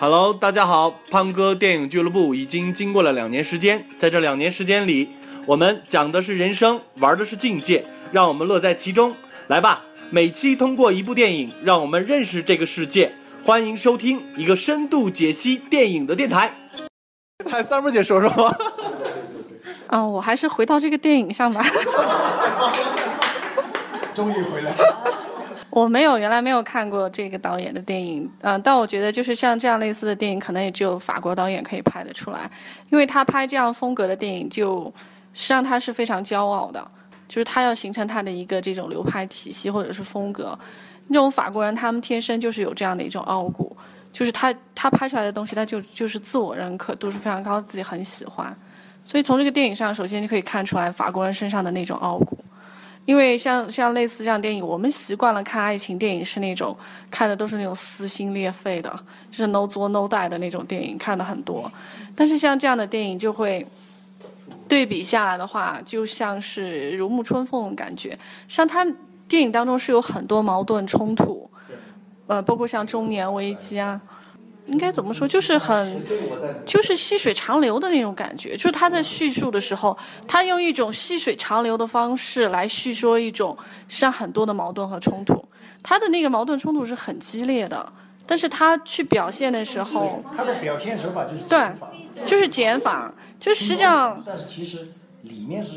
[0.00, 5.08] Hello，大家好，胖哥电影俱乐部已经经过了两年时间，在这两年时间里，
[5.44, 9.12] 我们讲的是人生，玩的是境界，让我们乐在其中。
[9.48, 13.12] 来吧，每期通过一部电影，让我们认识这个世界。
[13.42, 16.54] 欢迎收听一个深度解析电影的电台。
[17.50, 18.56] 还三妹姐说说吧。
[19.88, 21.66] 嗯，我还是回到这个电影上吧。
[24.14, 24.72] 终于回来。
[25.78, 32.50] 我没有，原来没有看过这个导演的电影，嗯，但我觉得就是像这样类似的电影，可能也只有法国导演可以拍得出来，
[32.90, 34.92] 因为他拍这样风格的电影，就
[35.34, 36.86] 实际上他是非常骄傲的，
[37.28, 40.58] 就是他要形成他的一个这种流派体系或者是风格。
[41.06, 43.76] 那种法国人，他们天生就是有这样的一种傲骨，
[44.12, 48.54] 就是他他拍出来的东西，他就就是自我认可度是非常高，自己很喜欢。
[49.04, 52.38] 所以从这个电影上，首先就可以看出来法国人身上的那种傲骨。
[53.08, 56.76] 因为像像类似这样电影，我们习惯了看爱情电影是那种
[57.10, 61.72] 看的都是那种撕心裂肺的，就是 no 作 no die 的那种电影看的很多。
[62.14, 63.66] 但是像这样的电影就会
[64.68, 68.14] 对比下来的话，就像是如沐春风的感觉。
[68.46, 68.86] 像他
[69.26, 71.48] 电影当中是有很多矛盾冲突，
[72.26, 73.98] 呃，包括像中年危机啊。
[74.68, 75.26] 应该怎么说？
[75.26, 76.02] 就是很，
[76.64, 78.56] 就是细水长流的那种感觉。
[78.56, 83.56] 就是他在叙述的时候，他用一种细水长流的方式来叙说一种
[83.88, 85.42] 实际上很多的矛盾和冲突。
[85.82, 87.92] 他的那个矛盾冲突是很激烈的，
[88.26, 91.70] 但是他去表现的时候，他的表现手法就是对，
[92.24, 94.88] 就是减法，就实际上，但是其实
[95.22, 95.70] 里面是。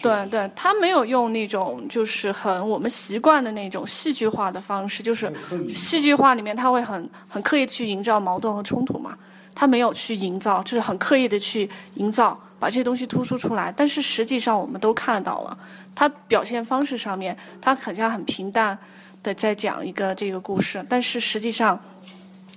[0.00, 5.32] 对对，他没有用那种就是很我们习惯的那种戏剧化的方式，就是
[5.68, 9.16] 戏剧化里面他会很很刻意去营造矛盾和冲突嘛，
[9.54, 13.74] 他没有去营造，就是很刻意的去营造，把这些东西突出出来。
[13.76, 15.58] 但是实际上我们都看到了，
[15.94, 18.78] 他表现方式上面，他好像很平淡
[19.22, 21.78] 的在讲一个这个故事，但是实际上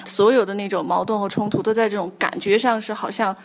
[0.05, 3.35] 所有的那种矛盾和冲突都在这种感觉上是好像。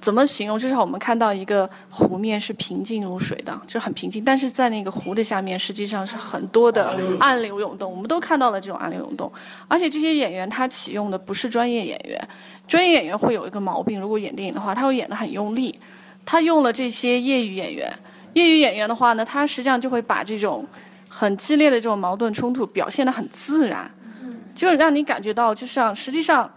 [0.00, 0.58] 怎么形容？
[0.58, 4.24] 至少我们看到一个湖面是平静如水的，就很平静。
[4.24, 7.90] 但是在那个湖的下面，实际上是很多的暗流涌动。
[7.90, 9.30] 我们都看到了这种暗流涌动。
[9.68, 12.28] 而且这些演员他启用的不是专业演员，
[12.66, 15.78] 专业演员会有一个毛病，如果演电影的话，他会演得很用力。
[16.24, 17.92] 他用了这些业余演员，
[18.32, 20.66] 业余演员的话呢，他实际上就会把这种
[21.08, 23.90] 很激烈的这种矛盾冲突表现得很自然，
[24.54, 26.50] 就是让你感觉到，就像实际上。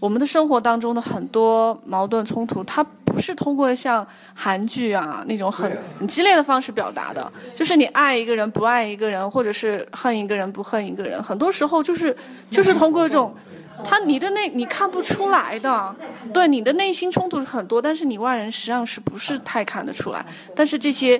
[0.00, 12.14] 我们的生活当中的很多矛盾冲突，它不是通过像韩剧啊那种很很激烈的方式表达的，就是你爱一个人不爱一个人，或者是恨一个人不恨一个人，很多时候就是
[12.50, 13.34] 就是通过这种，
[13.82, 15.96] 他你的内你看不出来的，
[16.34, 20.26] 对你的内心冲突是很多，但是你外人实际上是不是太看得出来？
[20.54, 21.18] 但是这些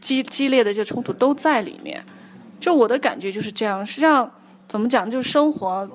[0.00, 2.02] 激激烈的这冲突都在里面，
[2.58, 3.84] 就我的感觉就是这样。
[3.84, 4.30] 实际上
[4.66, 5.86] 怎么讲，就是生活。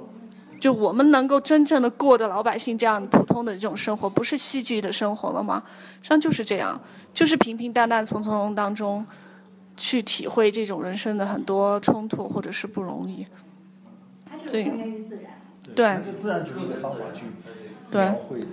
[0.64, 5.62] 就我们能够真正的过的老百姓这样普通的这种生活，不是戏剧的生活了吗？
[5.98, 6.80] 实际上就是这样，
[7.14, 9.06] 就是平平淡淡、从从容当中，
[9.76, 13.28] 去体会这种人生的很多冲突或者是不容易。
[14.48, 17.26] 对，就，自然主义的方法去
[17.92, 18.48] 描绘的。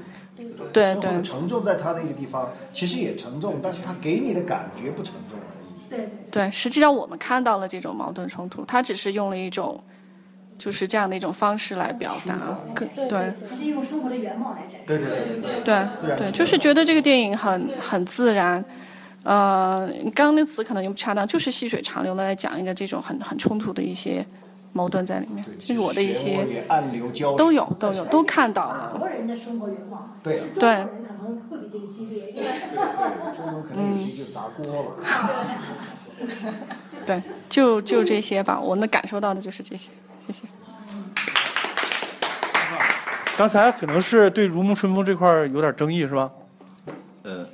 [0.72, 1.22] 对对。
[1.22, 5.88] 沉重在他那个地方，其实也沉重，但是他给你的感觉不沉重而已。
[5.88, 9.80] 对对，实际上我们看到了这种矛盾冲突，他只是用了一种。
[10.60, 12.36] 就是这样的一种方式来表达，
[12.94, 14.76] 对，它是用生活的原貌来展示。
[14.86, 18.62] 对对对对对对，就是觉得这个电影很很自然，
[19.22, 24.24] 呃，刚刚那词可能用不恰当，就是细水长流的来讲一个这种很很冲突的一些
[24.74, 26.46] 矛盾在里面，这是我的一些
[27.38, 28.90] 都有都有都看到了。
[28.92, 32.24] 很多人的生活原貌，对对，人可能会比这个激烈。
[32.34, 32.44] 对对
[32.76, 34.90] 对，中国可能就砸锅了。
[37.06, 39.90] 对，就就这些吧，我能感受到的就是这些。
[40.32, 40.48] 谢谢。
[43.36, 46.30] 刚才可能是对《如沐春风》这块有点争议，是吧？
[47.22, 47.46] 呃，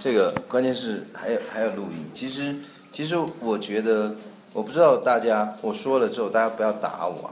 [0.00, 2.04] 这个关键是还有还有录音。
[2.12, 2.56] 其实
[2.90, 4.14] 其实我觉得，
[4.52, 7.30] 我不知道大家我说了之后，大家不要打我。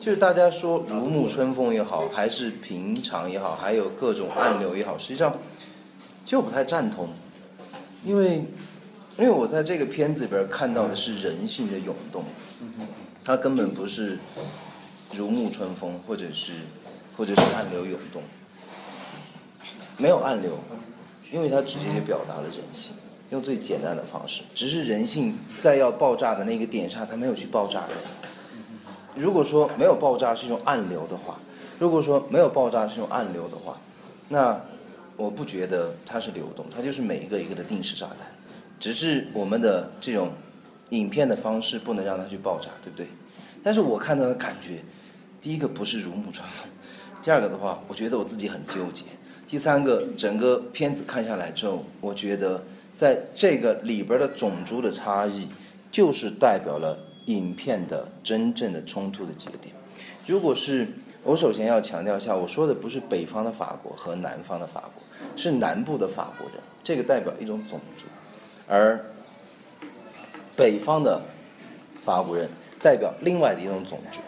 [0.00, 5.34] 就是大家说《如沐春风》也好，还是平常也好，还有各种暗流也好，实际上
[6.24, 7.08] 就不太赞同，
[8.04, 8.44] 因为
[9.16, 12.24] 因为我在这个片子里边看到的是人性的涌动。
[13.26, 14.16] 它根本不是
[15.12, 16.52] 如沐春风，或者是
[17.16, 18.22] 或者是暗流涌动，
[19.96, 20.56] 没有暗流，
[21.32, 22.94] 因为它直接就表达了人性，
[23.30, 27.82] 用最简单的方式，只是人性在要爆炸的那个点上，它没有去爆炸。
[29.16, 31.36] 如果说没有爆炸是一种暗流的话，
[31.80, 33.76] 如果说没有爆炸是一种暗流的话，
[34.28, 34.60] 那
[35.16, 38.28] 我不觉得它是流动，它就是每一个一个的定时炸弹，
[38.78, 40.30] 只是我们的这种。
[40.90, 43.06] 影片的方式不能让它去爆炸，对不对？
[43.62, 44.78] 但是我看到的感觉，
[45.40, 46.68] 第一个不是如沐春风，
[47.22, 49.04] 第二个的话，我觉得我自己很纠结。
[49.48, 52.62] 第三个，整个片子看下来之后，我觉得
[52.94, 55.48] 在这个里边的种族的差异，
[55.90, 56.96] 就是代表了
[57.26, 59.74] 影片的真正的冲突的节点。
[60.26, 60.88] 如果是
[61.22, 65.02] 我首先要强调一下，我说的不是北方的法国和南方的法国，
[65.36, 68.06] 是南部的法国人，这个代表一种种族，
[68.68, 69.04] 而
[70.56, 71.20] 北方的
[72.00, 72.48] 法国人
[72.82, 74.20] 代表另外的一种种族。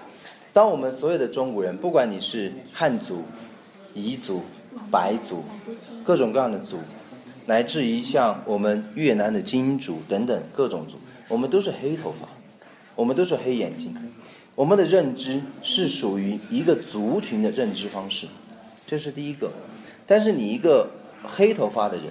[0.53, 3.23] 当我们所有的中国人，不管你是汉族、
[3.95, 4.43] 彝族、
[4.91, 5.45] 白族，
[6.05, 6.79] 各种各样的族，
[7.47, 10.97] 乃至于像我们越南的金族等等各种族，
[11.29, 12.29] 我们都是黑头发，
[12.97, 13.95] 我们都是黑眼睛，
[14.55, 18.27] 我们的认知是属于一个族群的认知方式，
[18.87, 19.51] 这是第一个。
[20.07, 20.91] 但是你一个
[21.23, 22.07] 黑头发的人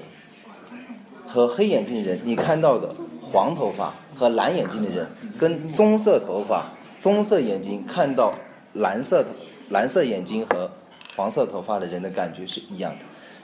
[1.27, 6.65] 和黑眼睛的人，你看到的黄头发和蓝眼睛的人，跟棕色头发、
[6.97, 8.33] 棕色眼睛看到
[8.73, 9.29] 蓝色头、
[9.69, 10.69] 蓝色眼睛和
[11.15, 12.99] 黄色头发的人的感觉是一样的，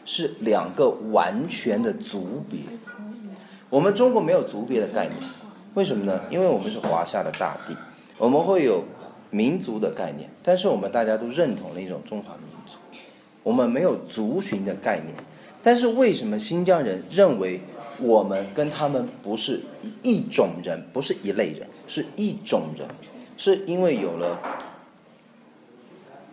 [0.06, 2.60] 是两个完全的族别。
[3.70, 5.16] 我们中国没有族别的概念，
[5.74, 6.20] 为什么呢？
[6.30, 7.76] 因为我们是华夏的大地，
[8.18, 8.84] 我们会有
[9.32, 12.78] 民族的概念，但是我们大家都认同了一种中华民族，
[13.42, 15.14] 我们没有族群的概念。
[15.64, 17.62] 但是为什么新疆人认为
[18.04, 19.62] 我们跟他们不是
[20.04, 22.86] 一种人，不是一类人，是一种人？
[23.38, 24.38] 是因为有了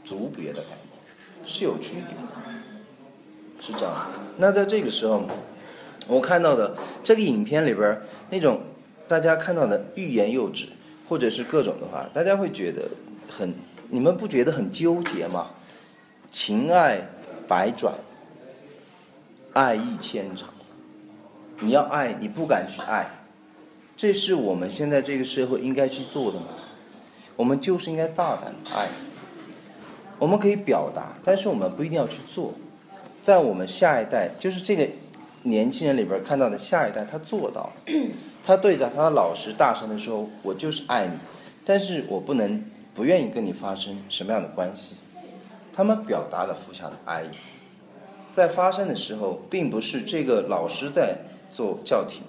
[0.05, 4.11] 族别的概念，是有区别的，是这样子。
[4.37, 5.23] 那在这个时候，
[6.09, 8.61] 我看到的这个影片里边那种
[9.09, 10.67] 大家看到的欲言又止，
[11.09, 12.89] 或者是各种的话，大家会觉得
[13.29, 13.55] 很，
[13.89, 15.51] 你们不觉得很纠结吗？
[16.31, 17.01] 情爱
[17.49, 17.95] 百转，
[19.55, 20.49] 爱意千场。
[21.61, 23.07] 你要爱，你不敢去爱，
[23.97, 26.47] 这是我们现在这个社会应该去做的嘛？
[27.37, 28.89] 我们就是应该大胆的爱。
[30.19, 32.53] 我们可以表达，但是我们不一定要去做。
[33.23, 34.87] 在我们下一代，就是这个
[35.43, 37.73] 年轻人里边看到的下一代，他做到了，
[38.45, 41.13] 他对着他的老师大声的说：“我就是爱你，
[41.65, 42.65] 但是我不能
[42.95, 44.97] 不愿意跟你发生什么样的关系。”
[45.73, 47.29] 他们表达了互相的爱意。
[48.31, 51.17] 在发生的时候，并不是这个老师在
[51.51, 52.23] 做叫停，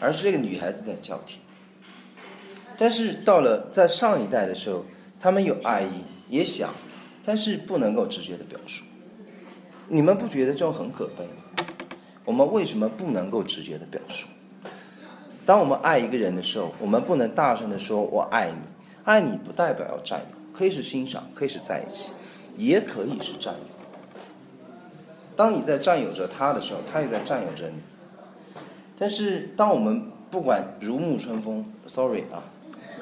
[0.00, 1.38] 而是这个女孩子在叫停。
[2.78, 4.84] 但是到了在上一代的时候，
[5.18, 6.70] 他们有爱意，也想，
[7.24, 8.84] 但是不能够直接的表述。
[9.88, 11.64] 你们不觉得这种很可悲吗？
[12.24, 14.26] 我们为什么不能够直接的表述？
[15.46, 18.58] 当我们爱一个人的时候，我们不能大声的说“我爱你”，
[19.04, 22.12] 爱你不代表要占有，可以是欣赏，可以是在一起，
[22.56, 23.60] 也可以是占有。
[25.36, 27.80] 当你在占有着他的时候，他也在占有着你。
[28.98, 32.42] 但是，当我们不管如沐春风，sorry 啊，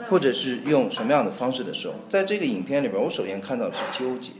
[0.08, 4.32] 或者是用什么样的方式的时候，在这个影片里边，我首先看到的是纠结，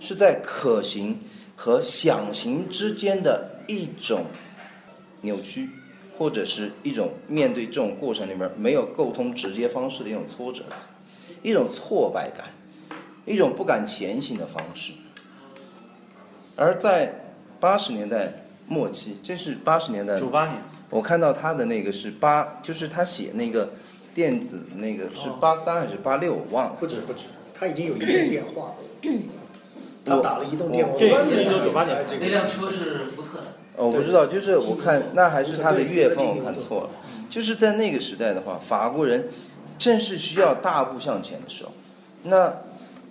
[0.00, 1.18] 是在可行
[1.54, 4.24] 和想行之间的一种
[5.20, 5.68] 扭曲，
[6.18, 10.78] 或者是一种面对这种过程里面没有沟通直接方式的一种挫折感，
[11.42, 12.46] 一种挫败感，
[13.24, 14.92] 一种不敢前行的方式。
[16.56, 17.14] 而在
[17.60, 23.70] 八十年代末期，这是八十年代九八年，我看到他的那个是八，就是他写那个
[24.12, 26.76] 电子那个是八三还是八六，我忘了。
[26.78, 28.74] 不止不止，他已经有移动电话了。
[30.02, 33.44] 他打了移动电话，这专门这1998来年这个那辆车是福特的，
[33.76, 36.90] 哦，我不知道，就是我看那还是他的月份，我看错了。
[37.28, 39.28] 就是在那个时代的话，法国人
[39.78, 41.70] 正是需要大步向前的时候，
[42.24, 42.52] 那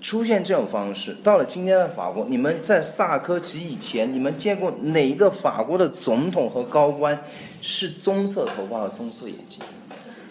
[0.01, 7.22] 出现这种方式，到了今天的法国，你们在萨科齐以前，你们见过哪一个法国的总统和高官
[7.62, 9.60] 是棕色头发和棕色眼睛？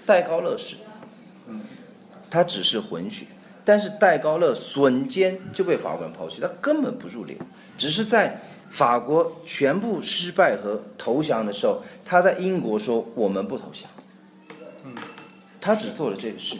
[0.06, 0.76] 戴高乐是，
[2.30, 3.26] 他只是混血，
[3.64, 7.36] 但是戴高乐瞬间就被法国人抛弃，他根本不入流，
[7.76, 13.88] 只是在法国全部失败和投降的时候，他在英国说我们不投降，
[15.60, 16.56] 他只做了这个事。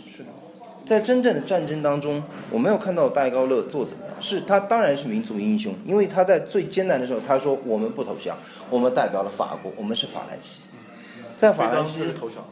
[0.88, 8.34] 在真正的战争当中，我没有看到戴高乐做怎么样，是他当然是民族英雄，因为他在最艰难的时候，他说我们不投降，
[8.70, 10.70] 我们代表了法国，我们是法兰西，
[11.36, 12.00] 在法兰西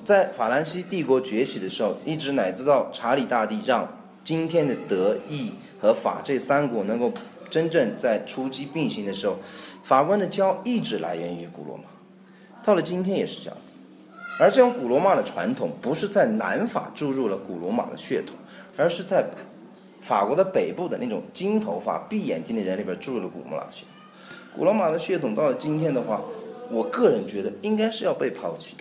[0.05, 3.88] 在法兰西帝国崛起的时候，一直乃至到查理大帝让
[4.23, 7.11] 今天的德意和法这三国能够
[7.49, 9.38] 真正在出击并行的时候，
[9.83, 11.85] 法官的骄傲一直来源于古罗马，
[12.62, 13.81] 到了今天也是这样子。
[14.38, 18.37] 而这种古罗马的传统不是在南法注入了古罗马的血统，
[18.76, 19.25] 而是在
[20.02, 23.90] 法国的北部的那种金头发、闭眼睛的人里边注入了古罗马血统。
[24.57, 26.21] 古罗马的血统到了今天的话，
[26.71, 28.76] 我个人觉得应该是要被抛弃，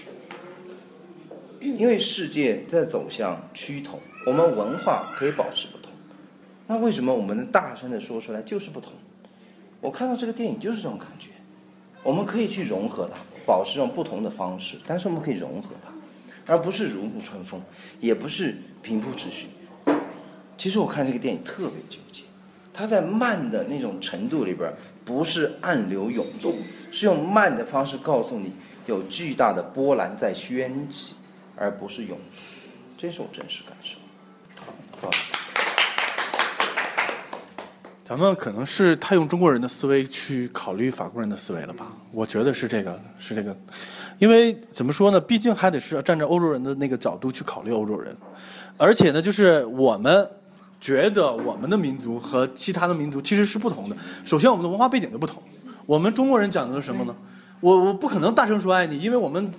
[1.59, 5.91] 因为世界在走向趋同，我们文化可以保持不同，
[6.67, 8.93] 那为什么我们能大声的说出来就是不同？
[9.81, 11.29] 我看到这个电影就是这种感觉，
[12.03, 17.61] 我们可以去融合它，保持用不同的方式，但是我们可以融合它，而不是如沐春风，
[17.99, 19.47] 也不是平铺直叙。
[20.57, 22.23] 其实我看这个电影特别纠结，
[22.73, 24.73] 它在慢的那种程度里边，
[25.03, 26.55] 不是暗流涌动，
[26.91, 28.53] 是用慢的方式告诉你
[28.87, 31.15] 有巨大的波澜在掀起，
[31.55, 32.17] 而不是涌。
[32.97, 33.97] 这是我真实感受。
[34.99, 35.35] 不好。
[38.07, 41.91] 咱们可能是太用中国人的思维去考虑法国人的思维了吧？
[42.12, 43.57] 我觉得是这个，是这个，
[44.19, 45.19] 因为怎么说呢？
[45.19, 48.15] 毕竟还得是站在欧洲人的那个角度去考虑欧洲人，
[48.77, 50.29] 而且呢，就是我们
[50.79, 53.97] 觉得我们的民族和其他的民族其实是不同的。
[54.24, 55.41] 首先，我们的文化背景就不同。
[55.88, 57.15] 我们中国人讲的是什么呢？
[57.62, 59.51] 我我不可能大声说爱你，因为我们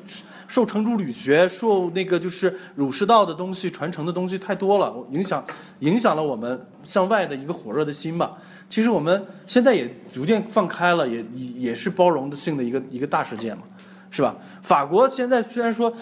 [0.47, 5.45] 受程朱理学、受那个就是儒释道的东西传承的东西太多了，影响
[5.81, 8.37] 影响了我们向外的一个火热的心吧。
[8.69, 13.63] 其实我们现在也逐渐放开了，也也也是包容的性的一个一个大世界嘛，
[14.11, 14.37] 是吧？
[14.63, 15.93] 法国现在虽然说，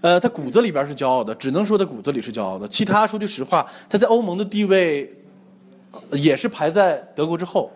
[0.00, 2.66] 呃，他骨子里边是骄傲的，只能说他骨子里是骄傲的。
[2.66, 5.12] 其他说句实话，他在欧盟的地位
[6.12, 7.70] 也是排在德国之后，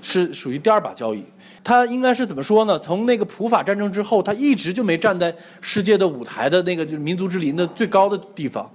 [0.00, 1.24] 是属于第二把交椅。
[1.68, 2.78] 他应该是怎么说呢？
[2.78, 8.70] 从那个普法战争之后，他一直就没站在世界的舞台的那个就是民族之林的最高的地方，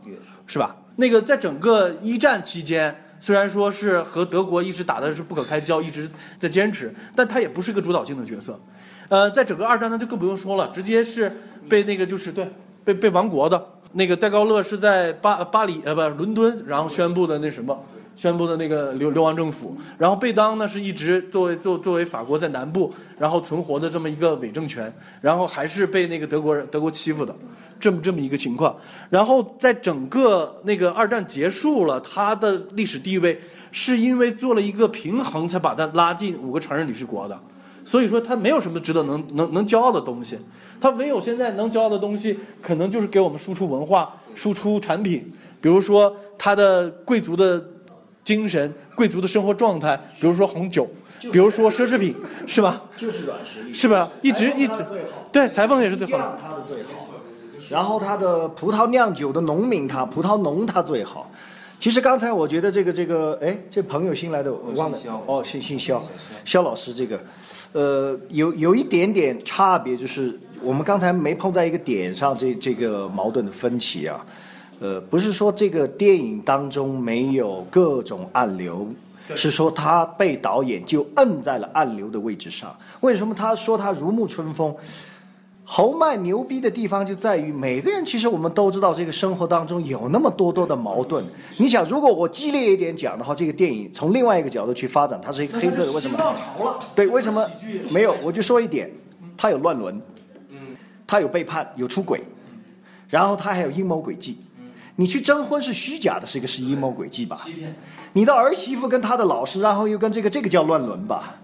[0.45, 0.75] 是吧？
[0.97, 6.07] 那个在整个一战期间，虽然说是和德国一直打的是不可开交，一直
[6.38, 8.59] 在坚持，但他也不是一个主导性的角色。
[9.09, 11.35] 呃，在整个二战呢就更不用说了，直接是
[11.67, 12.47] 被那个就是对
[12.83, 17.83] 被被亡国的那个戴高乐是在巴巴黎呃不伦敦，然后宣布的那什么。
[18.15, 27.36] 宣布的那个流流亡政府，然后贝当呢是一直作为作作为法国在南部然后存活的这么一个伪政权，然后还是被那个德国人德国欺负的，
[27.79, 28.75] 这么这么一个情况。
[29.10, 33.41] 然后在整个那个二战结束了，他的历史地位
[33.72, 37.39] 是因为做了一个平衡，才把他拉进五个常任理事国的。
[37.84, 40.38] 所以说他没有什么值得能能能骄傲的东西，
[40.79, 47.73] 他唯有现在能骄傲的东西，可能就是给我们输出文化、输出产品，比如说他的贵族的。
[48.24, 50.88] 精神、贵族的生活状态，比如说红酒，
[51.32, 52.15] 比如说奢侈品，
[52.48, 52.82] 是吧？
[52.98, 54.10] 就是软实力，是吧？
[54.22, 54.86] 一直一直
[55.32, 56.62] 对裁缝也是最好酱的。
[56.68, 57.10] 最好，
[57.70, 61.30] 然后他的葡萄酿酒的农民他葡萄农他最好。
[61.80, 66.01] 其实刚才我觉得这个这个，哎，这朋友新来的，我忘了肖哦，姓姓肖，
[66.46, 67.20] 肖老师这个，
[67.74, 74.25] 呃，有有一点点差别，就是我们刚才没碰在一个点上，这这个矛盾的分歧啊。
[74.84, 78.86] 呃，不是说这个电影当中没有各种暗流，
[79.34, 82.75] 是说他被导演就摁在了暗流的位置上。
[83.00, 84.75] 为什么他说他如沐春风？
[85.63, 91.24] 侯麦牛逼的地方就在于，每个人其实我们都知道，这个生活当中有那么多多的矛盾。
[91.56, 96.36] 你想，如果我激烈一点讲的话，这个电影从另外一个角度去发展，它是一个黑色的，为什么？
[96.94, 97.50] 对，为什么
[97.90, 98.13] 没有？
[98.22, 98.92] 我就说一点，
[99.38, 100.02] 他有乱伦，
[101.08, 102.22] 他有背叛，有出轨，
[103.08, 104.40] 然后他还有阴谋诡计。
[104.95, 107.41] 你去征婚是虚假的，是一个是阴谋诡计吧？
[108.13, 111.35] 你的儿媳妇跟他的老师，然后又跟这个这个叫乱伦吧？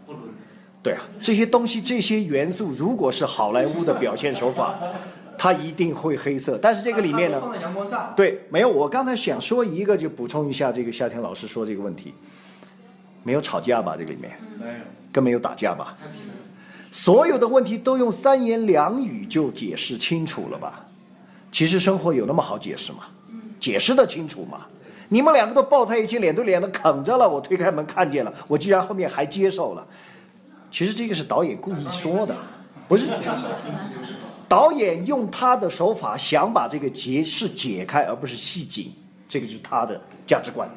[0.81, 4.77] 对啊，这些东西这些元素，如果是好莱坞的表现手法，
[5.37, 6.57] 它一定会黑色。
[6.61, 8.69] 但是这个里面呢，放在阳光下，对，没有。
[8.69, 12.13] 我刚才想说一个，就补充一下这个夏天老师说这个问题，
[13.23, 13.95] 没有吵架吧？
[13.97, 14.73] 这个里面没有。
[15.11, 15.97] 更没有打架吧？
[16.91, 20.85] 所有的问题都用三言两语就解释清楚了吧？
[21.51, 22.99] 其实生活有那么好解释吗？
[23.59, 24.65] 解释得清楚吗？
[25.09, 29.85] 你们两个都抱在一起，脸对脸的啃着了，我推开门看见了，我居然后面还接受了。
[30.69, 32.35] 其实这个是导演故意说的，
[32.87, 33.07] 不是
[34.47, 38.93] 导演用他的手法想把这个结是解开，而不是细紧，
[39.27, 40.69] 这个就是他的价值观。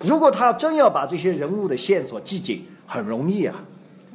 [0.00, 3.54] 如果他真要把这些人物的线索系紧，很容易啊，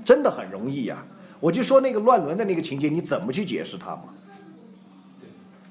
[0.03, 1.05] 真的很容易啊。
[1.39, 4.03] 我就说那个乱伦的那个情节，你怎么去解释它嘛？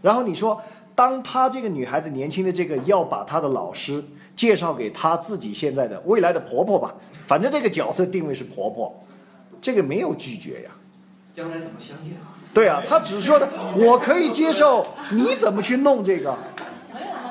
[0.01, 0.63] 然后你说，
[0.95, 4.03] 当她这个女孩子年轻的这个要把她的老师
[4.37, 6.95] 介绍给她自己现在的未来的婆婆吧，
[7.27, 8.95] 反正这个角色定位是婆婆，
[9.61, 10.71] 这个没有拒绝呀。
[11.33, 12.31] 将来怎么相见啊？
[12.55, 16.33] 对啊，他只说的我可以接受，你怎么去弄这个，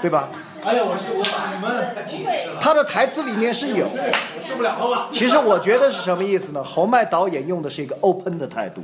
[0.02, 0.30] 对吧？
[0.66, 3.86] 哎呀，我是我把你们解释了，他的台词里面是有。
[3.86, 5.08] 我受不了了吧？
[5.12, 6.62] 其实我觉得是什么意思呢？
[6.62, 8.82] 侯麦导演用的是一个 open 的态度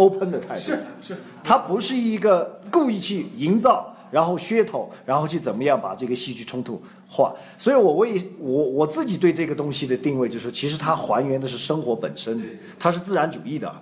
[0.00, 7.32] ，open 的态度，是是，他不是一个故意去营造然后噱头，然后去怎么样把这个戏剧冲突化。
[7.56, 12.42] 所以我为我我自己对这个东西的定位就是说，其实它还原的是生活本身，
[12.76, 13.72] 它是自然主义的，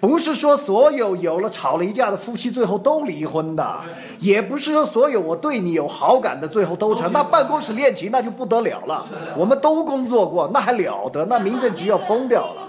[0.00, 3.80] 不是说所有有了吵了一架的夫妻最后都离婚的，
[4.18, 7.12] 也不是说所有我对你有好感的最后都成。
[7.12, 9.06] 那办公室恋情那就不得了了，
[9.36, 11.24] 我们都工作过，那还了得？
[11.26, 12.62] 那民政局要疯掉了。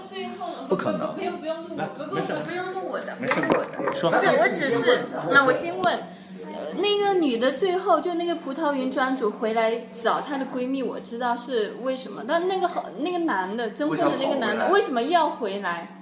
[0.68, 1.14] 不可能。
[1.14, 3.94] 不用不用录我，不不不不用录我的，没事的。
[3.94, 4.10] 说。
[4.10, 5.00] 不是，我只是，
[5.30, 15.94] 那我先问，呃那个女的最后就那个葡萄园庄主回来找她的闺蜜，我知道是为什么，但那个好那个男的征婚的那个男的为什么要回来？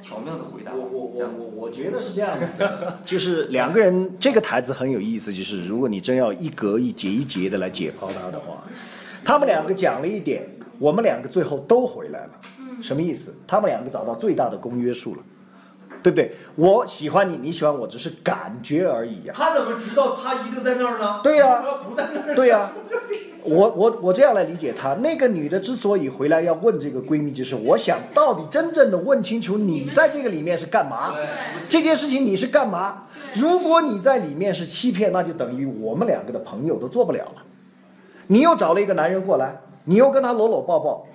[0.00, 8.64] 巧妙的回答，我我我我觉得是这样子的， 就是两个人这个台词很有意思，就是如果你真要一格一节一节的来解剖它的话，
[9.24, 10.44] 他们两个讲了一点，
[10.80, 12.30] 我们两个最后都回来了，
[12.82, 13.32] 什么意思？
[13.46, 15.22] 他们两个找到最大的公约数了，
[16.02, 16.34] 对不对？
[16.56, 21.20] 我喜欢你，你喜欢我，只是感觉而已呀、他怎么知道他一定在那儿呢？
[21.22, 22.34] 对呀为什么不在那儿。
[22.34, 22.72] 对呀、
[23.44, 31.14] 我我我这样来理解他，那个女的之所以回来要问这个闺蜜，就是我想到底真正的问清楚你在这个里面是干嘛，
[31.68, 33.04] 这件事情你是干嘛？
[33.34, 37.42] 如果你在里面是欺骗，那就等于我们两个的朋友都做不了了。
[38.26, 41.06] 你又找了一个男人过来，你又跟他搂搂抱抱，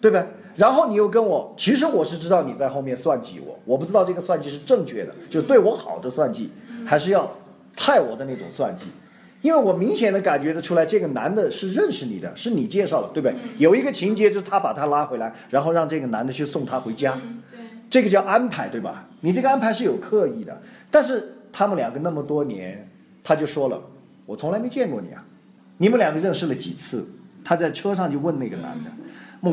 [0.00, 0.26] 对吧？
[0.56, 6.50] 然后你又跟我，其实我是知道你在后面算计我，我不知道这个算计是正确的，就对我好的算计，
[6.86, 7.30] 还是要
[7.76, 8.86] 害我的那种算计。
[9.42, 13.36] 因为我明显的感觉得出来，这个男的是认识你的，是你介绍的，对不对？
[13.58, 17.16] 有一个情节就是他把他拉回来，然后让这个男的去送她回家，
[17.90, 19.06] 这个叫安排，对吧？
[19.20, 20.58] 你这个安排是有刻意的，
[20.90, 22.88] 但是他们两个那么多年，
[23.22, 23.80] 他就说了，
[24.24, 25.22] 我从来没见过你啊，
[25.76, 27.06] 你们两个认识了几次？
[27.44, 28.90] 他在车上就问那个男的。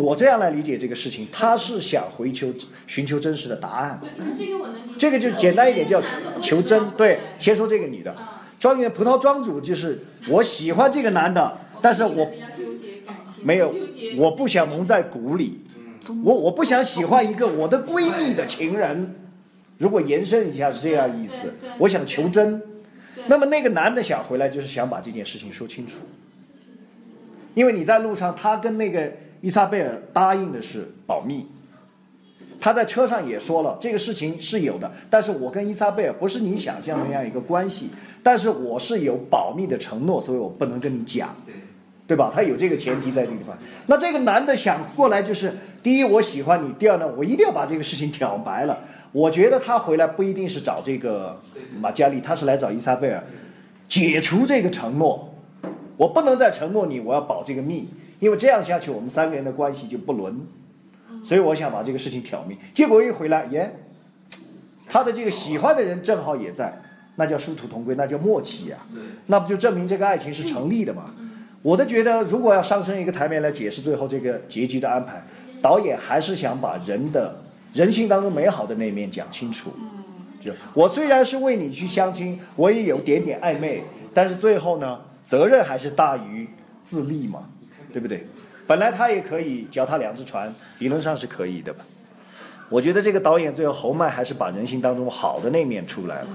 [0.02, 2.54] 我这样来理解这个事情，他是想回求
[2.88, 4.00] 寻求真实的答案。
[4.38, 4.96] 这个我能理解。
[4.98, 6.02] 这个就简单一点叫
[6.42, 6.90] 求真。
[6.92, 8.16] 对，先说这个女的，
[8.60, 12.32] 庄园葡萄庄主就是我喜欢这个男的，但是我
[13.44, 13.74] 没有，
[14.18, 15.62] 我不想蒙在鼓里，
[16.24, 19.16] 我我不想喜欢一个我的闺蜜的情人。
[19.80, 22.62] 如果延伸一下是这样意思，我想求真。
[23.28, 26.00] 那么那个男的想回来，就是想把这件事情说清楚。
[27.54, 29.12] 因为你在路上，他跟那个
[29.44, 31.46] 伊莎贝尔答应的是保密，
[32.62, 37.90] 他在车上也说了这个事情是有的，但是我跟伊莎贝尔不是你想象的那样一个关系，
[38.24, 41.36] 但是我是有保密的承诺，所以我不能跟你讲，
[42.08, 42.32] 对吧？
[42.34, 43.58] 他有这个前提在这个地方。
[43.88, 45.52] 那这个男的想过来就是，
[45.84, 48.80] 第一我喜欢你，第二呢，我一定要把这个事情挑白了。
[49.12, 51.38] 我觉得他回来不一定是找这个
[51.82, 53.22] 马加丽，他是来找伊莎贝尔，
[53.90, 55.36] 解除这个承诺。
[55.98, 57.90] 我不能再承诺你，我要保这个密，
[58.24, 60.40] 因为这样下去我们三个人的关系就不伦。
[61.24, 62.58] 所以我想把这个事情挑明。
[62.74, 63.76] 结果一回来，耶，
[64.88, 66.82] 他的这个喜欢的人正好也在，
[67.16, 68.78] 那叫殊途同归，那叫默契呀、
[69.28, 71.14] 那不就证明这个爱情是成立的嘛？
[71.62, 75.24] 我都觉得，如果要上升一个台面来解释最后这个结局的安排，
[75.62, 77.36] 导演还是想把人的
[77.74, 79.72] 人性当中美好的那一面讲清楚。
[80.42, 83.82] 就我虽然是为你去相亲，我也有点点暧昧，
[84.14, 86.50] 但是最后呢，责任还是大于
[86.84, 87.48] 自立嘛，
[87.94, 88.28] 对不对？
[88.68, 91.86] 本来他也可以脚踏两只船，理论上是可以的吧。
[92.70, 96.28] 我觉得这个导演最后侯麦还是把人性当中好的那面出来了。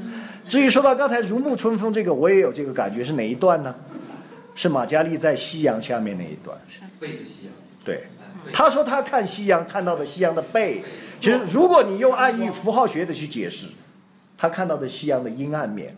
[0.48, 3.74] 至于说到刚才如沐春风这个，我也有这个感觉，是哪一段呢？
[4.54, 6.56] 是马嘉祺在夕阳下面那一段。
[7.00, 7.52] 背着夕阳，
[7.84, 8.04] 对，
[8.52, 10.82] 他说他看夕阳看到的夕阳的背，
[11.20, 13.66] 其实如果你用暗喻符号学的去解释，
[14.36, 15.96] 他看到的夕阳的阴暗面，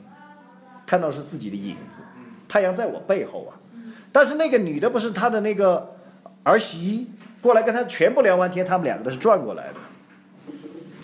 [0.87, 2.03] 看到是自己的影子，
[2.49, 3.60] 太阳在我背后啊。
[4.13, 5.97] 但是那个女的不是他的那个
[6.43, 10.55] 儿媳过来跟他全部聊完天，他们两个都是转过来的，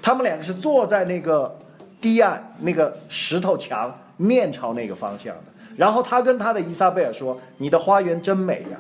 [0.02, 1.58] 他们两个是坐在那个
[2.00, 5.44] 堤岸那个石头墙面朝那个方向的，
[5.76, 8.78] 然后他跟他的伊莎贝尔说：“你的花园真美呀、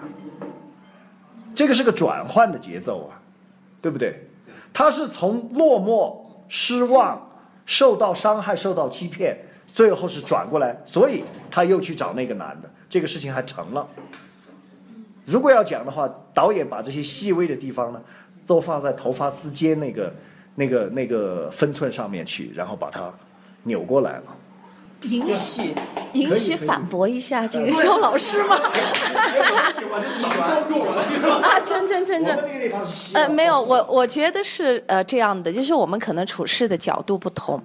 [1.54, 3.20] 这个是个转换的节奏啊，
[3.80, 4.28] 对不对？
[4.72, 6.14] 他是从落寞、
[6.48, 7.30] 失望、
[7.64, 13.88] 受到伤害、受到欺骗，最后是转过来，所以他又去找那个男的，这个事情还成了。
[15.24, 18.00] 如果要讲的话，导演把这些细微的地方呢，
[18.46, 20.14] 都放在头发丝间那个、
[20.54, 23.12] 那个、那个分寸上面去，然后把它
[23.64, 24.24] 扭过来了。
[25.02, 25.74] 允许
[26.14, 28.56] 允许反驳一下这个肖老师吗？
[31.42, 32.38] 啊，真真真真
[33.14, 37.60] 呃，没有，我我觉得是呃这样的，就是我们可能处事的角度不同，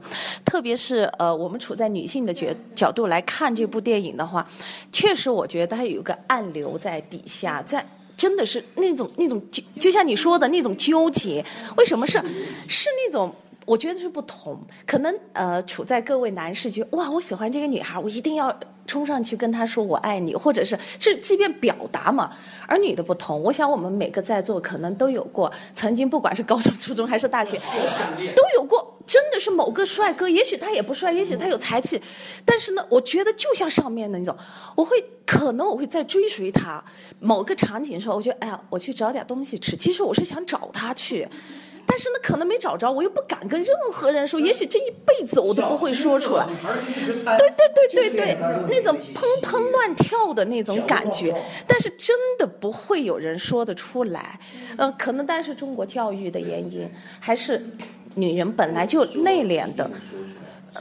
[0.45, 4.45] 特别是呃我们处在女性的角角度来看这部电影的话，
[4.91, 7.85] 确实我觉得它有一个暗流在底下，在。
[8.17, 11.43] 真的是那种那种就就像你说的那种纠结，
[11.75, 12.21] 为什么是
[12.67, 13.33] 是那种？
[13.65, 18.53] 我觉得是不同，可能呃，处在各位男士觉得哇，我喜欢这个女孩，我一定要
[18.87, 22.31] 冲上去跟她说我爱你，或者是这即便表达嘛。
[22.67, 27.59] 而女的不同，我想我们每个在座可能都有过，曾经不管是高中、初中还是大学，
[28.35, 28.97] 都有过。
[29.07, 31.99] 真的是某个帅哥，也许他也不帅，也许他有才气，
[32.45, 34.33] 但是呢，我觉得就像上面的那种，
[34.75, 34.95] 我会
[35.25, 36.81] 可能我会在追随他。
[37.19, 39.75] 某个场景的时候，我觉得哎呀，我去找点东西吃。
[39.75, 41.27] 其实我是想找他去，
[41.85, 44.39] 但是呢，可能没找着，我又不敢跟任何人说。
[44.39, 46.45] 也许这一辈子我都不会说出来。
[46.45, 51.35] 对对对对对，那种砰砰乱跳的那种感觉，
[51.67, 54.39] 但是真的不会有人说得出来。
[54.77, 56.89] 呃，可能但是中国教育的原因，
[57.19, 57.61] 还是。
[58.13, 59.89] 女人本来就内敛的，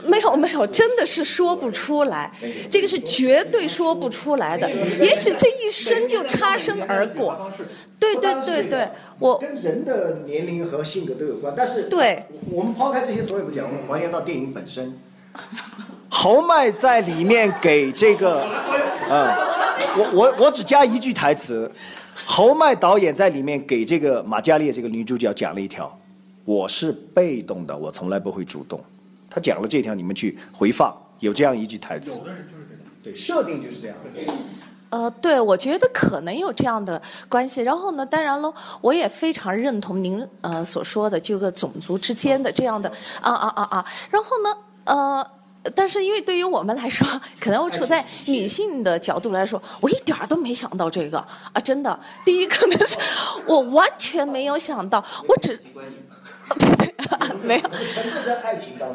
[0.05, 2.31] 没有没有，真的是说不出来，
[2.69, 4.69] 这个是绝对说不出来的。
[4.99, 7.51] 也许这一生就擦身而过。
[7.99, 14.97] 对对对对，我跟人的年龄和性格都有关，但是对，我们抛开这些所有不讲，我们还原到电影本身。
[16.09, 18.47] 侯麦在里面给这个，
[19.09, 19.27] 嗯，
[19.97, 21.69] 我我我只加一句台词，
[22.25, 25.97] 侯麦导演在里面给这个马嘉烈这个女主角讲了一条。
[26.43, 28.83] 我是被动的，我从来不会主动。
[29.33, 32.19] 他讲了这条，你们去回放，有这样一句台词。
[32.19, 33.97] 有的人就是这样，对，设定就是这样。
[34.89, 37.61] 呃，对，我觉得可能有这样的关系。
[37.61, 42.91] 然后呢，当然了，我也非常认同您呃所说的这个种族之间的这样的
[43.21, 43.85] 啊啊啊啊。
[44.09, 45.25] 然后呢，呃，
[45.73, 47.07] 但是因为对于我们来说，
[47.39, 51.17] 可能我处在女性的角度来说，我一点儿都没想到这个
[51.53, 51.97] 啊，真的。
[52.25, 52.97] 第一，可能是
[53.47, 55.57] 我完全没有想到，我只。
[56.59, 56.90] 对对，
[57.43, 57.69] 没有。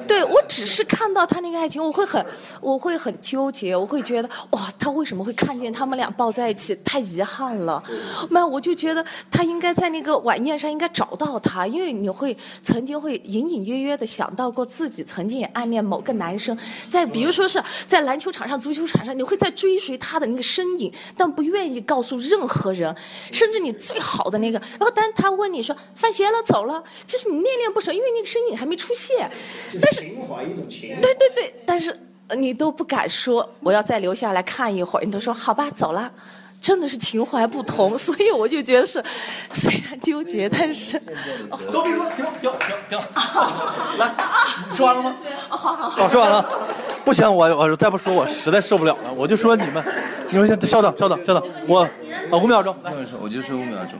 [0.06, 2.24] 对我只是看到他那个爱情，我会很，
[2.60, 6.74] 我会很纠结，我会觉得哇，他为什么会看见他们俩抱在一起？
[6.84, 7.82] 太遗憾了。
[8.30, 16.56] 那我就觉得他应该在那个晚宴上应该找到他，因为你会曾经会隐隐约约的想到过自己曾经也暗恋某个男生，
[16.90, 22.94] 在比如说是在篮球场上、足球场上，你会在追随他的那个身影，但不愿意告诉任何人，
[23.32, 24.58] 甚至你最好的那个。
[24.58, 27.46] 然后当他问你说放学了走了，这是你。
[27.46, 29.30] 恋恋不舍，因为那个身影还没出现，
[29.80, 31.98] 但是对对对，但是
[32.36, 36.10] 你都不敢说，我要再留下来看一会儿，你都说好吧，走了，
[36.60, 39.02] 真的是情怀不同，所以我就觉得是
[39.52, 41.00] 虽然纠结，但是
[41.72, 42.98] 都别说，停停停停，
[43.98, 44.14] 来，
[44.70, 45.14] 你说完了吗？
[45.48, 45.88] 好好。
[45.88, 46.46] 好，说完了，
[47.04, 49.84] 不行，我我再不说，我实在受不了了，我就说你们，
[50.30, 51.90] 你们先稍等稍等稍等，我啊
[52.32, 53.92] 五秒钟，来，我就说五秒钟，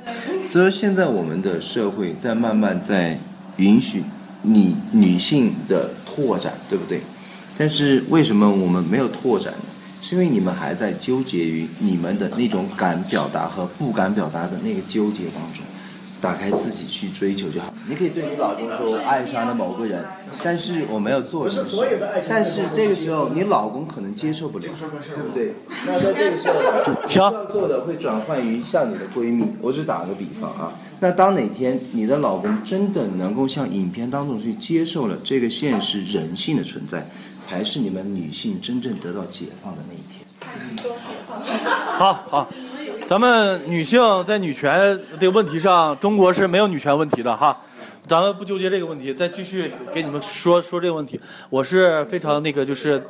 [0.49, 3.17] 所以说现在我们的社会在慢慢在。
[3.57, 4.03] 允许
[4.43, 7.01] 你女性的拓展，对不对？
[7.59, 9.65] 但是为什么我们没有拓展呢？
[10.03, 15.65] 是因为你们还在纠结于你们的那种敢表达和不敢表达的那个纠结当中。
[16.19, 17.73] 打开自己去追求就好。
[17.87, 20.03] 你可以对你老公说爱上了某个人，
[20.43, 21.85] 但是我没有做什么。
[22.27, 25.55] 但是这个时候你老公可能接受不了，对不对？
[25.87, 29.47] 那在这个时候，需要做的会转换于像你的闺蜜。
[29.61, 30.73] 我只打个比方啊。
[30.99, 37.07] 那当哪天你的老公真的能够像影片当中去接受了这个现实人性的存在，
[37.47, 40.25] 才是你们女性真正得到解放的那一天。
[41.93, 42.49] 好好。
[43.07, 47.57] 咱们女性在女权这个问题上，中国是没有女权问题的哈。
[48.05, 51.21] 咱们不纠结这个问题，再继续给你们说说这个问题。
[51.49, 53.01] 我是非常那个，就是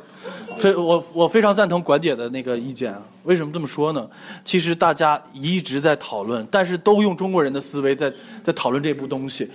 [0.57, 3.01] 非我我非常赞同管姐的那个意见啊。
[3.23, 4.07] 为什么这么说呢？
[4.43, 8.11] 其实大家一直在讨论，但是都用中国人的思维在
[8.43, 9.49] 在讨论这部东西。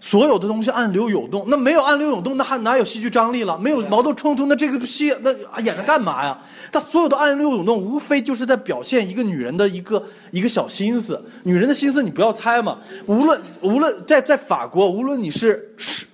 [0.00, 3.58] 所有的东西暗流涌动，那没有暗流涌动，那还哪有戏剧张力了？
[3.58, 6.38] 没有矛盾冲突，那这个戏那演它干嘛呀？
[6.70, 11.20] 它所有的暗流涌动，无非就是在表现一个女人的一个一个小心思。
[11.42, 12.78] 女人的心思你不要猜嘛。
[13.06, 16.06] 无论无论在在法国，无论你是是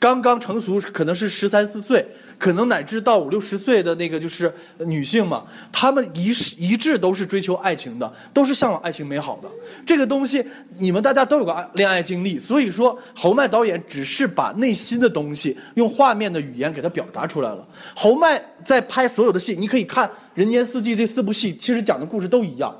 [0.00, 2.04] 刚刚成熟，可能是十三四岁。
[2.38, 4.52] 可能乃至到五六十岁的那个就是
[4.86, 9.48] 女性嘛，她们一一致都是追求爱情的，都是向往爱情美好的。
[9.84, 10.44] 这个东西，
[10.78, 17.66] 你们大家都有个爱恋爱经历，所以说侯麦导演只是把内心的东西用画面的语言给它表达出来了。
[17.96, 22.72] 侯麦在拍所有的戏，你可以看《人间四季》这四部戏，其实讲的故事都一样。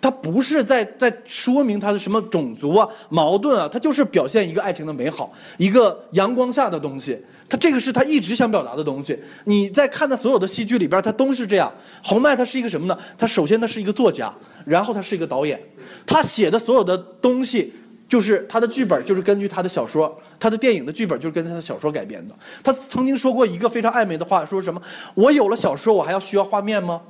[0.00, 7.18] 他不是在在说明他的什么种族啊、矛盾啊，他就是表现一个爱情的美好，一个阳光下的东西。
[7.48, 9.18] 他这个是他一直想表达的东西。
[9.44, 11.72] 你在看他所有的戏剧里边，他都是这样。
[12.02, 12.98] 侯麦他是一个什么呢？
[13.18, 14.32] 他首先他是一个作家，
[14.64, 15.60] 然后他是一个导演。
[16.06, 17.72] 他写的所有的东西，
[18.08, 22.34] 就是他的剧本就是根据他的小说，他的电影的剧本就是根据他的小说改编的。
[22.62, 24.80] 他曾经说过一个非常暧昧的话，说什么？
[25.14, 27.00] 我有了小说，我还要需要画面吗？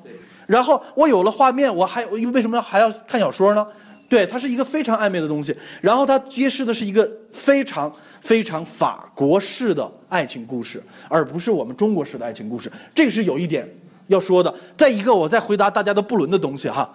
[0.47, 3.67] 然后我有了画面，我还为什么还要看小说呢？
[4.15, 5.53] 对，它是一个非常暧昧的东西。
[5.81, 12.71] 然后它揭示的是一个非常非常法国式的爱情故事，而不是我们中国式的爱情故事。
[12.95, 13.69] 这是有一点
[14.07, 14.55] 要说的。
[14.77, 16.89] 再一个，我再回答大家的不伦的东西哈，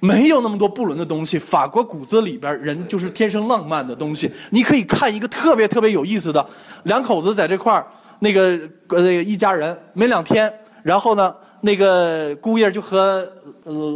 [0.00, 1.38] 没有那么多不伦的东西。
[1.38, 4.30] 法国骨子里边人就是天生浪漫的东西。
[4.50, 6.46] 你可以看一个特别特别有意思的，
[6.82, 7.86] 两口子在这块儿，
[8.18, 13.26] 那个呃一家人没两天，然后呢，那个姑爷就和、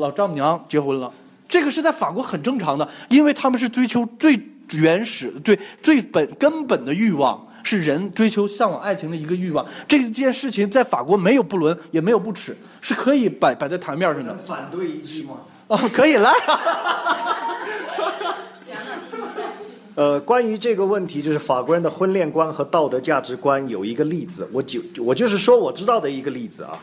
[0.01, 1.13] 老丈母娘结婚了。
[1.49, 4.41] 这个是在法国很正常的，因为他们是追求最
[4.73, 9.65] 原始、对最本根本的欲望，是人追求向往爱情的一个欲望。
[9.87, 14.37] 这件事情在法国没有不伦，也没有不耻，是可以摆摆在台面上的。
[14.47, 15.35] 反对一句吗？
[15.69, 16.33] 哦，可以来。
[19.95, 26.79] 呃，关于这个问题，就是法国人的婚恋观和道德价值观有一个例子，我就我就是说我知道的一个例子啊。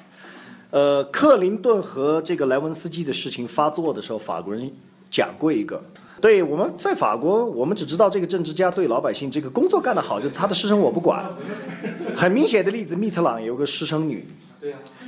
[0.74, 4.72] 呃，克林顿和这个莱文斯基的事情发作的时候，法国人
[5.12, 5.80] 讲过一个。
[6.20, 11.30] 对，我们在法国，我们只知道这个政治家对老百姓这个工作干得好，就他的私生我不管。
[12.16, 14.26] 很明显的例子，密特朗有个私生女，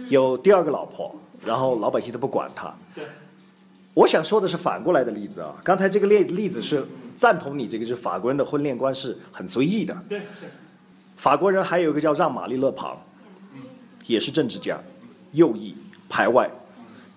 [0.07, 2.71] 有第二个老婆，然后老百姓都不管他。
[3.95, 9.97] 我想说的是反过来的例子啊，刚才这个例例子是赞同你这个，是法国人的婚恋观是很随意的。
[11.17, 12.95] 法国人还有一个叫让·玛丽·勒庞，
[14.05, 14.77] 也是政治家，
[15.35, 15.75] 右翼
[16.09, 16.49] 排外，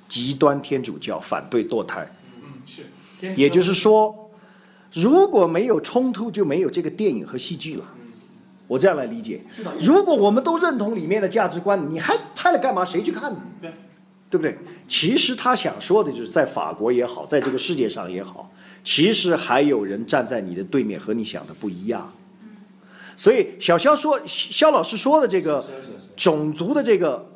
[0.08, 2.06] 极端天主教，反对堕胎。
[2.36, 2.82] 嗯，是。
[3.34, 4.30] 也就是说，
[4.92, 7.84] 如果没有冲突，就没有这个电影和戏剧了。
[8.66, 9.40] 我这样来理解。
[9.50, 9.72] 是的。
[9.80, 12.84] 如果我们都认同里面的价值观，你还拍了干嘛？
[12.84, 13.40] 谁去看呢？
[13.60, 13.72] 对。
[14.30, 14.58] 对不对？
[14.86, 18.52] 其实他想说的就是，在法国也好，在这个世界上也好，
[18.84, 22.12] 其实还有人站在你的对面，和你想的不一样。
[23.16, 25.64] 所以小肖说，肖老师说的这个
[26.14, 27.26] 种族的这个，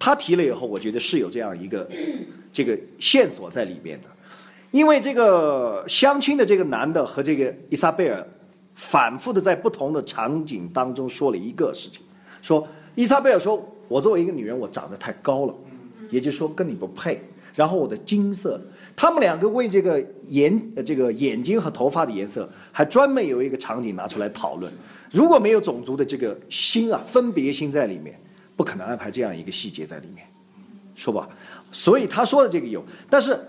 [0.00, 1.88] 他提了以后，我觉得是有这样一个
[2.52, 4.08] 这个线索在里面的。
[4.72, 8.26] 因为这个相亲的这个男的和这个伊莎贝尔，
[8.74, 12.02] 反复的在不同的场景当中说了一个事情，
[12.40, 15.54] 说伊莎贝尔说，我作为一个女人，我长得太高了。
[16.08, 17.20] 也就是说跟你不配，
[17.54, 18.60] 然后我的金色，
[18.96, 24.72] 他们两个为这个眼呃这个眼睛和头发的颜色，还专门有一个场景拿出来讨论。
[25.12, 28.18] 如果没有种族的这个心啊分别心在里面，
[28.60, 30.22] 不可能安排这样一个细节在里面，
[30.94, 31.26] 说吧。
[31.72, 33.40] 所以他说的这个有，但是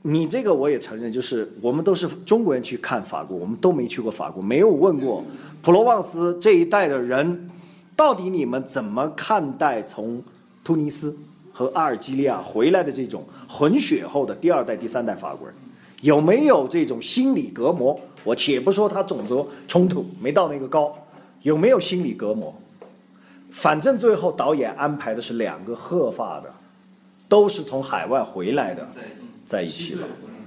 [0.00, 5.22] 你这个我也承认，就是我们都是中国人去看法国，我们都没去过法国，没有问过
[5.60, 7.50] 普罗旺斯这一代的人，
[7.94, 10.22] 到底你们怎么看待从
[10.64, 11.14] 突尼斯？
[11.52, 15.54] 和阿尔及利亚回来的这种混血后的第二代、第三代法国人，
[16.00, 18.00] 有没有这种心理隔膜？
[18.24, 20.96] 我且不说他种族冲突没到那个高，
[21.42, 22.54] 有没有心理隔膜？
[23.50, 26.52] 反正最后导演安排的是两个鹤发的，
[27.28, 28.86] 都是从海外回来的，
[29.44, 30.06] 在一起了。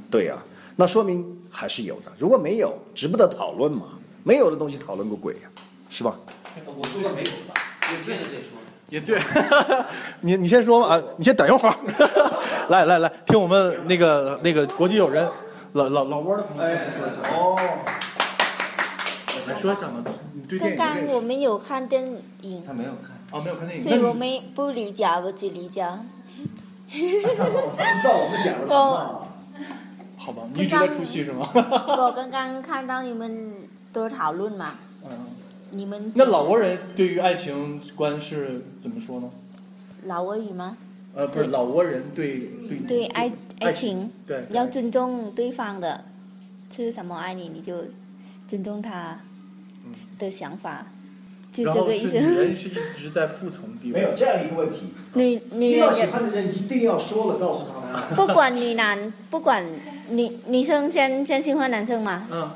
[0.10, 0.38] 对呀，
[0.76, 2.12] 那说明还是有的。
[2.18, 3.86] 如果没有，值不得讨论嘛？
[4.24, 5.50] 没有的东西讨论个鬼呀，
[5.90, 6.16] 是吧？
[6.66, 7.54] 我说的没有吧？
[8.06, 8.58] 接着再说。
[8.90, 9.18] 也对，
[10.20, 11.76] 你你先说吧啊，你先等一会儿，
[12.68, 15.26] 来来来，听我们那个那个国际友人
[15.72, 17.58] 老老老窝的朋友说一下哦，
[19.48, 22.04] 来说一下嘛，你对电影刚刚我们有看电
[22.42, 25.86] 影，他没有看，哦，没有看电影，所以我没不理解，我只理解。
[26.92, 27.28] 不知
[28.04, 29.28] 道我们讲了什么。
[30.18, 31.50] 好吧，你一直在出戏是吗？
[31.54, 34.76] 我刚刚看到你们都讨论嘛。
[35.04, 35.10] 嗯。
[35.74, 39.30] 你们那老挝人对于爱情观是怎么说呢？
[40.04, 40.76] 老挝语吗？
[41.16, 46.04] 呃，不是老挝人对对对爱爱情，对要尊重对方的，
[46.76, 47.86] 是什么爱你你就
[48.50, 49.18] 尊重他
[50.20, 50.88] 的想法，
[51.52, 52.14] 就这个意思。
[52.14, 54.00] 人是一直在服从地位。
[54.00, 54.94] 没有这样一个问题。
[55.14, 58.16] 女女遇到喜欢的人一定要说了，告诉他们。
[58.16, 59.66] 不管女男，不管
[60.10, 62.28] 女女生先先喜欢男生嘛。
[62.32, 62.52] 嗯。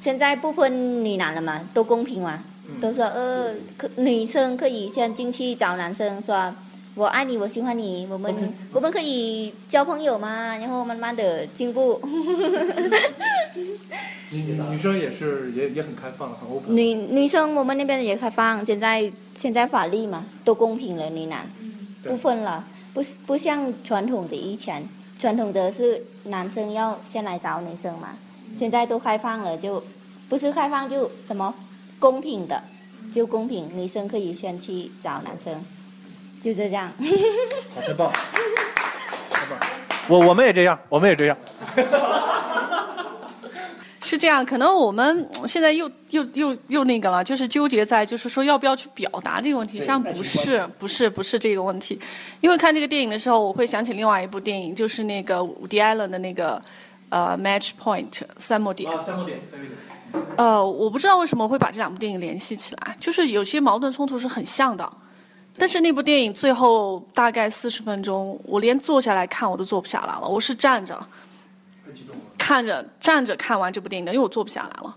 [0.00, 2.44] 现在不分女男了嘛，都公平嘛。
[2.80, 6.54] 都说呃，可女生可以先进去找男生说，
[6.98, 8.34] 我爱你，我喜欢你，我们
[8.72, 12.00] 我们可以交朋友嘛，然后慢慢的进步。
[14.32, 16.76] 女女生也是也也很开放，很 open。
[16.76, 21.48] 女女生我们那边也开放，现在现在法律嘛都公平了，女男
[22.02, 24.88] 不分了，不不像传统的以前，
[25.20, 28.16] 传统的是男生要先来找女生嘛，
[28.58, 29.84] 现在都开放了，就
[30.28, 31.54] 不是开放就什么。
[32.00, 32.62] 公平的，
[33.12, 35.64] 就公平，女生可以先去找男生，
[36.40, 36.90] 就这样。
[37.74, 38.10] 好，太棒，
[39.30, 39.58] 太棒。
[40.08, 41.36] 我我们也这样，我们也这样。
[44.00, 52.00] 是这样，可能我们现在又又又又那个了，就是纠结在就是说要不要去表达这个问题，实际上不是不是不是这个问题。
[52.40, 56.62] 因为看这个电影的时候，我会想起另外一部电影，就是那个伍迪·艾伦的那个
[57.10, 58.90] 呃《Match Point》三幕点。
[58.90, 59.76] 啊，三幕点，三幕点。
[60.38, 64.90] 呃，我不知道为什么会把这两部电影联系起来，就是有些矛盾冲突是很像的，
[65.58, 70.96] 但是那部电影最后大概四十分钟，我连坐下来看我都坐不下来了，我是站着，
[72.38, 74.96] 看着站着看完这部电影的，因为我坐不下来了，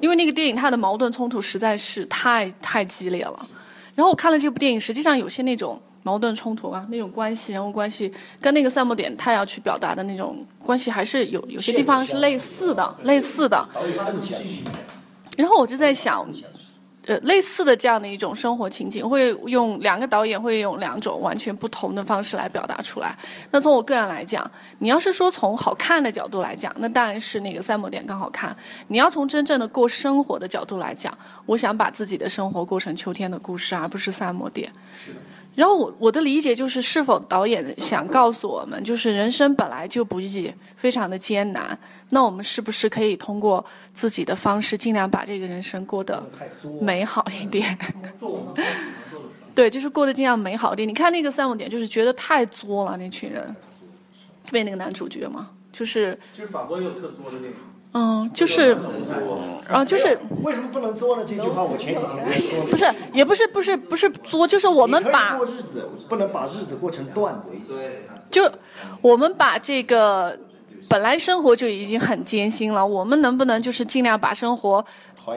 [0.00, 3.48] 因为那个电影它的矛盾冲突实在是太太激烈了。
[3.94, 13.68] 然后我看了这部电影，实际上有些那种矛盾冲突啊，那种关系、人物关系，跟那个赛默点他要去表达的那种关系，还是有有些地方是类似的，类似的。
[15.36, 16.26] 然后我就在想，
[17.06, 23.16] 呃，类似的这样的一种生活情景，会用两个导演会用两种完全不同的方式来表达出来。
[23.50, 28.56] 那从我个人来讲，你要是说从好看的角度来讲，那当然是那个赛摩点更好看。
[28.86, 31.12] 你要从真正的过生活的角度来讲，
[31.44, 34.70] 我想把自己的生活过成秋天的故事，而不是赛摩点。
[35.54, 41.78] 然后我我的理解就是，是否导演想告诉我们，就是人生本来就不易，非常的艰难。
[42.08, 43.62] 那我们是不是可以通过
[43.92, 46.22] 自己的方式，尽量把这个人生过得
[46.80, 47.78] 美好一点？
[49.54, 50.88] 对，就是过得尽量美好一点。
[50.88, 53.44] 你看那个三五点，就是觉得太作了，那群人，
[54.44, 56.18] 特别那个男主角嘛，就是。
[56.34, 57.56] 其实法国也有特作的电影。
[57.94, 58.76] 嗯，就是，
[59.68, 61.24] 啊，就是为什么不能作呢？
[61.26, 62.70] 这句话我前几天才说了。
[62.70, 67.52] 不是，也不是，不是，不是作，就是我们把过日子不能把日子过成段子。
[68.30, 68.50] 就
[69.02, 70.36] 我们把这个
[70.88, 74.84] 本来生活就已经很艰辛了，我们能不能就是尽量把生活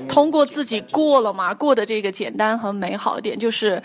[0.08, 3.82] 通过自己过了嘛，过的这个简单和美好一点，就是。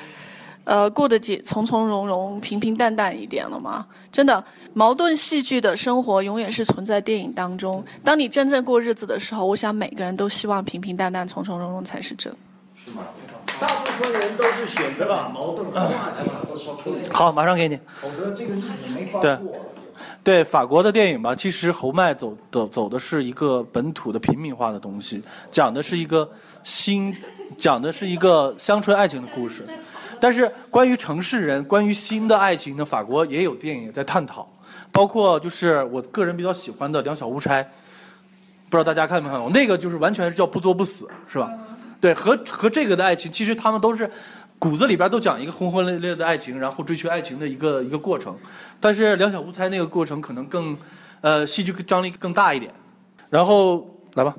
[0.70, 3.84] 呃，过得简从从容容、平平淡淡一点了吗？
[4.12, 7.84] 真的，矛盾戏剧的生活永远是存在电影当中。
[8.04, 12.32] 当你真正过日子的时候，我想每个人都希望平平淡淡、从从容容才是真。
[12.86, 13.02] 是吗？
[13.60, 17.00] 大部分人都是选择把矛盾化解都说出来。
[17.10, 17.76] 好，马上给你。
[18.00, 19.52] 否则这个日子没法对过。
[20.22, 26.30] 对法国的电影吧，其实侯麦走走走的是一个本土的平民化的东西，讲的是一个
[26.62, 27.12] 新，
[27.58, 29.66] 讲的是一个乡村爱情的故事。
[30.20, 34.46] 但是关于城市人、关于新的爱情呢，法国也有电影在探讨，
[34.92, 37.62] 包括就是我个人比较喜欢的《两小无猜》，
[38.68, 39.50] 不知道大家看没看过？
[39.50, 41.50] 那个就是完全是叫不作不死，是吧？
[42.00, 44.10] 对，和和这个的爱情，其实他们都是
[44.58, 48.36] 骨子里边都讲一个轰轰烈烈的爱情，然后追求爱情的一个一个过程。
[48.78, 50.76] 但是《两小无猜》那个过程可能更，
[51.20, 52.72] 呃，戏剧张力更大一点。
[53.28, 54.34] 然后来吧。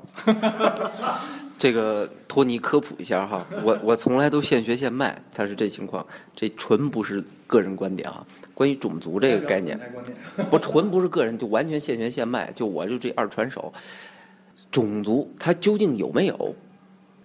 [1.62, 8.26] 这个托尼科普一下哈，我我从来都现学现卖，他是这情况，这纯不是个人观点啊。
[8.52, 9.78] 关于种族这个概念，
[10.50, 13.72] 不纯不是个人，就完全现学现卖，就我就这二传手。
[14.72, 16.52] 种族它究竟有没有？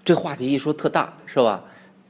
[0.06, 1.64] 这话题一说特大是吧？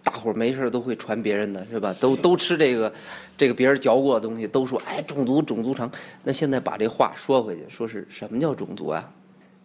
[0.04, 1.96] 大伙儿没事都会传别人的是吧？
[1.98, 2.92] 都都吃这个，
[3.38, 5.90] 这个别人嚼过的东西，都说哎种族种族长。
[6.26, 9.10] 那现在把这话说回去，说是什么叫种族啊？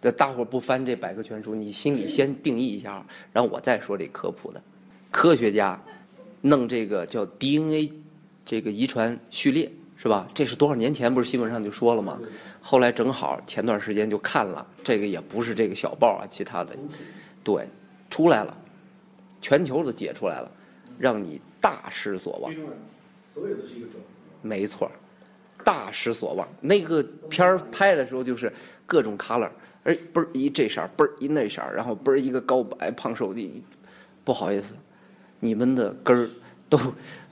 [0.03, 4.61] 这大伙儿不翻这百科全书，你心里先定义一下，然后我再说这科普的。
[5.13, 5.81] 科学家
[6.41, 7.93] 弄这个叫 DNA，
[8.45, 10.29] 这个遗传序列是吧？
[10.35, 12.19] 这是多少年前不是新闻上就说了吗？
[12.61, 16.77] 后来正好前段时间就看了，这个也不是这个小报啊，其他的，
[17.45, 17.65] 对，
[18.11, 18.57] 出来了，
[19.41, 20.51] 全球都解出来了，
[20.99, 22.53] 让你大失所望。
[23.33, 24.19] 所有的是一个种子。
[24.43, 24.91] 没错，
[25.63, 26.49] 大失所望。
[26.61, 28.53] 那个片儿拍的时候就是
[28.85, 29.49] 各种 color。
[29.85, 33.65] 哎，嘣儿一这色儿，嘣儿一那色儿，然后嘣儿一个高白胖瘦的，
[34.23, 34.75] 不好意思，
[35.41, 36.29] 你们的根儿
[36.69, 36.79] 都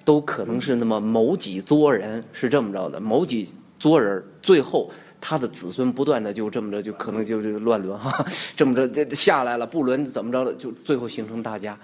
[0.04, 11.78] 都可能是那么某几撮人是这么着的，某几撮人最后他的子孙不断的就这么着，就可能就就乱伦哈，这么着这下来了不伦怎么着的，就最后形成大家，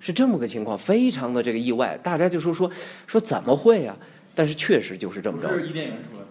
[0.00, 2.68] 是这么个情况，非常的这个意外，大家就说说
[3.06, 3.96] 说怎么会呀、
[4.34, 5.48] 但是确实就是这么着。
[5.54, 6.26] 是伊甸园出来的。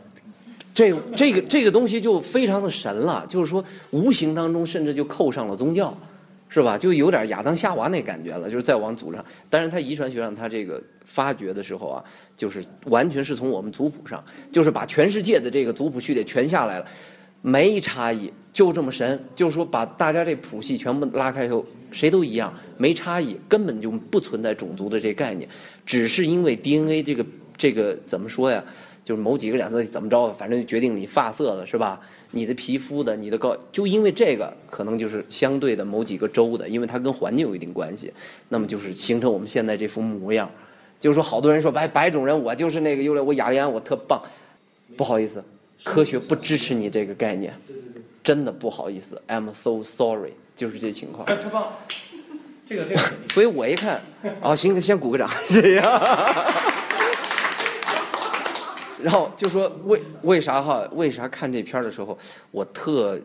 [0.77, 5.97] 这这个这个东西就非常的神了，就是说无形当中甚至就扣上了宗教，
[6.49, 6.77] 是吧？
[6.77, 9.25] 就有点亚当夏娃那感觉了，就是再往祖上。
[9.49, 12.03] 当然，他遗传学上他这个发掘的时候啊，
[12.37, 16.86] 就是完全是从我们族谱上，就是把全世界的这个族谱序列全下来了，
[17.41, 19.19] 没差异，就这么神。
[19.36, 25.49] 就是说把大家这谱系全部拉开以后，谁都一样，没差异，根本就不存在种族的这概念，
[25.88, 27.25] 只是因为 DNA 这个
[27.57, 28.63] 这个怎么说呀？
[29.08, 31.97] 就是某几个染色体怎么着，反正就决定你发色的是吧？
[32.32, 38.12] 你的皮肤的，你的高，就因为这个，可能就是相对的某几个州的，因为它跟环境有一定关系，
[38.49, 40.51] 那么就是形成我们现在这副模样。
[40.99, 44.22] 就是说，好多人说白白种人，我就是那个优良，我雅利安，我特棒。
[44.97, 45.41] 不好意思，
[45.86, 47.53] 科学不支持你这个概念，
[48.22, 51.26] 真的不好意思，I'm so sorry，就是这情况。
[51.28, 51.72] 哎，特棒，
[52.68, 53.01] 这个这个。
[53.32, 54.01] 所以我一看，
[54.41, 56.01] 啊，行，先鼓个掌，这样。
[59.02, 60.88] 然后就说为为啥哈？
[60.93, 62.18] 为啥看这片儿的时候，
[62.52, 63.20] 我特，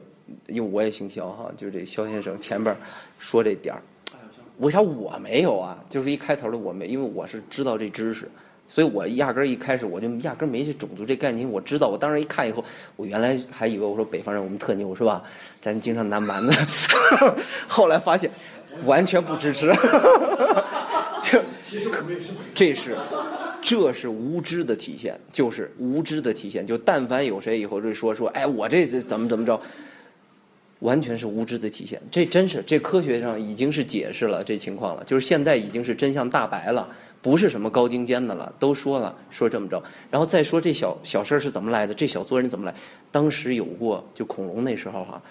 [0.47, 2.77] 因为我也姓肖哈，就是这肖先生前边
[3.19, 3.83] 说这点儿，
[4.59, 5.79] 为啥我没有啊？
[5.89, 8.31] 就是一开头的我没，因为我是知道这知识，
[8.69, 11.49] 所以我压根儿一开始我就压根儿没这种族这概念。
[11.51, 12.65] 我知道，我当时一看以后，
[12.97, 15.23] 我原来还以为我说北方人我们特牛是吧？
[15.61, 16.53] 咱经常南蛮子，
[17.67, 18.31] 后来发现
[18.85, 19.73] 完全不支持。
[21.23, 21.43] 这
[22.55, 22.95] 这是
[23.63, 26.67] 这是无知的体现，就是无知的体现。
[26.67, 29.59] 就但凡有谁以后就说说，哎，我这怎么怎么着。
[30.81, 36.89] 完全是无知的体现，这真是这科学上已经是解释了这情况了，就是现在已经是真相大白了，
[37.21, 42.75] 不是什么高精尖的了，都说了说这么着，然后再说这小小事儿是怎么来的，这小作人怎么来，
[43.13, 45.23] 当时有过就恐龙那时候哈，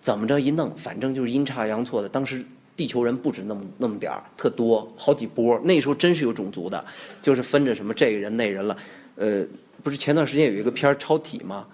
[0.00, 2.44] 怎么着一弄，反正就是阴差阳错的，当时
[2.80, 6.82] 地球人不止那么那么点儿，特多好几波，那时候真是有种族的，
[7.20, 8.74] 就是分着什么这个人那人了，
[9.16, 9.44] 呃，
[9.82, 11.66] 不是前段时间有一个片儿超体吗？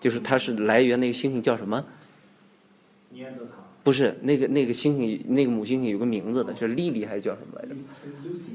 [0.00, 1.84] 就是它是来源那个猩猩叫什么？
[3.10, 3.50] 尼安德塔
[3.82, 7.74] 不是那个那个猩猩，那个母猩猩有个名字的，是莉莉还是叫什么来着？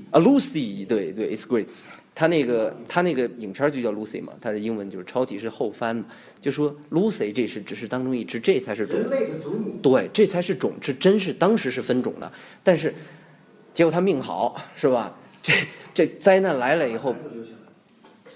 [0.10, 1.68] 啊，Lucy，对对，It's great。
[2.14, 6.08] 他那个他那个影片就叫 Lucy 嘛，它的英文就是超体是后翻的，
[6.42, 9.00] 就说 Lucy 这是只是当中一只，这才是种。
[9.00, 9.78] 人类的祖母。
[9.82, 12.32] 对，这才是种，这真是当时是分种的，
[12.64, 12.94] 但是
[13.74, 15.16] 结果他命好是吧？
[15.42, 15.54] 这
[15.94, 17.16] 这灾难来了以后，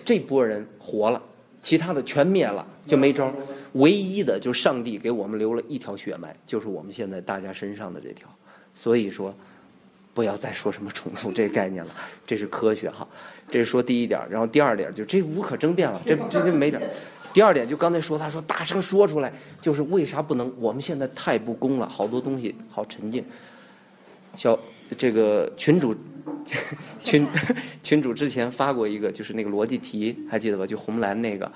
[0.06, 1.22] 这波人活了，
[1.60, 3.34] 其他的全灭了，就没招。
[3.74, 8.30] 唯一的就是上帝给我们留了一条血脉，就是我们现在大家身上的这条。
[8.74, 9.36] 所以说，
[10.14, 11.94] 不要再说什么种族这概念了，
[12.26, 13.06] 这是科学哈。
[13.50, 16.82] 这是说第一点，然后第二点就这无可争辩了，这这这没点。
[17.34, 20.54] 第二点就刚才说，他说大声说出来，就是为啥不能？
[20.60, 23.24] 我们现在太不公了，好多东西好沉静。
[24.36, 24.58] 小
[24.98, 25.96] 这个群主
[27.04, 27.28] 群
[27.82, 30.66] 群主之前发过一个，就是那个逻辑题，还记得吧？
[30.66, 31.52] 就红蓝那个。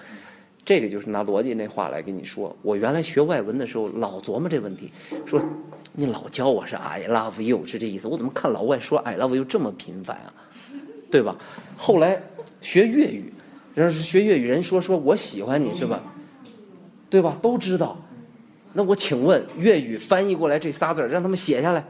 [0.66, 2.54] 这个就是拿逻辑那话来跟你说。
[2.62, 4.92] 我原来学外文的时候老琢磨这问题，
[5.26, 5.42] 说
[5.94, 10.34] 你老教我是 I love you 是这意思，我怎么看老外说 I love you 这么频繁啊？
[11.10, 11.36] 对吧？
[11.76, 12.22] 后来
[12.62, 13.34] 学粤语，
[13.74, 16.02] 人是学粤语人说说我喜欢你是吧？
[17.10, 17.38] 对吧？
[17.42, 17.98] 都知道。
[18.74, 21.84] 那我请问粤语翻译过来这仨字儿，让他们写下来，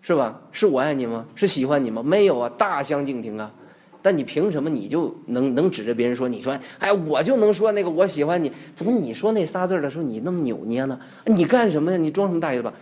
[0.00, 0.40] 是吧？
[0.52, 1.26] 是我爱你吗？
[1.34, 2.02] 是喜欢你吗？
[2.02, 3.52] 没有啊，大相径庭啊。
[4.00, 6.28] 但你凭什么你就能能指着别人说？
[6.28, 8.50] 你说，哎，我就能说那个我喜欢你？
[8.74, 10.98] 怎么你说那仨字的时候你那么扭捏呢？
[11.26, 11.98] 你干什么呀？
[11.98, 12.72] 你装什么大爷吧？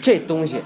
[0.00, 0.56] 这东西，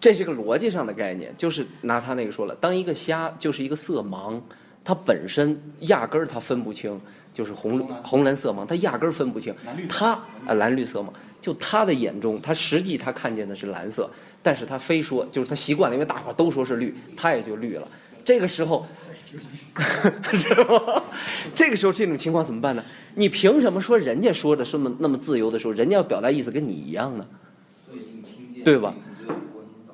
[0.00, 4.40] 这是个逻辑上的概念，就是拿他那个说了，当一个瞎就是一个色盲，
[4.84, 7.00] 他本身压根儿他分不清，
[7.34, 9.54] 就是红红蓝色盲，他压根儿分不清。
[9.88, 10.12] 他
[10.46, 11.08] 啊蓝绿色盲，
[11.40, 14.08] 就他的眼中，他实际他看见的是蓝色，
[14.40, 17.88] 但是他非说，就是他习惯了，因为大伙都说是绿，他也就绿了。
[18.24, 18.86] 这个时候，
[20.32, 21.02] 是吧？
[21.54, 22.84] 这个时候这种情况怎么办呢？
[23.14, 27.26] 你凭什么说人家说的这么那么自由的时候，人家要表达意思跟你一样呢？
[28.64, 28.94] 对吧？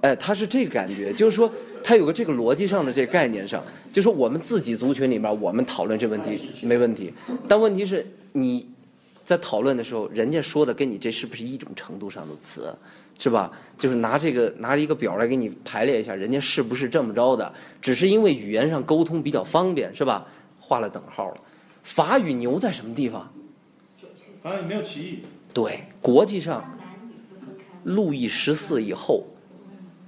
[0.05, 1.51] 哎，他是这个感觉，就是说
[1.83, 7.11] 他有个这个逻辑上的这概念上，就说我们自己族群里面我们讨论这问题没问题，
[7.49, 8.69] 但问题是你
[9.25, 12.71] 在讨论的时候，人家说的跟你这是不是一种程度上的词？
[13.19, 13.51] 是吧？
[13.79, 17.51] 就是拿这个拿一个表来给你排列一下，人家是不是这么着的？
[17.81, 20.27] 只是因为语言上沟通比较方便，是吧？
[20.61, 21.37] 画了等号了。
[21.83, 23.33] 法语牛在什么地方？
[24.43, 25.19] 法语没有歧义。
[25.55, 26.63] 对，国际上，
[27.85, 29.25] 路易十四以后，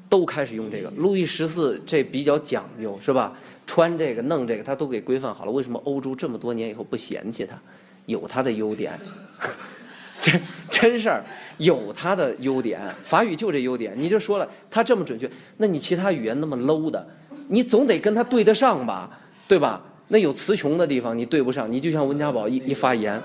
[0.09, 0.91] 都开始用这个。
[0.97, 3.33] 路易十四这比较讲究，是吧？
[3.67, 5.51] 穿这个弄这个，他都给规范好了。
[5.51, 7.59] 为什么欧洲这么多年以后不嫌弃他？
[8.07, 8.99] 有他的优点。
[10.23, 10.41] 真
[10.71, 11.25] 真事儿，
[11.59, 13.93] 有他的优点，法语就这优点。
[13.97, 17.07] 你就说了，他这么准确，那你其他语言那么 low 的，
[17.49, 19.11] 你总得跟他对得上吧，
[19.47, 19.81] 对吧？
[20.09, 23.23] 那有词穷的地方你对不上，你就像温家宝一一发言，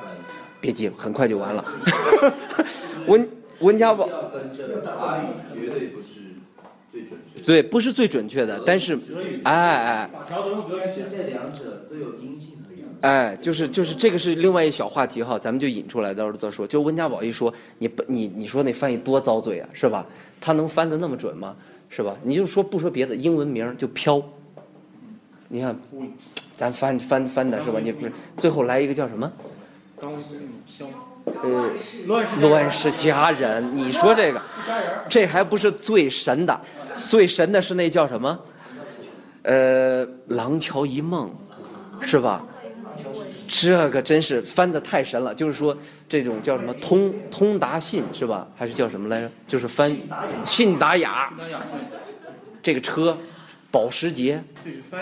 [0.60, 1.66] 别急，很快就完了。
[3.08, 3.30] 温
[3.60, 6.20] 温家宝，法语绝对不是，
[7.46, 8.98] 对，不是最准确的，但是，
[9.44, 10.38] 哎哎，但
[10.94, 12.58] 是这两者都有阴性。
[13.02, 16.68] 哎，就是就是这个是另外一小话题哈，咱们就引出来，到时候再说。
[16.68, 20.06] 就温家宝一说，你你你说那翻译多遭罪啊，是吧？
[20.39, 21.56] 他能翻的那么准吗？
[21.89, 22.16] 是吧？
[22.22, 24.22] 你就说不说别的，英文名就飘。
[25.48, 25.76] 你看，
[26.56, 27.80] 咱翻翻翻的是吧？
[27.82, 27.92] 你
[28.38, 29.32] 最后来一个叫什么？
[30.00, 30.14] 刚
[30.68, 30.88] 飘。
[31.42, 31.72] 呃，
[32.06, 33.76] 乱世佳人。
[33.76, 34.39] 你说这个，
[35.10, 36.62] 这还不是最神的，
[37.06, 38.39] 最神的是那叫什么？
[39.43, 41.34] 呃，廊桥遗梦，
[42.02, 42.43] 是吧？
[43.47, 45.76] 这个真是翻的太神了，就是说
[46.08, 48.47] 这种叫什么通通达信是吧？
[48.56, 49.30] 还是叫什么来着？
[49.45, 49.91] 就是翻
[50.45, 51.34] 信达雅。
[52.62, 53.18] 这个车
[53.72, 54.43] 保时捷、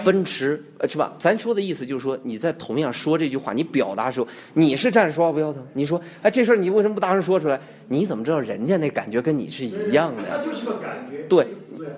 [0.06, 1.12] 奔驰，呃，是吧？
[1.18, 5.66] 咱说的意思就是说，你在同样说这句话，你表达的时候，你是站着说话不腰疼。
[5.74, 7.60] 你说，哎，这事儿你为什么不大声说出来？
[7.88, 10.24] 你怎么知道人家那感觉跟你是一样的？
[10.30, 11.24] 它就是个感觉。
[11.28, 11.48] 对，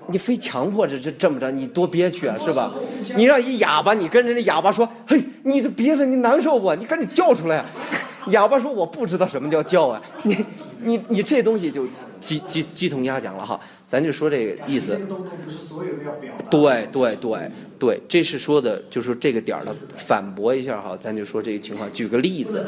[0.06, 2.72] 你非强迫着这这么着，你多憋屈啊，是吧？
[3.14, 6.74] 你让一哑巴，你跟人家哑巴说，嘿，你这憋着你难受不？
[6.76, 7.66] 你赶紧叫出来啊！
[8.30, 10.36] 哑巴说我不知道什么叫叫啊，你
[10.80, 11.86] 你你这东西就
[12.22, 14.98] 鸡鸡鸡同鸭讲了哈，咱就说这个意思这。
[14.98, 16.48] 个动作不是所有都要表达。
[16.48, 22.64] 对对对对，这是说的，就是这个点儿的反驳一下哈，咱就说这个情况，举个例子，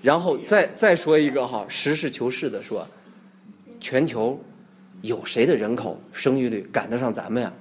[0.00, 2.86] 然后再再说一个哈，实事求是的说，
[3.78, 4.40] 全球
[5.02, 7.52] 有谁的人口生育率赶得上咱们呀？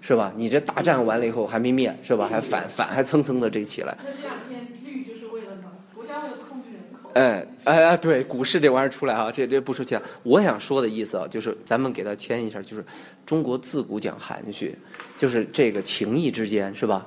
[0.00, 0.32] 是吧？
[0.36, 2.28] 你这大战完了以后还没灭，是吧？
[2.28, 5.70] 还反反还蹭蹭的这起来，那这两天绿就是为了什么？
[5.94, 7.05] 国家为了控制人口。
[7.16, 10.02] 哎哎哎，对，股市这玩意儿出来啊，这这不说其他。
[10.22, 12.84] 我想说的意思啊，就是咱们给他签一下，就是
[13.24, 14.76] 中国自古讲含蓄，
[15.16, 17.06] 就是这个情谊之间是吧？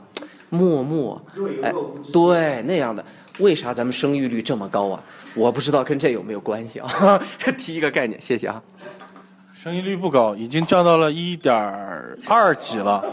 [0.49, 1.22] 默默，
[1.62, 1.72] 哎，
[2.12, 3.05] 对那样的，
[3.38, 5.03] 为啥咱们生育率这么高啊？
[5.36, 7.22] 我不知道跟这有没有关系啊？
[7.60, 8.60] 提一个概念，谢谢啊。
[9.53, 11.53] 生育率不高，已经降到了一点
[12.26, 13.03] 二几了。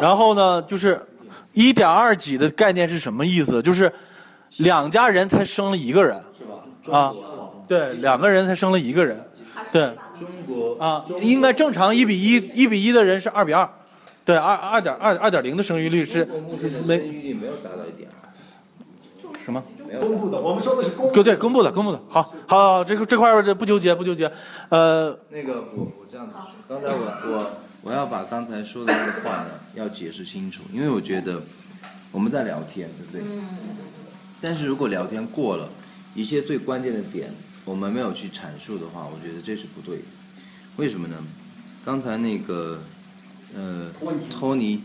[0.00, 1.00] 然后呢，就是
[1.52, 3.62] 一点二几的概念是什么意思？
[3.62, 3.92] 就是
[4.56, 6.20] 两家人才生了一个人，
[6.90, 7.12] 啊，
[7.68, 9.22] 对，两个人才生了一个人，
[9.72, 13.68] 对，中国啊，应该正常一比一，一比一的人是二比二，
[14.24, 16.26] 对，二二点二二点零的生育率是
[16.58, 18.08] 生没育率没有达到一点，
[19.44, 19.62] 什么？
[20.00, 22.00] 公布的，我们说的是公布对对，公布的，公布的。
[22.08, 24.30] 好，好，好这个这块儿不纠结，不纠结。
[24.68, 27.50] 呃，那个我我这样子说，刚才我我
[27.82, 31.42] 我要把刚才说的那个话呢，要解释清楚，因为我觉得
[32.12, 33.42] 我们在聊天，对不对？
[34.40, 35.68] 但是如果聊天过了
[36.14, 37.32] 一些最关键的点，
[37.64, 40.04] 我们没有去阐述的话，我觉得这是不对的。
[40.76, 41.16] 为什么呢？
[41.84, 42.82] 刚才那个
[43.54, 43.90] 呃，
[44.30, 44.82] 托尼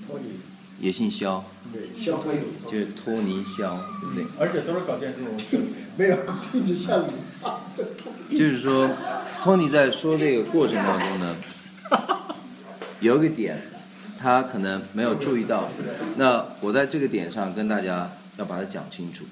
[0.79, 4.25] 也姓肖，对，肖托尼，就是托尼肖，对不对？
[4.39, 5.21] 而且都是搞建筑。
[5.97, 6.17] 没有，
[6.51, 7.11] 听着像理
[7.41, 7.85] 发的。
[8.31, 8.89] 就是说，
[9.41, 11.35] 托尼在说这个过程当中呢，
[12.99, 13.61] 有一个点，
[14.17, 15.69] 他可能没有注意到。
[16.17, 19.25] 那我在这个点上跟大家要把它讲清楚。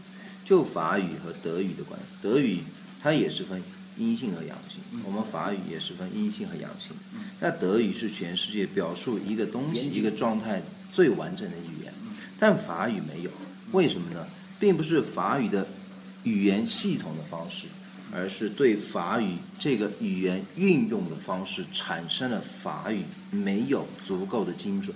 [0.46, 2.60] 就法语和德语的关系，德语
[3.02, 3.62] 它也是分
[3.98, 6.92] 阴性和阳性，我们法语也是分阴性和阳性。
[7.40, 11.94] 那德语是全世界表述一个东西、一个状态最完整的语言，
[12.40, 13.32] 但法语没有，
[13.72, 14.26] 为什么呢？
[14.60, 15.68] 并不是法语的
[16.24, 17.68] 语言系统的方式，
[18.14, 24.96] 而是对法语这个语言运用的方式产生了法语没有足够的精准，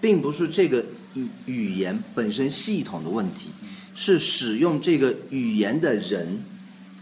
[0.00, 0.84] 并不是这个
[1.14, 3.48] 语语言本身系统的问题，
[4.00, 6.40] 是使用这个语言的人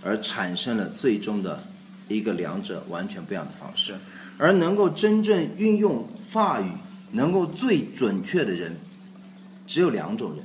[0.02, 1.62] 而产生了最终的
[2.08, 3.94] 一个两者完全不一样的方式，
[4.38, 6.70] 而能够真正运用法语
[7.12, 8.74] 能够最准确的人，
[9.66, 10.42] 只有两种人。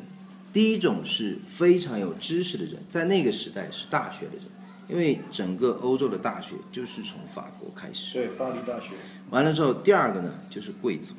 [0.51, 4.43] 第一种是非常有知识的人，在那个时代是大学的人，
[4.89, 8.15] 因为整个欧洲的大学就是从法国开始。
[8.15, 8.89] 对，巴黎大学。
[9.29, 11.13] 完了之后，第二个呢就是贵族。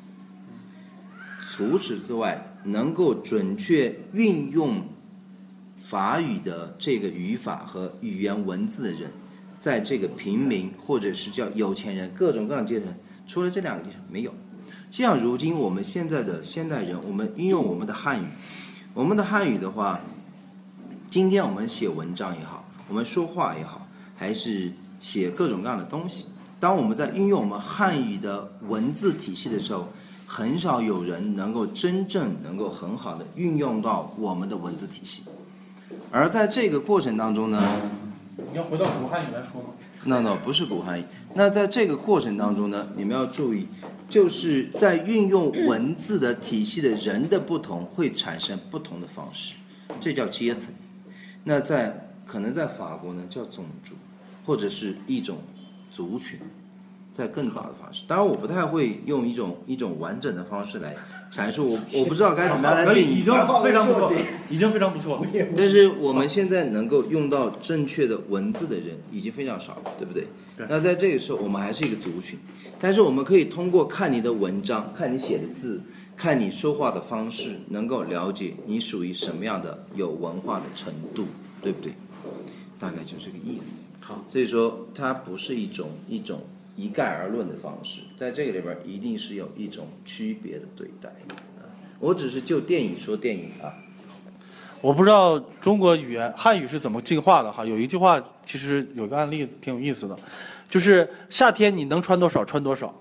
[1.41, 4.83] 除此之外，能够准确运用
[5.83, 9.11] 法语的这个语法和语言文字的人，
[9.59, 12.87] 在这个平民或者是叫有钱人各种各样阶层，
[13.27, 14.33] 除了这两个阶层没有。
[14.89, 18.25] 就像如今我们现在的现代人，我们运用我们的汉语。
[18.93, 19.99] 我们的汉语的话，
[21.09, 24.71] 今天我们写文章也好，我们说话也好，还是
[25.01, 26.25] 写各种各样的东西。
[26.61, 29.85] 当我们在运用我们汉语的文字体系的时候，
[30.25, 35.23] 很少有人能够真正能够很好的运用到我们的文字体系。
[36.11, 37.81] 而在这个过程当中呢，
[38.51, 39.69] 你要回到古汉语来说吗？
[40.05, 41.03] 那那不是古汉语。
[41.33, 43.67] 那在这个过程当中呢，你们要注意，
[44.09, 49.55] 就是在运用文字的体系的人的不同，会产生不同的方式，
[49.99, 50.73] 这叫阶层。
[51.45, 53.95] 那在可能在法国呢，叫种族，
[54.45, 55.37] 或者是一种
[55.89, 56.39] 族群，
[57.13, 58.03] 在更早的方式。
[58.07, 60.95] 当然，我不太会用一种一种完整的方式来
[61.31, 63.19] 阐述，我我不知道该怎么样来定义。
[63.19, 63.33] 已经
[63.63, 64.11] 非常不错，
[64.49, 65.27] 已经非常不错了。
[65.55, 70.27] 但是我们现在能够用到正确的文字的人已经非常少了，对不对？
[70.57, 72.37] 对那在这个时候，我们还是一个族群，
[72.79, 75.81] 但是我们可以通过看你的文章、看你写的字、
[76.15, 81.25] 看你说话的方式，能够了解你属于什么样的有文化的程度，
[81.61, 81.93] 对不对？
[82.79, 83.91] 大概就这个意思。
[83.99, 86.41] 好，所以说它不是一种一种
[86.75, 91.09] 一概而论的方式，在这个里边一定是有一种区别的对待。
[91.09, 91.37] 啊
[91.99, 93.71] 我只是就电影说电影啊。
[94.81, 97.65] 我不知道中国语言汉语是怎么进化的哈。
[97.65, 100.17] 有一句话其实有个案例挺有意思的，
[100.67, 102.93] 就是夏天你能穿多少穿多少，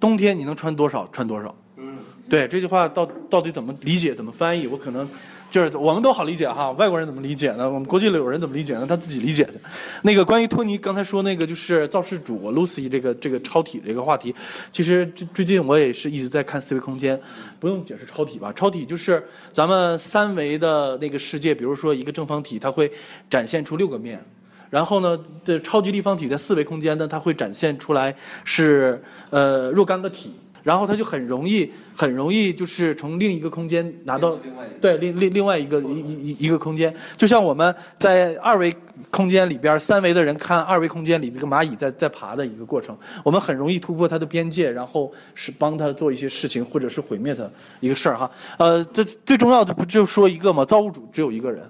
[0.00, 1.54] 冬天你能穿多少穿多少。
[1.76, 5.08] 嗯，对这句话到到底怎么理解怎么翻译，我可能
[5.56, 7.64] 就是我们都好理解哈，外国人怎么理解呢？
[7.66, 8.84] 我们国际友人怎么理解呢？
[8.86, 9.54] 他自己理解的。
[10.02, 14.34] 那个关于托尼刚才说那个就是造事主 Lucy 这个这个超体这个话题，
[14.70, 17.18] 其实最最近我也是一直在看四维空间，
[17.58, 18.52] 不用解释超体吧？
[18.52, 22.92] 超体就是咱们三维的那个世界，比如说一个正方体，它会
[23.30, 24.22] 展现出六个面。
[24.68, 30.34] 然后呢，这超级立方体在四维空间呢，它会展现出来是呃若干个体，
[30.66, 34.36] 然后他就很容易很容易就是从另一个空间拿到
[34.80, 38.74] 对另另另外一个一一一一个空间，就像我们在二维
[39.08, 47.48] 空间里边，三维的人看二维空间里这个蚂蚁在在爬的一个过程，我们很容易突破它的边界，然后是帮它做一些事情，或者是毁灭它
[47.78, 48.28] 一个事儿哈。
[48.58, 50.64] 呃，这最重要的不就说一个吗？
[50.64, 51.62] 造物主只有一个人。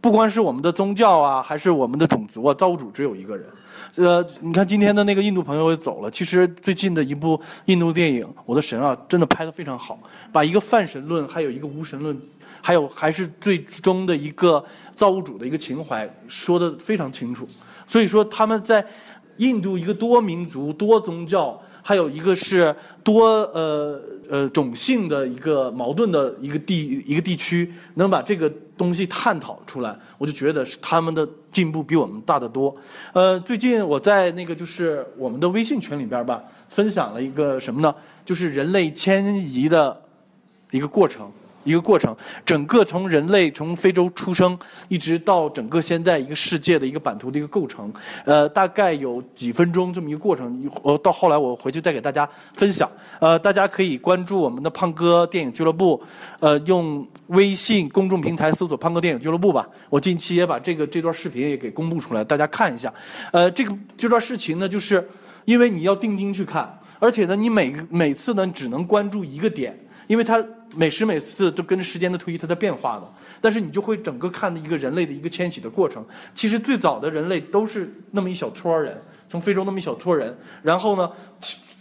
[0.00, 3.46] 不光是我们的宗教啊，还是我们的种族啊，造物主只有一个人。
[3.96, 6.10] 呃，你看今天的那个印度朋友也走了。
[6.10, 9.98] 其实最近的一部印度电影《我的神啊》，真的拍得非常好，
[10.32, 12.20] 把一个泛神论，还有一个无神论，
[12.60, 14.64] 还有还是最终的一个
[14.96, 17.46] 造物主的一个情怀说得非常清楚。
[17.86, 18.84] 所以说他们在
[19.36, 21.60] 印度一个多民族、多宗教。
[21.86, 32.74] 还有一个是多呃呃种姓的一个矛盾的一个地一个地区，能把这个东西探讨出来，我就觉得是他们的进步比我们大得多。
[33.12, 37.94] 呃，最近我在那个就是我们的微信群里边吧，分享了一个什么呢？
[38.24, 40.02] 就是人类迁移的
[40.70, 41.30] 一个过程。
[41.64, 44.56] 一个过程，整个从人类从非洲出生，
[44.88, 47.92] 一直到整个现在一个世界的一个版图的一个构成，
[48.24, 50.70] 呃，大概有几分钟这么一个过程。
[50.82, 52.90] 我到后来我回去再给大家分享。
[53.18, 56.00] 呃，大家可以关注我们的胖哥电影俱乐部，
[56.40, 59.66] 呃，用微信公众平台搜索“胖哥电影俱乐部”吧。
[59.88, 62.92] 我近期也把这个这段视频也给公布出来，大家看一下。
[63.32, 65.08] 呃，这个这段事情呢，就是
[65.46, 70.44] 因为你要定睛去看，而且呢，你每每次呢只能关注一个点，因为它。
[70.76, 73.02] 每时每次都跟着时间的推移，它在变化的。
[73.40, 76.04] 但是你就会整个看的一个人类的一个迁徙的过程。
[76.34, 81.10] 其实最早的人类都是那么一小撮人，从非洲那么一小撮人，然后呢，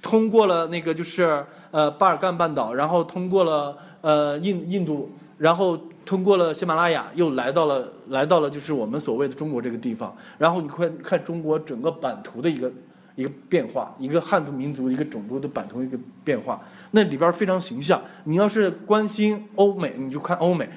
[0.02, 10.16] 通过了那个就是呃巴尔干半岛，然后通过了呃印印度，然后通过了喜马拉雅，又来到了来到了就是我们所谓的中国这个地方。
[10.38, 12.72] 然后你看看中国整个版图的一个。
[13.16, 16.62] 一个变化，一个汉族民族一个种族的版图一个变化，
[16.92, 18.02] 那里边非常形象。
[18.24, 20.68] 你要是关心欧美，你就看欧美，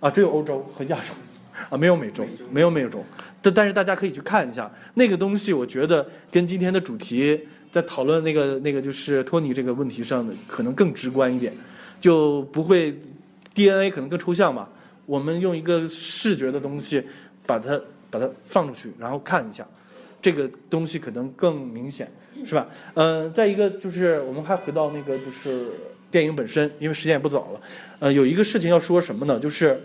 [0.00, 1.12] 啊，只有欧洲和亚洲，
[1.68, 3.04] 啊，没有美洲，没有美洲。
[3.42, 7.38] 但但是大家可以去看一下那个东西，我觉得跟今天的主题
[7.70, 11.52] 在讨论那个那个就是托尼这个问题上的可能更直观一点，
[12.00, 12.98] 就不会
[13.54, 14.68] DNA 可能更抽象吧。
[15.04, 17.04] 我们用一个视觉的东西
[17.44, 17.78] 把它
[18.08, 19.66] 把它放出去，然后看一下。
[20.22, 22.08] 这个东西可能更明显，
[22.46, 22.68] 是吧？
[22.94, 25.66] 嗯，再一个就是我们还回到那个就是
[26.10, 27.60] 电影本身，因为时间也不早了。
[27.98, 29.40] 呃，有一个事情要说什么呢？
[29.40, 29.82] 就是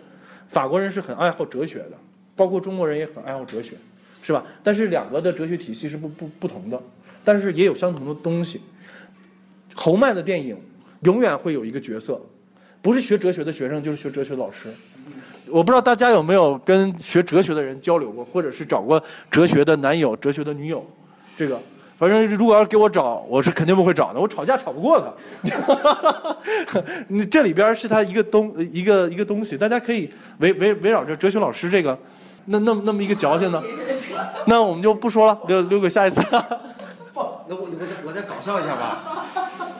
[0.47, 1.93] 法国人是很爱好哲学的，
[2.35, 3.71] 包括中国人也很爱好哲学，
[4.21, 4.45] 是吧？
[4.63, 6.79] 但是两个的哲学体系是不不不同的，
[7.25, 8.61] 但是也有相同的东西。
[9.73, 10.55] 侯麦的电影
[11.01, 12.21] 永远会有一个角色，
[12.81, 14.69] 不是学哲学的学生，就是学哲学的老师。
[15.49, 20.85] 我不知道大家有没有跟学哲学的人交流过，或者是找过哲学的男友、哲学的女友，
[21.37, 21.59] 这个，
[21.97, 26.37] 反正如果要是给我找，我是肯定不会找的，我吵架吵不过他。
[27.07, 31.97] 你这里边是他一个东一个一个东西，大家可以围围围绕着哲学老师这个，
[32.45, 33.63] 那那么那么一个矫情呢，
[34.45, 36.21] 那我们就不说了，留留给下一次。
[37.13, 39.25] 不，那我我再我再搞笑一下吧。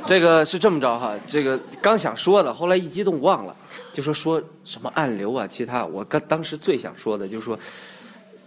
[0.08, 3.53] 这个是这么着哈，这个刚想说的，后来一激动忘了，
[3.91, 7.60] 就说说什么暗流啊，其他我刚当时最想说的就是说，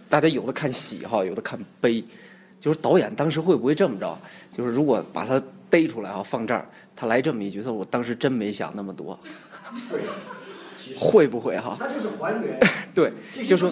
[0.09, 2.03] 大家有的看喜哈，有的看悲，
[2.59, 4.17] 就是导演当时会不会这么着？
[4.51, 5.39] 就是如果把他
[5.69, 9.17] 逮出来啊，放这儿，他来这么一角色，我当时真没想那么多，
[10.97, 11.77] 会不会哈？
[11.79, 12.59] 他就是还原，
[12.91, 13.13] 对，
[13.45, 13.71] 就说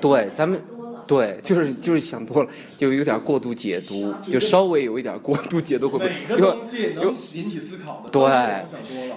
[0.00, 0.62] 对，咱们。
[1.06, 6.10] 对，就是就是想多了，就有点过度解读，就稍微有一点过度解读会不会？
[6.10, 8.22] 每个东西能引起思考的，对，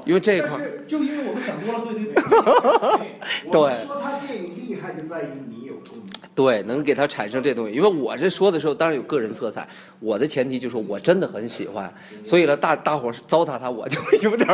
[0.06, 2.06] 因为这一块就因为我们想多了，所以
[3.52, 3.86] 对。
[3.86, 6.08] 说他电影厉害就在于你有共鸣。
[6.36, 9.66] 对，能给他产生这东西，因为我这说的时候当然有个人色彩，
[10.02, 11.92] 我的前提就是我真的很喜欢，
[12.26, 14.50] 所以呢，大大伙糟蹋他，我就 有点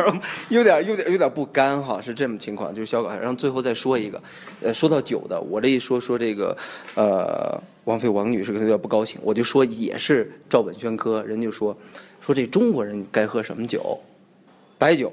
[0.48, 4.22] 有点有点有点不甘哈，是这么情况，就是小稿，然后最后再说一个，
[4.60, 6.56] 呃，说到酒的，我这一说说这个，
[6.94, 11.76] 呃，王菲王女士可能有点不高兴，我就说也是照本宣科，人就说
[12.20, 13.98] 说这中国人该喝什么酒，
[14.78, 15.12] 白酒，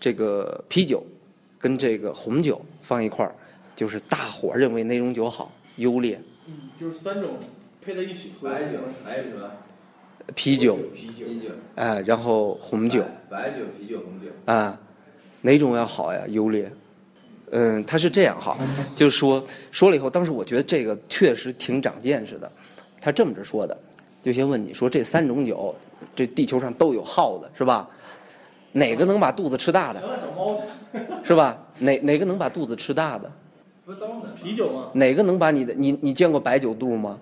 [0.00, 1.00] 这个啤酒，
[1.60, 3.32] 跟这个红酒放一块儿，
[3.76, 5.52] 就是大伙认为哪种酒好。
[5.80, 7.30] 优劣，嗯，就是三种
[7.82, 8.48] 配在一起喝。
[8.48, 9.50] 白酒还有什么？
[10.34, 11.24] 啤酒，啤酒，
[11.74, 14.26] 哎，然后红酒，白酒、啤酒、红酒。
[14.44, 14.78] 啊，
[15.40, 16.22] 哪种要好呀？
[16.28, 16.70] 优劣？
[17.52, 18.56] 嗯，他是这样哈，
[18.94, 22.50] 就是说说了以后，当时我觉得这个确实挺长见识的。
[23.00, 23.76] 他这么着说的，
[24.22, 25.74] 就先问你说这三种酒，
[26.14, 27.88] 这地球上都有耗子是吧？
[28.72, 30.00] 哪个能把肚子吃大的？
[31.24, 31.58] 是吧？
[31.78, 33.32] 哪哪个能把肚子吃大的？
[34.36, 34.90] 啤酒吗？
[34.94, 37.18] 哪个能把你的你你见过白酒肚吗？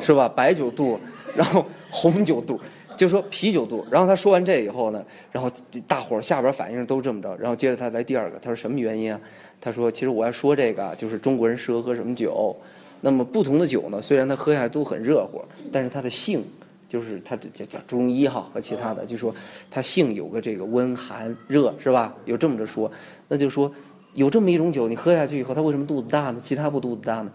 [0.00, 0.28] 是吧？
[0.28, 0.98] 白酒肚，
[1.34, 2.60] 然后红酒肚，
[2.96, 3.86] 就说啤酒肚。
[3.90, 5.02] 然后他说完这以后呢，
[5.32, 5.50] 然后
[5.86, 7.34] 大伙儿下边反应都这么着。
[7.38, 9.18] 然后接着他来第二个，他说什么原因啊？
[9.60, 12.54] 他说其实我要说这个啊，就是中国人适合喝什么酒。
[13.00, 15.40] 那么不同的酒呢，虽然它喝下来都很热乎，
[15.70, 16.44] 但是它的性，
[16.88, 19.34] 就是它这叫中医哈和其他的，就说
[19.70, 22.14] 它性有个这个温寒热是吧？
[22.24, 22.90] 有这么着说，
[23.28, 23.70] 那就说
[24.16, 26.40] 有这么一种酒，你喝下去以后，它为什么肚子大呢？
[26.42, 27.30] 其他不肚子大呢？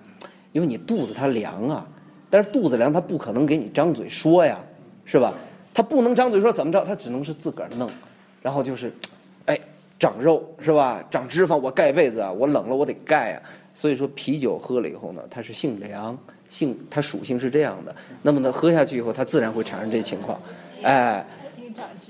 [0.52, 1.88] 因为你肚子它凉啊，
[2.30, 4.60] 但是肚子凉，它不可能给你张嘴说呀，
[5.06, 5.34] 是吧？
[5.74, 7.90] 它不能张嘴说怎么着，它只能是自个儿弄，
[8.42, 8.92] 然后就是，
[9.46, 9.58] 哎，
[10.00, 11.02] 长肉是吧？
[11.10, 13.42] 长脂肪，我盖被子啊，我冷了我得盖啊。
[13.74, 16.18] 所以说啤酒喝了以后呢，它是性凉，
[16.50, 17.96] 性它属性是这样的。
[18.22, 20.38] 那么呢，喝下去以后，它自然会产生这情况，
[20.82, 21.26] 哎，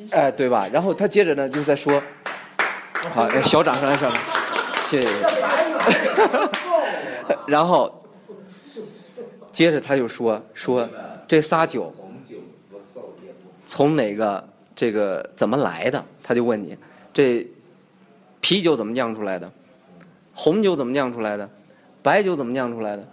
[0.09, 0.67] 哎，对吧？
[0.73, 2.01] 然后他接着呢就在说，
[3.11, 4.19] 好，哎小掌声来，小掌
[4.91, 5.07] 声，谢谢。
[7.47, 8.03] 然后
[9.51, 10.87] 接着他就说说
[11.27, 11.93] 这仨酒
[13.65, 14.43] 从哪个
[14.75, 16.03] 这个怎么来的？
[16.21, 16.77] 他就问你，
[17.13, 17.47] 这
[18.41, 19.49] 啤酒怎么酿出来的？
[20.33, 21.49] 红酒怎么酿出来的？
[22.03, 23.07] 白酒怎么酿出来的？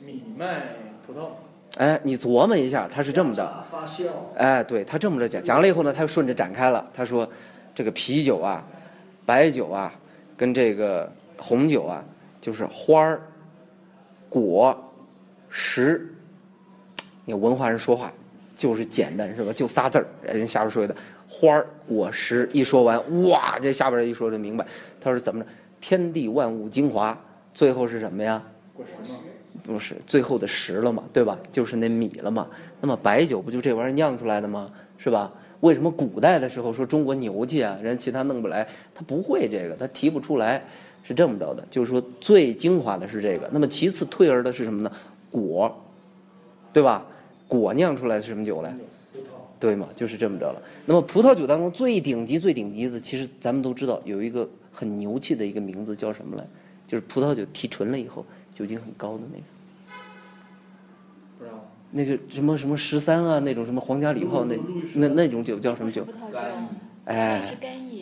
[0.00, 0.74] 米麦
[1.06, 1.28] 葡萄。
[1.76, 3.64] 哎，你琢磨一下，他是这么着。
[3.70, 4.06] 发酵。
[4.36, 6.84] 哎，对他这么着讲，讲了以后呢，他又顺着展开了。
[6.94, 7.28] 他说，
[7.74, 8.64] 这个啤酒啊，
[9.26, 9.92] 白酒啊，
[10.36, 12.04] 跟这个红酒啊，
[12.40, 13.20] 就是花儿、
[14.28, 14.76] 果、
[15.48, 16.12] 实。
[17.24, 18.12] 你文化人说话
[18.56, 19.52] 就是简单是吧？
[19.52, 20.06] 就仨字儿。
[20.22, 20.94] 人下边说的
[21.28, 24.64] 花儿、果实一说完，哇，这下边一说就明白。
[25.00, 25.50] 他说怎么着？
[25.80, 27.18] 天地万物精华，
[27.52, 28.42] 最后是什么呀？
[28.74, 29.18] 果实吗？
[29.62, 31.36] 不是，最后的实了嘛，对吧？
[31.50, 32.46] 就是那米了嘛。
[32.80, 34.70] 那么白酒不就这玩意儿酿出来的吗？
[34.96, 35.32] 是吧？
[35.60, 38.66] 为什么古代的时候说中国牛气啊，人其他弄不来？
[38.94, 40.62] 他不会这个，他提不出来，
[41.02, 41.64] 是这么着的。
[41.70, 43.48] 就是说最精华的是这个。
[43.52, 44.92] 那么其次退而的是什么呢？
[45.30, 45.74] 果，
[46.72, 47.04] 对吧？
[47.48, 48.76] 果酿出来是什么酒来？
[49.58, 49.88] 对嘛？
[49.96, 50.60] 就是这么着了。
[50.84, 56.46] 那么葡萄酒当中最顶级、最顶级的，其实咱们都知道有一个很牛气的一个名字叫什么来？
[56.86, 59.44] 就是葡萄酒提纯了以后酒精很高的那个。
[61.96, 64.54] 那个什么什么十三啊，那种什么皇家礼炮那
[64.94, 66.04] 那那种酒叫什么酒？
[66.04, 66.38] 葡萄酒，
[67.06, 67.42] 哎。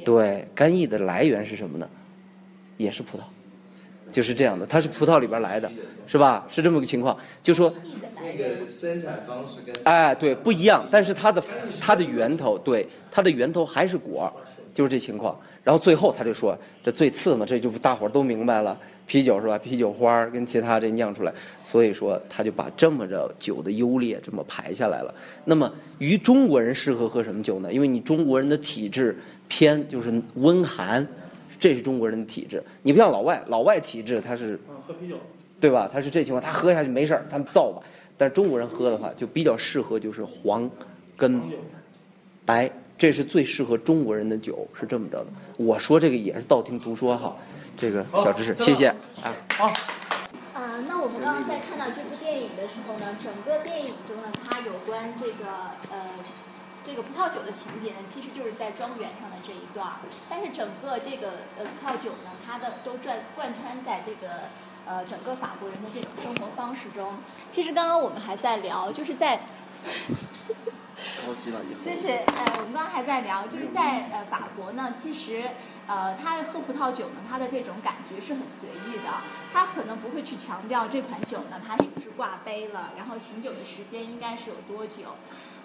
[0.04, 1.88] 对，干邑的来源是什么呢？
[2.76, 3.22] 也是葡萄，
[4.12, 5.72] 就是这样的，它是葡萄里边来的，
[6.06, 6.46] 是吧？
[6.50, 7.72] 是这么个情况，就说，
[8.20, 11.42] 那个生产方式跟哎，对，不一样，但是它的
[11.80, 14.30] 它的源头，对，它的源头还是果，
[14.74, 15.40] 就是这情况。
[15.64, 19.58] 然后最后他就说，这最次嘛，这就大伙儿都明白了，啤酒是吧？
[19.58, 21.32] 啤酒花儿跟其他这酿出来，
[21.64, 25.14] 所以说他就把这么着酒的优劣这么排下来了。
[25.44, 27.72] 那么于中国人适合喝什么酒呢？
[27.72, 31.06] 因为你中国人的体质偏就是温寒，
[31.58, 32.62] 这是中国人的体质。
[32.82, 35.16] 你不像老外，老外体质他是嗯，喝啤酒。
[35.60, 35.88] 对吧？
[35.90, 37.80] 他是这情况，他喝下去没事儿，他造吧。
[38.18, 40.70] 但是中国人喝的话，就比较适合就是黄
[41.16, 41.40] 跟
[42.44, 42.70] 白，
[43.04, 45.26] 这是最适合中国人的酒，是这么着的。
[45.58, 47.36] 我说这个也是道听途说哈，
[47.76, 49.28] 这个小知识，谢谢啊。
[49.58, 49.66] 好
[50.54, 55.44] 啊，那我们刚刚在看到这部电影的时候呢，整个电影中呢，它有关这个
[55.92, 56.08] 呃
[56.82, 60.00] 这个葡萄酒的情节呢，其实就是在庄园上的这一段儿。
[60.30, 64.48] 但是整个这个呃葡萄酒呢，它的都贯贯穿在这个
[64.86, 67.12] 呃整个法国人的这种生活方式中。
[67.50, 69.40] 其实刚刚我们还在聊，就是在
[71.82, 75.42] 就是呃，我们刚刚还在聊，就是在呃法国呢，其实
[75.86, 79.10] 呃，他喝葡萄酒呢，他的这种感觉是很随意的，
[79.52, 85.16] 他可能不会去强调这款酒呢，它是不是挂杯了，然后醒酒的时间应该是有多久，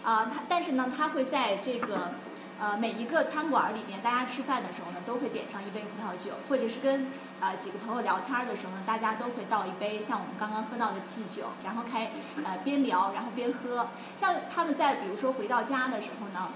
[0.03, 2.11] 啊、他但是呢，他会在这个
[2.59, 7.07] 呃每一个餐馆里面，大家吃饭的时候呢，都会点上一杯葡萄酒，或者是跟
[7.41, 12.11] 呃几个朋友聊天的时候呢，大家都会倒一杯像我们刚刚喝到的汽酒，然后开
[12.43, 13.87] 呃边聊然后边喝。
[14.17, 16.49] 像他们在比如说回到家的时候呢，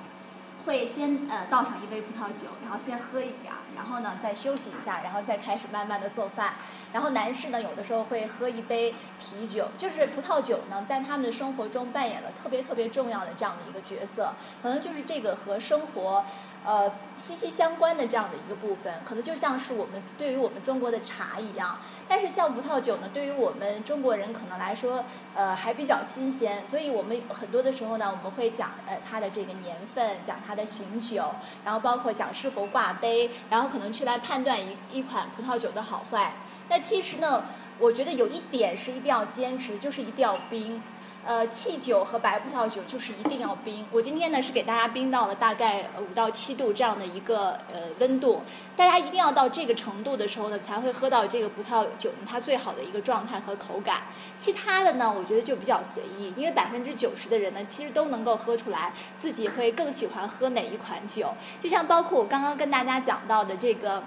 [0.65, 6.53] 会先呃倒上一杯葡萄酒，然后先喝一点儿，然后呢再休息一下，然后再开始慢慢的做饭。
[6.93, 16.23] 然后男士呢，有的时候会喝一杯啤酒，就是葡萄酒呢，在他们的生活中扮演了特别特别重要的这样的一个角色，可能就是这个和生活，
[16.63, 21.79] 呃息息相关的这样的一个部分，可能就像是我们对于我们中国的茶一样。
[22.07, 31.33] 但是像葡萄酒呢，对于我们中国人可能来说，呃还比较新鲜，所以我们很多的时候呢，我们会讲呃它的这个年份，讲它的醒酒，
[31.65, 36.33] 然后包括想是否挂杯，然后可能去来判断一一款葡萄酒的好坏。
[36.69, 37.43] 那其实呢，
[37.79, 40.81] 我觉得有一点是一定要坚持，就是一定要冰。
[41.25, 43.85] 呃，汽酒和白葡萄酒就是一定要冰。
[43.93, 48.41] 我今天呢是给大家冰到了大概五到七度这样的一个呃温度，
[48.75, 54.01] 大家一定要到这个程度的时候呢，才会喝到这个葡萄酒它最好的一个状态和口感。
[54.37, 61.33] 其他的呢，我觉得就比较随意，因为百分之九十的人呢，其实都能够喝出来自己会更喜欢喝哪一款酒。
[61.57, 64.03] 就像包括我刚刚跟大家讲到的这个。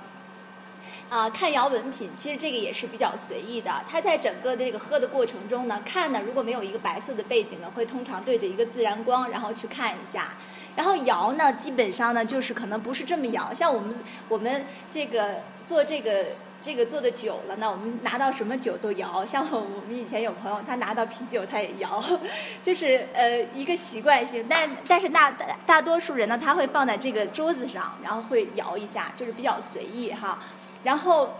[1.08, 3.70] 啊，看摇文品，其实这个也是比较随意的。
[3.88, 10.34] 它在整个这个喝的过程中呢，看呢，如果没有一个白色的背景呢，会通常对着一个自然光，然后去看一下。
[10.74, 13.54] 然后摇呢，基本上呢，就是可能不是这么摇。
[13.54, 13.94] 像我们
[14.28, 16.26] 我们这个做这个
[16.60, 19.24] 这个做的久了呢，我们拿到什么酒都摇。
[19.24, 22.02] 像我们以前有朋友，他拿到啤酒他也摇，
[22.60, 24.44] 就是呃一个习惯性。
[24.48, 25.32] 但但是大
[25.64, 30.40] 大多数人呢，他会放在这个桌子上，然后会摇一下，就是比较随意哈。
[30.86, 31.30] 然后，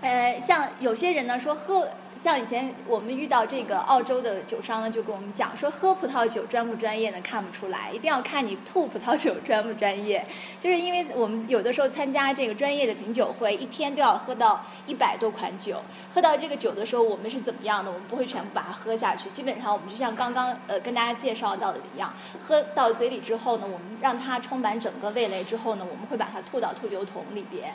[0.00, 1.88] 呃，像有些人呢说喝，
[2.20, 7.20] 像以前我们遇到这个澳洲的酒商呢，就跟我们讲说，喝葡萄酒专不专业呢？
[7.22, 10.26] 看不出来，一定要看你吐葡萄酒专不专业。
[10.58, 15.80] 就是因为我们有的时候参加这个专业的品酒会，一天都要喝到一百多款酒，
[16.12, 17.92] 喝到这个酒的时候，我们是怎么样的？
[17.92, 27.72] 我们不会全部把它喝下去，基本上我们就像刚刚呃跟大家介绍到的一样，喝到嘴里之后呢，我们让它充满整个味蕾之后呢，我们会把它吐到吐酒桶里边。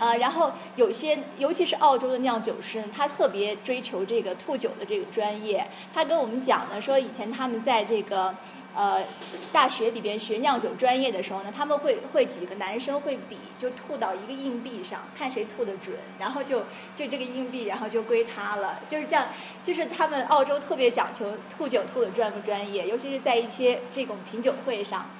[0.00, 5.66] 呃，然后有些，尤其是澳洲的酿酒师，他特别追求这个吐酒的这个专业。
[5.92, 8.32] 他跟我们讲呢，说以前他们在这个
[8.76, 9.02] 呃
[9.50, 16.60] 大学里边学酿酒专业的时候呢，他们会会几个男生会比，就吐到一个硬币上，看谁吐得准，然后就
[16.94, 18.78] 就这个硬币，然后就归他了。
[18.88, 19.26] 就是这样，
[19.64, 25.10] 就是他们澳洲特别讲求吐酒吐的专不专业，尤其是在一些这种品酒会上。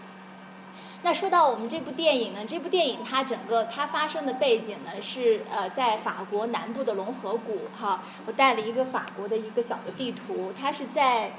[1.03, 11.33] 那说到我们这部电影呢，这部电影它整个它发生的背景呢是呃在法国南部的龙河谷哈，我带了一个法国的一个小的地图，它是在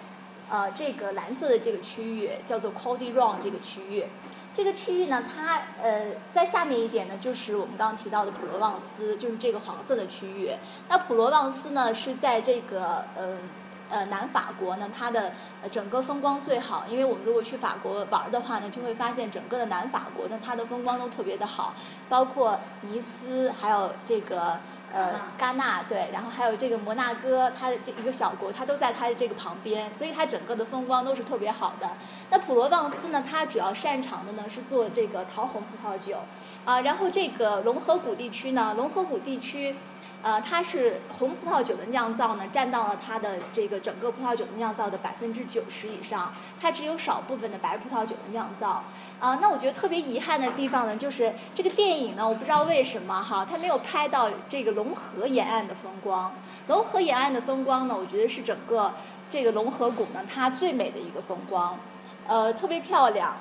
[0.49, 4.05] 呃这个蓝色的这个区域叫做 c o d y r o n 这个区域，
[4.53, 10.51] 这个区域呢它呃在下面一点呢就是我们刚刚提到的普罗旺斯，就是这个黄色的区域。
[10.87, 13.37] 那普罗旺斯呢是在这个呃。
[13.89, 15.33] 呃，南法国呢，它的
[15.63, 21.73] 呃整个风光最好，因为我们如果去法国玩的话呢，就会发现整个的南法国呢，它的风光都特别的好，
[22.07, 24.59] 包括尼斯，还有这个
[24.93, 31.89] 呃戛纳，对，然后还有这个摩纳哥，它的这一个小国，它都在它的这个旁边，所以它整个的风光都是特别好的。
[32.29, 36.17] 那普罗旺斯呢，它主要擅长的呢是做这个桃红葡萄酒，
[36.63, 39.75] 啊，然后这个龙河谷地区呢，龙河谷地区。
[40.21, 46.33] 呃，它是红葡萄酒的酿造呢，占到了它的这个整个葡萄酒的酿造的百分之九十以上。
[46.59, 48.83] 它只有少部分的白葡萄酒的酿造。
[49.19, 56.33] 啊，那我觉得特别遗憾的地方呢，就是这个电影呢，我不知道为什么哈，它没有拍到这个龙河沿岸的风光。
[56.67, 58.93] 龙河沿岸的风光呢，我觉得是整个
[59.29, 61.77] 这个龙河谷呢，它最美的一个风光，
[62.27, 63.35] 呃，特别漂亮。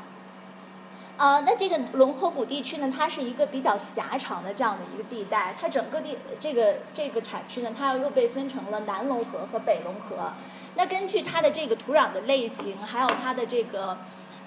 [1.18, 10.32] 呃，那这个龙河谷地区呢，它是一个比较狭长的这样的一个地带，它整个地这个这个产区呢，它又被分成了南龙河和北龙河。
[10.76, 13.98] 那根据它的这个土壤的类型，还有它的这个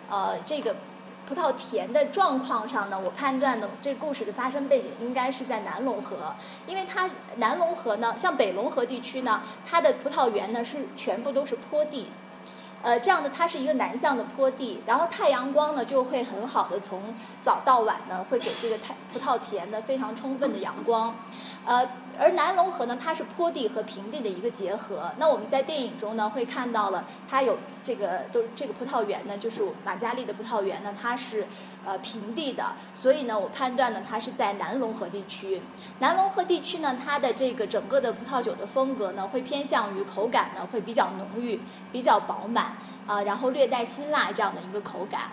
[0.09, 0.73] 呃这个
[1.27, 6.33] 葡萄田的状况上呢，我判断呢，这故事的发生背景应该是在南龙河，
[6.65, 12.09] 因为它南龙河呢，像北龙河地区呢，它的葡萄园呢是全部都是坡地。
[12.83, 17.13] 呃，这样的它是一个南向的坡地，然后太阳光呢就会很好的从
[17.43, 21.15] 早到晚呢会给这个太葡萄田呢非常充分的阳光，
[21.65, 21.87] 呃。
[22.19, 25.11] 而南龙河呢，它是坡地和平地的一个结合。
[25.17, 31.47] 那我们在电影中呢，会看到了它有这个都这个葡萄园呢，就是马加利的葡萄园呢，它是
[31.83, 32.73] 呃平地的。
[32.93, 35.63] 所以呢，我判断呢，它是在南龙河地区。
[35.97, 41.59] 南龙河地区呢，它的这个整个的葡萄酒的风格呢，会偏向于口感呢会比较浓郁、
[41.91, 45.31] 比较饱满啊，然后略带辛辣这样的一个口感。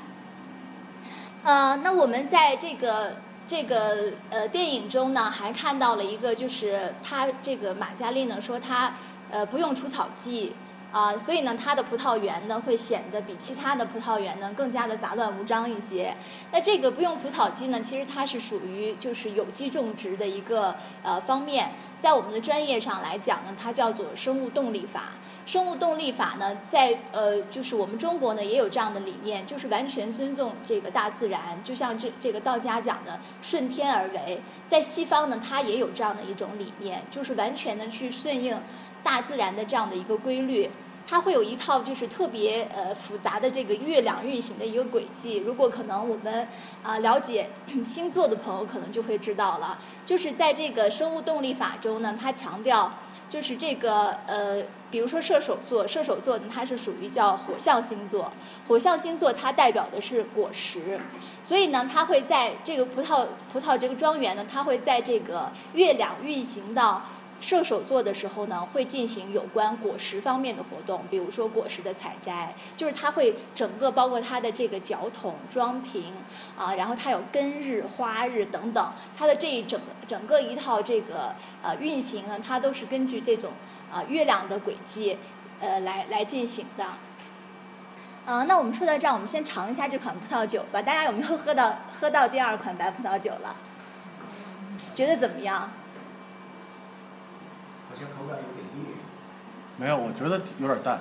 [1.42, 3.16] 呃，那我们在这个。
[3.48, 8.92] 这个呃电影中呢，还看到了一个，就是他这个马嘉丽呢说他
[9.30, 10.54] 呃不用除草剂，
[10.92, 16.14] 啊、所以呢，他的葡萄园呢会显得比其他的葡萄园呢更加的杂乱无章一些。
[16.52, 25.12] 那这个不用除草剂呢，其实它是属于就是有机种植的一个呃方面，在我们的专业上来讲呢，它叫做生物动力法。
[25.46, 34.40] 生物动力法呢，在呃，就是我们中国呢也有这样的理念，就是完全尊重这个大自然，就像这这个道家讲的顺天而为。
[34.68, 38.60] 在西方呢，它也有这样的一种理念，就是完全的去顺应
[39.02, 40.68] 大自然的这样的一个规律。
[41.08, 45.38] 它会有一套就是特别呃复杂的这个月亮运行的一个轨迹。
[45.38, 46.46] 如果可能我们
[46.82, 47.48] 啊、了解
[47.84, 52.92] 星座的朋友可能就会知道了，就是在这个生物动力法中呢，它强调
[53.30, 58.30] 就是这个呃，比如说射手座，射手座呢它是属于叫火象星座，
[58.66, 61.00] 火象星座它代表的是果实，
[61.42, 67.02] 所以呢，它会在这个葡萄葡萄这个庄园呢，它会在这个月亮运行到
[67.40, 76.14] 射手座的时候呢，会进行有关果实方面的活动，比如说果实的采摘，就是它会整个包括它的这个脚桶、装瓶
[76.58, 83.52] 啊，然后它有根日、花日等等，它的这一整整个一套这个呃运行呢，它都是根据这种
[83.92, 85.18] 啊、月亮的轨迹
[85.60, 86.84] 呃来来进行的。
[88.26, 90.82] 呃，那我们说到这儿，我们先尝一下这款葡萄酒吧。
[90.82, 93.56] 大家有没有喝到喝到第二款白葡萄酒了？
[94.94, 95.70] 觉得怎么样？
[97.98, 98.94] 好像口感有点烈。
[99.76, 101.00] 没有，我觉得有点淡，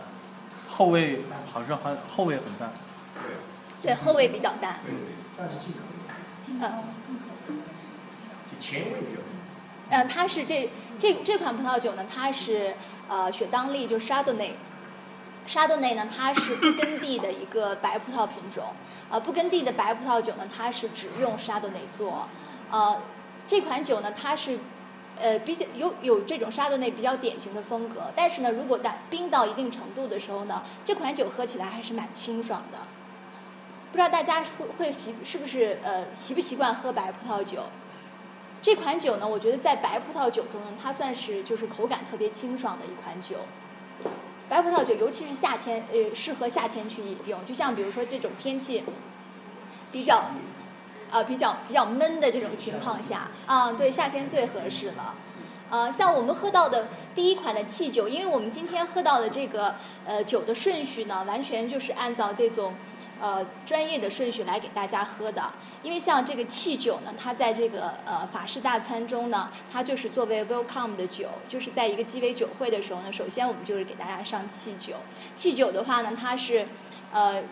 [0.67, 1.21] 后味
[1.51, 2.71] 好像还后味很淡。
[3.83, 4.79] 对，后味比较淡。
[4.83, 5.79] 对对，但是进口
[6.59, 6.83] 嗯。
[8.49, 9.29] 就前味比较重。
[9.89, 12.73] 嗯，它是这这这款葡萄酒呢，它是
[13.07, 14.55] 呃雪当利，就是沙多内。
[15.45, 18.73] 沙多内呢，它是不根地的一个白葡萄品种。
[19.09, 22.27] 呃，不根地的白葡萄酒呢，它是只用沙多内做。
[22.71, 23.01] 呃，
[23.47, 24.59] 这款酒呢，它是
[25.21, 28.11] 呃比较有有这种沙多内比较典型的风格。
[28.15, 32.79] 但是呢，如果在冰到一定程度的时候呢，这款酒喝起来还是蛮清爽的。
[33.91, 37.63] 不知道大家会会习是不是呃习不习惯喝白葡萄酒？
[38.61, 43.37] 这款酒呢，我觉得在白葡萄酒中呢，它算是就是口感特别清爽的一款酒。
[44.49, 47.45] 白葡萄酒，尤其是夏天，呃，适合夏天去饮用。
[47.45, 48.83] 就像比如说这种天气
[49.91, 50.31] 比较，
[51.11, 55.15] 呃，比较比较闷的这种情况下，啊，对，夏天最合适了。
[55.69, 62.73] 呃，像我们喝到的第一款的汽酒，因为我们今天喝到的这个呃酒的顺序呢，完全就是按照这种
[63.19, 65.43] 呃专业的顺序来给大家喝的。
[65.83, 74.93] 因为像这个汽酒呢，它在这个呃法式大餐中呢，它就是作为 welcome 的酒，就是在一个鸡尾酒会的时候呢，首先我们就是给大家上汽酒。
[75.35, 76.65] 汽酒的话呢，它是
[77.11, 77.43] 呃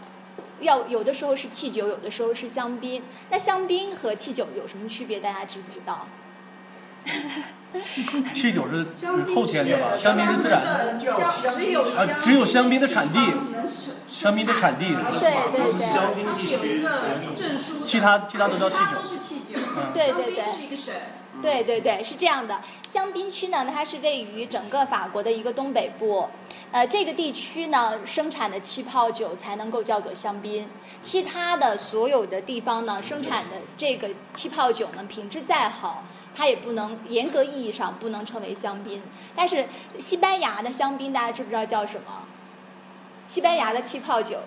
[0.60, 3.02] 要有的时候是汽酒，有的时候是香槟。
[3.30, 5.20] 那香槟和汽酒有什么区别？
[5.20, 6.08] 大家知不知道？
[8.34, 8.88] 汽酒是
[9.34, 9.98] 后天的吧？
[9.98, 10.98] 香槟是自然的。
[10.98, 13.20] 只有啊，只有香槟的产地，
[14.08, 14.96] 香槟的产地。
[15.20, 16.24] 对对对。
[16.24, 16.90] 它是有一个
[17.36, 19.60] 证书的，其他其他都叫汽酒其他都是汽酒。
[19.78, 20.94] 嗯对对对香槟是一个省。
[21.42, 22.62] 对对对，是这样的。
[22.88, 26.30] 香槟区呢，它是位于整个法国的一个东北部，
[26.76, 30.68] 呃，这个地区呢生产的气泡酒才能够叫做香槟，
[31.02, 36.04] 其他的所有的地方呢生产的这个气泡酒呢品质再好，
[36.36, 39.02] 它也不能严格意义上不能称为香槟。
[39.34, 39.66] 但是
[40.00, 42.24] 西班牙的香槟大家知不知道叫什么？
[43.26, 44.40] 西班牙的气泡酒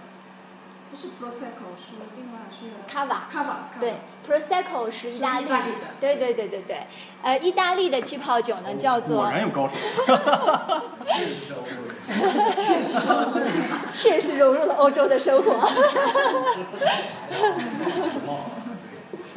[0.91, 5.57] 不是 prosecco，是另外是 Cava Cava，对，Prosecco 是意大利的。
[6.01, 6.87] 对对对对对，
[7.23, 9.75] 呃，意大利的气泡酒呢叫做果然有高手。
[13.93, 15.69] 确实融入了欧洲的生活。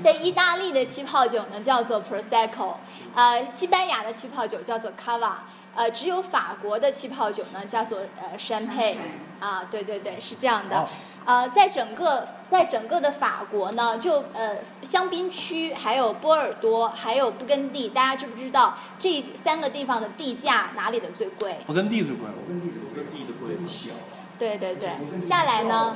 [0.02, 2.76] 对，意大利的气泡酒呢叫做 Prosecco，
[3.14, 5.34] 呃，西班牙的气泡酒叫做 Cava，
[5.76, 8.95] 呃，只有法国的气泡酒呢叫做呃 Champagne，
[9.39, 10.88] 啊，对对对，是这样的。
[11.26, 21.58] 呃，在整个在整个的法国呢，就呃香槟区，还有波尔多，还有布根地，大家知不知道这三个地方的地价哪里的最贵？
[21.68, 23.92] 勃艮第最贵，勃艮第的勃艮第的贵小，
[24.40, 24.90] 对对对，
[25.22, 25.96] 下来呢，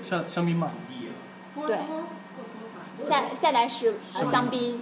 [0.00, 0.70] 香香槟嘛。
[1.66, 1.78] 对，
[3.00, 4.80] 下下来是呃香槟。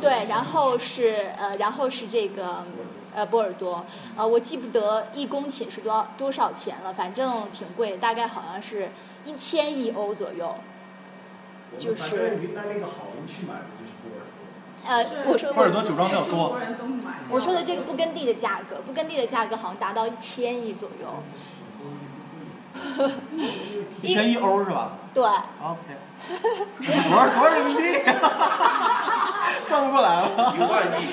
[0.00, 2.64] 对，然后是呃然后是这个
[3.14, 3.84] 呃波尔多，
[4.16, 8.90] 呃我记不得一公顷是多少多少钱了，反正挺贵，大概好像是
[9.24, 10.56] 一千亿欧左右。
[11.78, 14.44] 就是云南那个好人去买的就是波尔多。
[14.86, 16.56] 呃，我说波尔多酒庄比较多。
[17.30, 21.22] 我说的这个布根地的价格，布根地的价格好像达到一千亿左右。
[24.02, 25.78] 一千亿欧是吧对，？OK，
[27.08, 27.82] 多少多少人民币？
[29.68, 30.54] 算 不过来了。
[30.56, 31.04] 一万亿，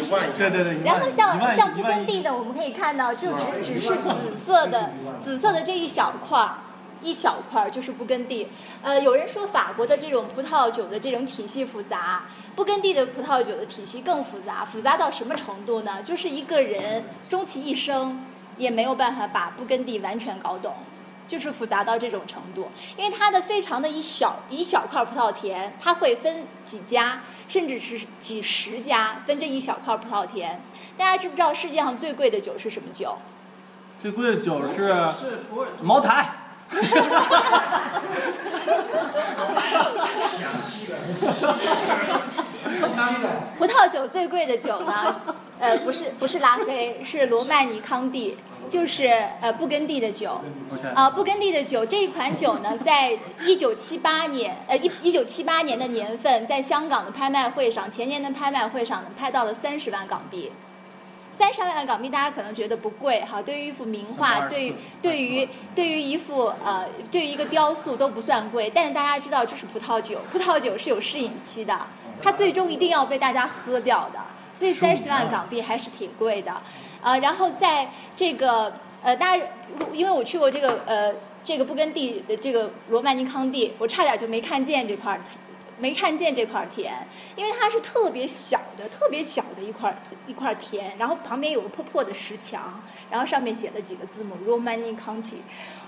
[0.00, 0.32] 一万亿。
[0.36, 4.90] 对对对，然后像像不耕地的，我们可以看到，就只只是紫色的
[5.22, 6.58] 紫色的这一小块儿，
[7.02, 8.48] 一小块儿就是不耕地。
[8.82, 12.22] 呃，有人说法国的这种葡萄酒的这种体系复杂，
[12.56, 16.02] 不耕地的葡萄酒的体系更复杂，复杂到什么程度呢？
[16.02, 18.24] 就是一个人终其一生
[18.56, 20.74] 也没有办法把不耕地完全搞懂。
[21.28, 30.60] 就是复杂到这种程度，因为它的非常的一小一小块葡萄田，它会分几家，甚至是几十家分这一小块葡萄田。
[30.96, 33.18] 大家知不知道世界上最贵的酒是什么酒？
[34.00, 35.04] 最贵的酒是
[35.82, 36.30] 茅台。
[43.56, 45.20] 葡萄酒最贵的酒呢，
[45.58, 48.36] 呃，不是不是拉菲，是罗曼尼康帝，
[48.68, 49.06] 就是
[49.40, 50.40] 呃布根地的酒。
[50.94, 60.52] 啊、布根地的酒这一款酒呢，在一九七八年，呃一一九七八年的年份，在香港的拍卖会上，前年的拍卖会上呢，拍到了三十万港币。
[61.30, 68.68] 三十万港币，大家可能觉得不贵哈，对于一幅名画，对于对于对于一幅呃，对于一个雕塑都不算贵。
[68.74, 71.78] 但是大家知道这是葡萄酒，葡萄酒是有适饮期的，
[72.20, 74.18] 它最终一定要被大家喝掉的，
[74.52, 76.52] 所以三十万港币还是挺贵的。
[77.02, 78.72] 呃，然后在这个
[79.02, 79.44] 呃，大家
[79.92, 85.20] 因为我去过这个呃这个布根地的这个罗曼尼康帝，我差点就没看见这块儿。
[85.78, 86.92] 没看见这块田，
[87.36, 95.36] 因为它是特别小的、特别小的一块一块田，然后旁边有个破破的石墙，然后上面写了几个字母 Romani County。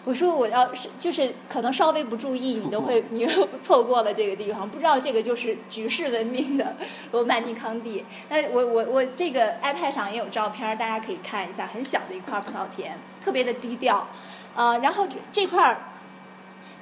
[0.05, 6.77] 我说我要是就是可能稍微不注意，你都会 你又错过了这个地方，不知道这个就是举世闻名的
[7.13, 8.05] 罗曼尼康帝。
[8.29, 14.07] 那我我我这个 iPad 上也有照片，大家可以看一下，很小的一块葡萄田，特别的低调。
[14.55, 15.79] 呃，然后这这块儿。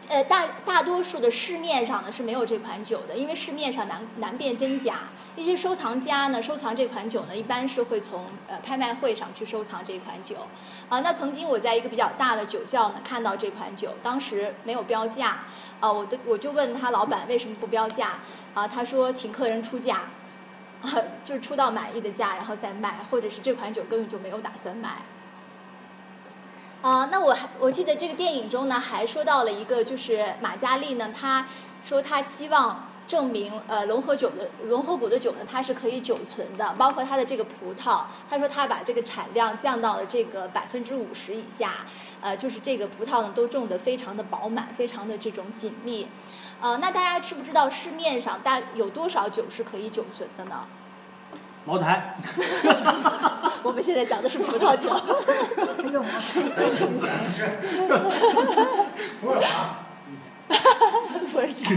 [0.09, 5.01] 呃，大大多数的市面上呢是没有这款酒的，因为市面上难难辨真假。
[5.37, 10.37] 一些收藏家呢收藏这款酒呢，一般是会从呃拍卖会上去收藏这款酒。
[10.89, 15.45] 啊，那曾经我在一个比较大的酒窖呢看到这款酒，当时没有标价，
[15.79, 18.19] 啊，我的我就问他老板为什么不标价，
[18.55, 20.11] 啊，他说请客人出价，
[20.81, 20.91] 啊，
[21.23, 25.03] 就是出到满意的价然后再卖，或者是这款酒根本就没有打算卖。
[26.81, 31.47] 啊、那我还我记得这个电影中呢，还说到了一个，就是马嘉祺呢，他
[31.85, 41.87] 说他希望证明，呃，龙河酒的龙河谷的酒呢，它是可以久存的，包括它的这个葡萄，他说他把这个产量降到了这个百分之五十以下，
[42.21, 46.07] 呃，就是这个葡萄呢都种得非常的饱满，非常的这种紧密，
[46.61, 50.67] 呃，那大家知不知道市面上大有多少酒是可以久存的呢？
[51.65, 52.15] 茅台。
[53.63, 54.89] 我们现在讲的是葡萄酒。
[59.21, 59.85] 普洱茶，
[60.51, 61.69] 不是这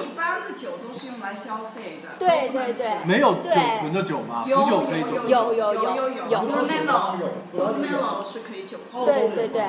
[0.00, 2.08] 一般的酒都是用来消费的。
[2.18, 4.44] 对对对没有对久存的酒吗？
[4.46, 5.00] 有腐酒可以。
[5.00, 6.38] 有有有有有有
[8.24, 9.04] 是可以酒存。
[9.04, 9.62] 对对对，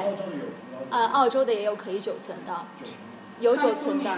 [0.89, 2.53] 呃，澳洲的也有可以酒存的，
[3.39, 4.09] 有酒存的。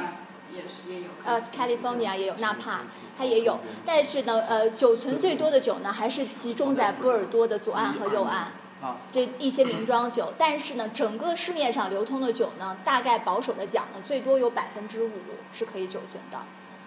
[0.55, 1.07] 也是也有。
[1.23, 2.81] 呃，California 也有，纳帕
[3.17, 8.51] 它也有，但是呢，呃，酒存最多的酒呢，还是集中在波尔多的左岸和右岸。
[8.81, 15.11] 啊，这一些名庄酒，但是呢，整个市面上流通的酒呢，大概保守的讲呢，最多有百分之五
[15.53, 16.37] 是可以久存的，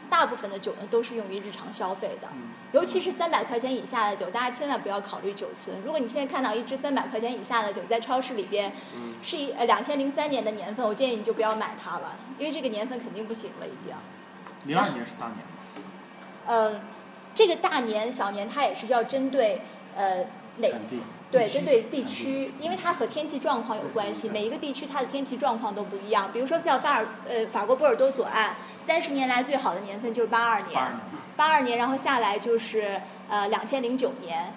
[0.08, 2.28] 大部分的酒呢都是用于日常消费的，
[2.72, 5.76] 尤其是三百块钱以下的酒，大家千万不要考虑酒存。
[5.84, 8.72] 如果你现在看到一支三百块钱以下的酒在超市里边，
[9.22, 13.94] 是一呃两千零三年的年份，我建议你就不要买它了，因为这个年份肯定不行了已经。
[14.64, 15.82] 零二年是大年嘛？
[16.46, 16.80] 嗯，
[17.34, 19.60] 这个大年小年它也是要针对
[19.94, 20.24] 呃
[20.58, 20.68] 哪。
[21.28, 26.30] 对，针对地区，因为它和天气状况有关系，每一个地区它的天气状况都不一样。
[26.32, 28.54] 比如说像法尔呃法国波尔多左岸，
[28.86, 30.80] 三十年来最好的年份就是八二年，
[31.36, 34.52] 八二年，然后下来就是呃两千零九年，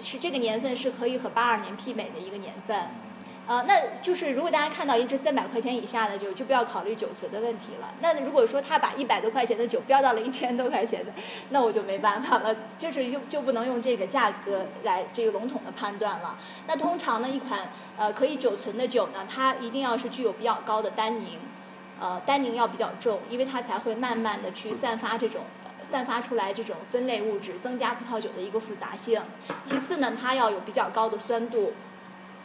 [0.00, 2.88] 是这个年份是可以和八二年媲美的一个年份。
[3.46, 7.88] 呃，那就是如果大家看到一支三百块钱以下的酒，就不要考虑久存的问题了。
[8.00, 11.12] 那如果说他把一百多块钱的酒标到了一千多块钱的，
[11.50, 16.36] 那我就没办法了，就是就就不能用这个价格来这个笼统的判断了。
[16.66, 21.38] 那通常呢，一款呃可以久存的酒呢，它一定要是具有比较高的单宁，
[22.00, 25.42] 呃，单宁要比较重，因为它才会慢慢的去散发这种。
[25.88, 29.22] 散发出来这种分类物质，增加葡萄酒的一个复杂性。
[29.62, 31.74] 其次呢，它要有比较高的酸度。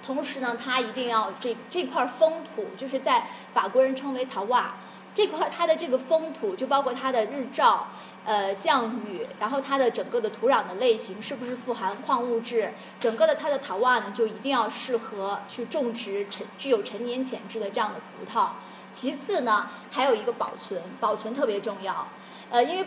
[0.05, 4.75] 同时呢，它一定要这这块风土，就是在法国人称为塔瓦
[5.15, 7.87] 这块，它的这个风土就包括它的日照，
[8.25, 18.49] 呃降雨，然后它的整个的土壤的类型是不是富含矿物质，整个的它的塔瓦呢就一定要适合去种植陈具有陈年潜质的这样的葡萄。
[18.91, 22.07] 其次呢，还有一个保存，保存特别重要。
[22.49, 22.85] 呃，因为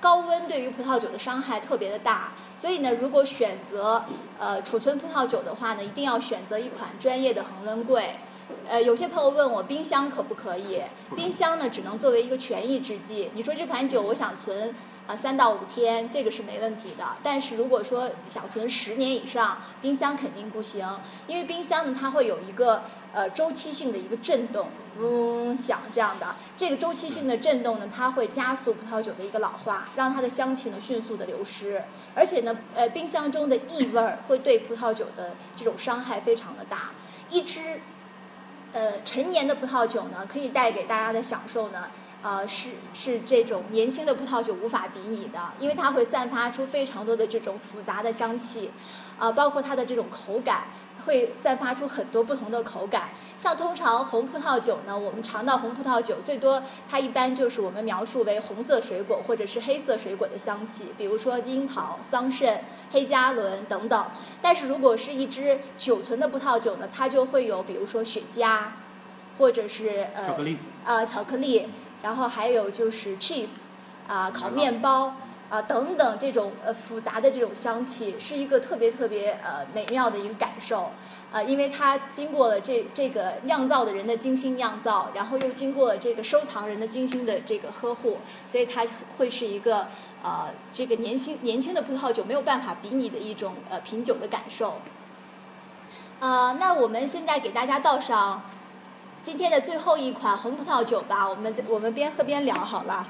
[0.00, 4.04] 高温对于葡萄酒的伤害特别的大，所以呢，如果选择
[4.38, 8.16] 呃储存葡萄酒的话呢，一定要选择一款专业的恒温柜。
[8.66, 10.82] 呃，有些朋友问我冰箱可不可以？
[11.16, 13.30] 冰箱呢，只能作为一个权宜之计。
[13.34, 14.74] 你说这款酒我想存
[15.08, 17.04] 啊三到五天，这个是没问题的。
[17.22, 20.86] 但是如果说想存十年以上，冰箱肯定不行，
[21.26, 22.82] 因为冰箱呢它会有一个
[23.14, 24.68] 呃周期性的一个震动，
[24.98, 26.36] 嗡响这样的。
[26.58, 31.82] 这个周期性的震动呢，它会加速葡萄酒的一个老化，让它的香气呢迅速的流失。
[32.14, 36.90] 而且呢，呃，冰箱中的异味儿会对葡萄酒的这种伤害非常的大。
[37.30, 37.80] 一支
[38.70, 41.88] 呃，陈年的葡萄酒呢，可以带给大家的享受呢，
[42.20, 48.70] 呃，是是这种年轻的葡萄酒无法比拟的，因为它会散发出非常多的这种复杂的香气，
[49.18, 50.64] 啊，包括它的这种口感，
[51.06, 53.10] 会散发出很多不同的口感。
[53.38, 62.58] 像通常红葡萄酒呢，我们尝到红葡萄酒最多，它一般就是我们描述为红色水果或者是黑色水果的香气，比如说樱桃、桑葚、
[62.90, 64.06] 黑加仑等等。
[64.42, 68.62] 但是如果是一支久存的葡萄酒呢，它就会有比如说雪茄，
[69.38, 71.68] 或者是呃巧克力啊巧克力，
[72.02, 73.48] 然后还有就是 cheese
[74.06, 75.14] 啊烤面包
[75.50, 80.90] 啊等等这种呃复杂的这种香气，是一个特别特别呃美妙的一个感受。
[81.30, 88.16] 啊，因为它经过了这这个酿造的人的精心酿造，然后又经过了这个收藏人的精心的这个呵护，
[88.46, 88.86] 所以它
[89.18, 89.88] 会是一个
[90.22, 94.80] 呃这个年轻年轻的葡萄酒没有办法比拟的一种呃品酒的感受。
[96.20, 98.42] 呃，那我们现在给大家倒上
[99.22, 103.06] 今天的最后一款红葡萄酒吧，我们我们边喝边聊好了。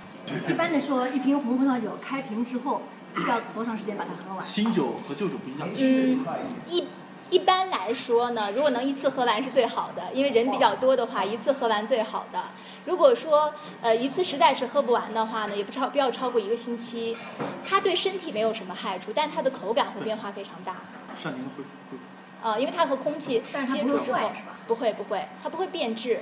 [0.48, 2.82] 一般的说，一瓶红葡萄酒开瓶之后
[3.28, 4.44] 要多长时间把它喝完？
[4.44, 5.68] 新酒和旧酒不一样。
[5.76, 6.26] 嗯，
[6.66, 6.86] 一
[7.30, 12.42] 一般来说呢，如果能一次喝完是最好的，因为人比较多的话，一次喝完最好的。
[12.84, 17.16] 如果说呃一次实在是喝不完的话呢，也不超不要超过一个星期。
[17.64, 20.76] 它对身体没有什么害处，但它的口感会变化非常大。
[21.22, 21.98] 善宁会会
[22.40, 26.20] 啊、因为它和空气但是它不会接触之后坏是吧，不会不会，它不会变质。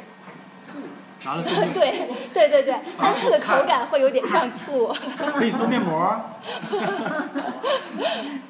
[1.25, 4.95] 拿了 对对对对，它它的口感会有点像醋。
[5.35, 5.99] 可以做面膜。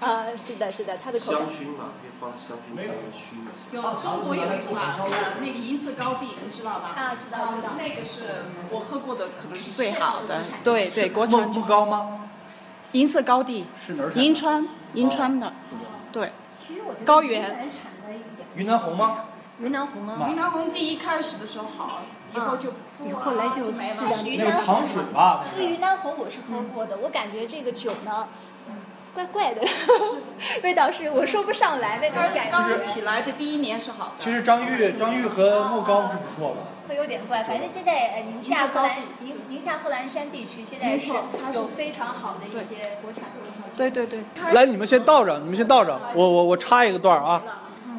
[0.01, 1.49] 啊， 是的，是的，它的口感香。
[1.49, 3.51] 薰嘛，可以放香薰上面熏一下。
[3.73, 6.93] 有中国有一款呃那个银色高地，你知道吧？
[6.95, 7.71] 啊，知道知道。
[7.79, 10.43] 那个是我喝过的，可能是最好的。
[10.63, 12.29] 对对，国产不高吗？
[12.93, 15.53] 银色高地是哪儿产的银川，银川的，
[16.13, 16.33] 对。
[16.61, 17.71] 其实我觉得高原云南产
[18.07, 18.15] 的
[18.57, 19.25] 云南红吗？
[19.61, 20.27] 云南红吗？
[20.29, 22.03] 云南红第一开始的时候好，
[22.35, 22.71] 以后就
[23.01, 25.45] 嗯后来就没了质量云南红水吧？
[25.57, 28.29] 这个云南红我是喝过的，我感觉这个酒呢，
[29.15, 29.63] 怪怪的，
[30.63, 34.13] 味道是我说不上来那种感刚觉，起来的第一年是好的。
[34.19, 36.63] 其实张裕张裕和莫高是不错的。
[36.89, 37.43] 会有点怪。
[37.43, 41.09] 反正现在呃宁夏贺兰宁宁夏贺兰山地区现在是
[41.53, 43.23] 有非常好的一些国产。
[43.77, 44.21] 对对对。
[44.53, 47.43] 来，你们先倒着，你们先倒着，我我我插一个段儿啊，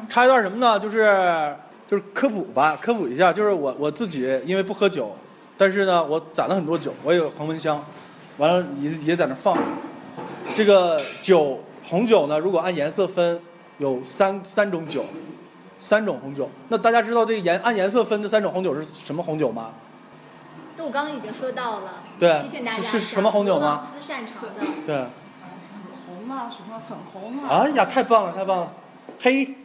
[0.08, 0.78] 插一段什么呢？
[0.78, 1.56] 就是
[1.86, 5.14] 就是科普吧，科普一下，就是我我自己因为不喝酒，
[5.56, 7.84] 但是呢，我攒了很多酒，我有恒温箱，
[8.38, 9.62] 完了也也在那放着。
[10.56, 13.40] 这个酒红酒呢，如果按颜色分，
[13.78, 15.04] 有三三种酒，
[15.78, 16.50] 三种红酒。
[16.68, 19.72] 那大家知道这个颜按颜色分这三种红酒是什么红酒吗？
[20.76, 25.04] 那我刚刚已经说到了，对提醒大家是是什么红酒吗斯擅长的，对。
[25.68, 27.62] 紫红啊，什么粉红啊。
[27.64, 28.72] 哎呀，太棒了，太棒了！
[29.20, 29.56] 黑、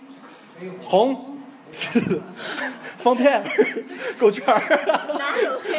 [0.84, 1.38] 红、
[1.72, 2.22] 紫、
[2.98, 3.44] 方片、
[4.18, 4.60] 狗圈儿。
[5.18, 5.72] 哪有黑？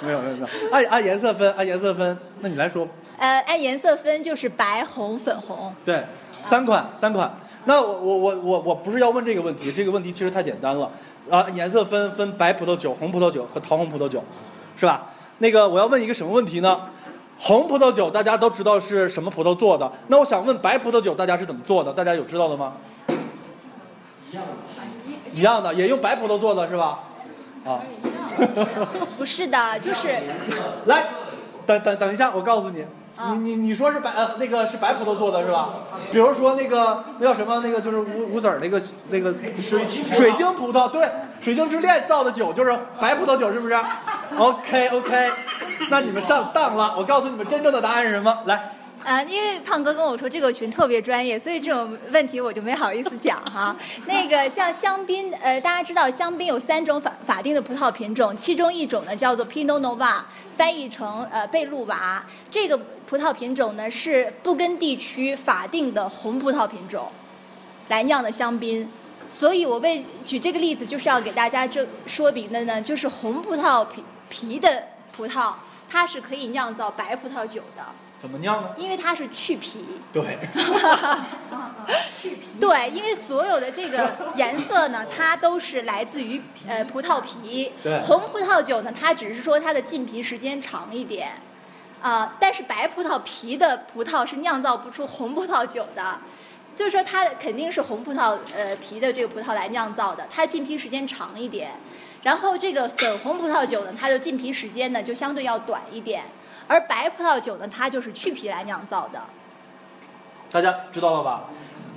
[0.00, 2.16] 没有没有没有，按按颜色分，按颜色分。
[2.40, 2.86] 那你来说，
[3.18, 5.74] 呃，按颜色分就是白、红、粉红。
[5.84, 6.04] 对，
[6.42, 7.32] 三款三款。
[7.64, 10.90] 那我我我我我不是要问这个问题，这个问题其实太简单了。
[11.28, 14.24] 啊，颜色分分白葡萄酒、红葡萄酒和桃红葡萄酒，
[14.76, 15.10] 是吧？
[15.38, 16.80] 那个我要问一个什么问题呢？
[17.36, 21.92] 红葡萄酒大家都知道是什么葡萄做的，那我想问白葡萄酒大家是怎么做的？
[21.92, 22.72] 大家有知道的吗？
[25.32, 27.00] 一样的，也用白葡萄做的是吧？
[27.64, 27.80] 啊，
[29.18, 30.08] 不是的，就是
[30.86, 31.04] 来，
[31.66, 32.84] 等等等一下，我告诉你，
[33.30, 35.68] 你你你说是白呃那个是白葡萄做的是吧？
[36.12, 38.80] 比如说那个那叫什么那个就是无无籽儿那个
[39.10, 41.08] 那个水晶水晶葡萄，对，
[41.40, 43.76] 水晶之恋造的酒就是白葡萄酒是不是？
[44.38, 45.30] OK OK，
[45.90, 48.38] 那你们上当了，我告诉你们真正的答案是什么？
[48.46, 48.72] 来，
[49.08, 53.74] 呃，因为胖哥跟我说这个群特别专业，所以这种问题我就没好意思讲哈。
[54.04, 60.20] 那个像香槟，呃，大家知道香槟有三种法法定的葡萄品种，其中一种呢叫做 Pinot Noir，
[60.58, 62.22] 翻译成呃贝露娃。
[62.50, 62.76] 这个
[63.06, 67.10] 葡萄品种呢是布根地区法定的红葡萄品种，
[67.88, 68.86] 来酿的香槟。
[69.30, 74.84] 所以我为举这个例子，就是要给大家这说明的呢，就是红葡萄皮皮的
[75.16, 75.54] 葡萄，
[75.88, 77.82] 它是可以酿造白葡萄酒的。
[78.20, 78.70] 怎么酿呢？
[78.76, 79.84] 因为它是去皮。
[80.12, 80.38] 对。
[82.60, 87.72] 对，因为所有的这个颜色呢，它都是来自于呃葡萄皮。
[87.82, 88.00] 对。
[88.00, 91.30] 红葡萄酒呢，它只是说它的浸皮时间长一点，
[92.02, 96.18] 啊，但是白葡萄皮的葡萄是酿造不出红葡萄酒的，
[96.76, 101.70] 就是说它肯定是红葡萄呃皮的这个葡萄来酿造的，它浸皮时间长一点。
[102.24, 106.24] 然后这个粉红葡萄酒呢，它的浸皮时间呢就相对要短一点。
[106.68, 109.20] 而白葡萄酒呢，它就是去皮来酿造的。
[110.50, 111.44] 大家知道了吧？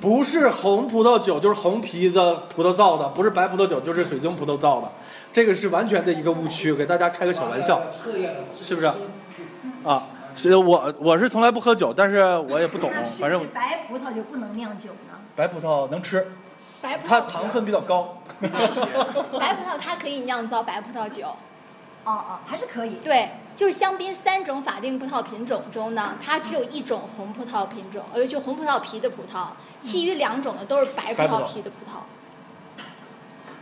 [0.01, 4.91] 不是红葡萄酒就是红皮的葡萄造的，不是白葡萄酒就是水晶葡萄造的，
[5.31, 7.79] 这个是完全的一个误区，给大家开个小玩笑，
[8.55, 8.91] 是不是？
[9.83, 12.17] 啊，所以我我是从来不喝酒，但是
[12.49, 15.19] 我也不懂，反正白葡萄就不能酿酒呢？
[15.35, 16.31] 白葡萄能吃，
[16.81, 18.17] 白葡萄它糖分比较高。
[18.41, 18.49] 白
[19.53, 21.27] 葡萄它可以酿造白葡萄酒。
[22.03, 22.95] 哦哦，还是可以。
[23.03, 29.47] 对，就是香槟三种法定葡萄品种中呢，它只有一种红葡萄品种，呃，就红葡萄皮的葡萄，
[29.81, 31.99] 其余两种呢都是白葡萄皮的葡萄。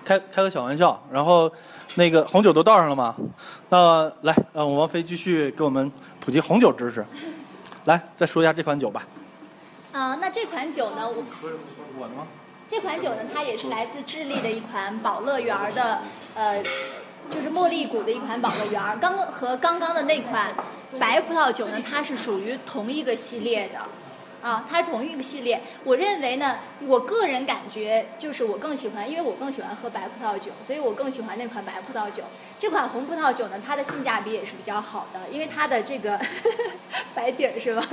[0.06, 1.52] 开开个小玩笑，然后
[1.95, 3.16] 那个红酒都倒上了吗？
[3.70, 7.06] 那来，呃，王菲继续给我们普及红酒知识。
[7.86, 9.06] 来，再说一下这款酒吧。
[9.91, 11.10] 啊，那这款酒呢？
[11.10, 11.24] 我
[11.99, 12.28] 我的吗？
[12.68, 15.99] 这款酒呢，它也是来自智利的一款宝乐园的，
[16.36, 16.64] 呃。
[17.30, 20.53] 就是茉莉谷的一款宝乐园，刚刚和刚刚的那款
[20.99, 23.80] 白葡萄酒呢，它是属于同一个系列的，
[24.41, 25.61] 啊，它是同一个系列。
[25.84, 32.23] 我认为呢，我个人感觉就是我更喜欢，因为我更喜欢喝白葡萄酒，所以我更喜欢那款白葡萄酒。
[32.60, 36.19] 这款红葡萄酒呢，它的性价比也是比较好的，因为它的这个
[37.14, 37.88] 白底儿是吧？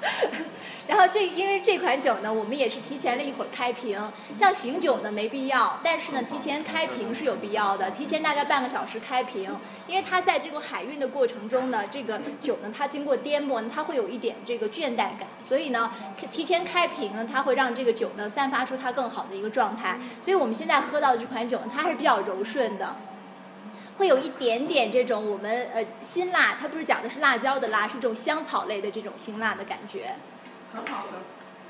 [0.86, 4.00] 然后这因为这款酒呢，我们也是提前了一会儿开瓶。
[4.36, 7.90] 像醒酒呢没必要，但是呢提前开瓶是有必要的。
[7.90, 9.50] 提前大概半个小时开瓶，
[9.88, 15.90] 因为它在这种海运的过程中呢，这个酒呢它经过颠簸，它会有一点这个倦怠感，所以呢
[16.30, 19.98] 提前开瓶呢，它会让这个酒呢散发出它更好的一个状态。
[20.22, 22.94] 所以我们现在喝到的这款酒呢，它还是比较柔顺的。
[23.98, 30.16] 会有一点点这种我们呃辛辣，它不是讲的是辣椒的辣，是这种香草类的这种辛辣的感觉。
[30.72, 31.18] 很好喝，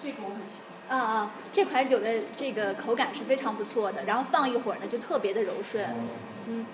[0.03, 0.99] 这个我很喜欢。
[0.99, 5.85] 啊啊，这款酒的这个口感是非常不错的，然后放一会儿呢就特别的柔顺。
[6.49, 6.67] 嗯，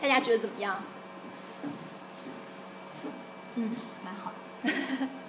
[0.00, 0.82] 大家觉得怎么样？
[3.56, 4.32] 嗯，蛮好。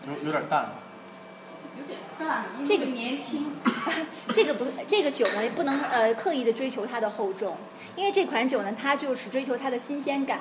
[0.08, 0.70] 有有点淡。
[1.78, 3.54] 有点淡，这个年轻。
[4.34, 7.58] 这个不，这个酒呢不能呃刻意的追求它的厚重。
[8.00, 10.40] 因为这款酒呢，它就是追求它的新鲜感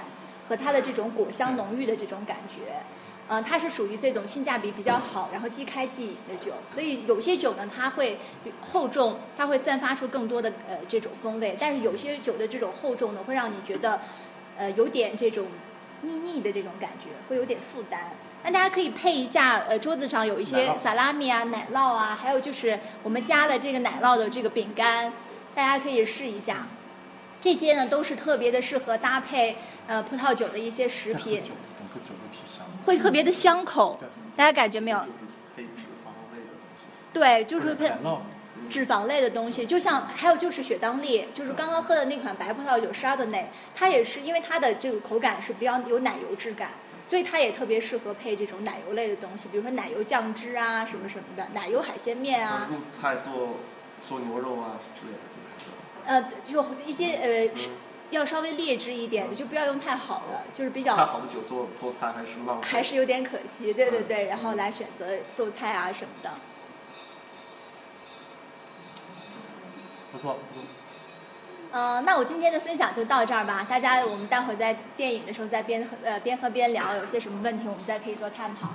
[0.48, 2.80] 和它的这种果香浓郁的这种感觉，
[3.26, 6.52] 呃，它是属于这种性价比比较好，然后即开即饮的酒。
[6.72, 8.16] 所以有些酒呢，它会
[8.60, 14.02] 厚重，它会散发出更多的呃这种风味；但是有些酒的这种厚重呢，会让你觉得
[14.56, 15.48] 呃有点这种
[16.02, 18.12] 腻腻的这种感觉，会有点负担。
[18.44, 25.12] 那大家可以配一下，呃，桌子上有一些萨拉米啊、奶酪啊，还有就是我们加了这个奶酪的这个饼干，
[25.56, 26.68] 大家可以试一下。
[27.40, 29.56] 这些呢都是特别的适合搭配
[29.86, 31.42] 呃葡萄酒的一些食品，
[32.84, 34.00] 会特别的香口，
[34.34, 34.98] 大家感觉没有？
[35.54, 37.92] 配脂肪类的东西对，就是配
[38.70, 46.70] 脂肪类的东西，就像还有就是雪当利，就是刚刚喝的那款白葡萄酒沙的那，它也是因为它的这个口感是比较有奶油质感，
[47.06, 52.68] 所以它也特别适合配这种奶油类的东西，比如说奶油酱汁啊什么什么的，奶油海鲜面啊。
[52.68, 53.56] 做菜做
[54.06, 55.18] 做牛肉啊之类的。
[56.08, 57.50] 呃，就一些呃，
[58.10, 65.04] 要稍微劣质一点的，就不要用太好的，就是比较太好的酒做做菜还是浪费，还是有点可惜，对对对，然后来选择
[65.36, 66.30] 做菜啊什么的。
[70.10, 70.38] 不错。
[70.50, 70.64] 不错
[71.70, 73.66] 嗯，那我今天的分享就到这儿吧。
[73.68, 78.70] 大家，我们待会儿在电影的时候再边喝呃边喝边聊，有些什么问题我们再可以做探讨。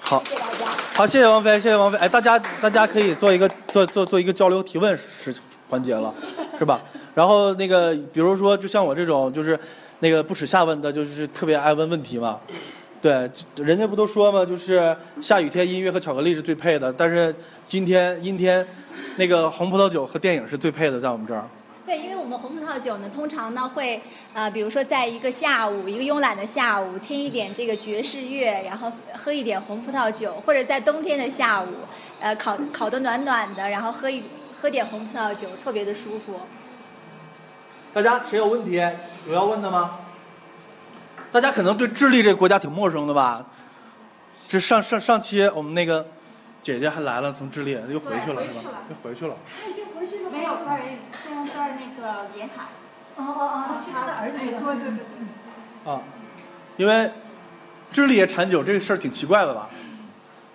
[0.00, 0.66] 好，谢谢大家。
[0.94, 1.96] 好，谢谢王菲，谢谢王菲。
[1.98, 5.32] 哎，大家大家可以做一个做做做一个交流提问时
[5.74, 6.14] 环节了。
[6.56, 6.80] 是吧？
[7.14, 9.58] 然后那个，比如说，就像我这种，就是
[9.98, 12.38] 那个不耻下问的，就是特别爱问问题嘛。
[13.02, 17.34] 对，人家不都说嘛，就是下雨天音乐和巧克力是最配的，但是
[17.66, 18.64] 今天阴天，
[19.16, 21.44] 那个红葡萄酒和电影是最配的，在我们这儿。
[21.84, 24.00] 对，因为我们红葡萄酒呢，通常呢会
[24.32, 31.66] 呃，比如说在一个下午，一个慵懒的下午，听一点这个爵士乐，然后喝一点红葡萄酒，或者在冬天的下午，
[32.20, 34.22] 呃，烤烤的暖暖的，然后喝一
[34.64, 36.40] 喝点红葡萄酒，特别的舒服。
[37.92, 38.82] 大家谁有问题
[39.26, 39.98] 有要问的吗？
[41.30, 43.44] 大家可能对智利这个国家挺陌生的吧？
[44.48, 46.06] 这上上上期我们那个
[46.62, 48.70] 姐姐还来了，从智利又回去了是吧？
[48.88, 49.36] 又回去了。
[49.60, 52.62] 她已经回去了，没有在现在在那个沿海。
[53.16, 54.62] 哦哦哦，去他的儿子去了。
[54.62, 55.92] 对对对对。
[55.92, 56.00] 啊，
[56.78, 57.12] 因为
[57.92, 59.68] 智利也产酒这个事儿挺奇怪的吧？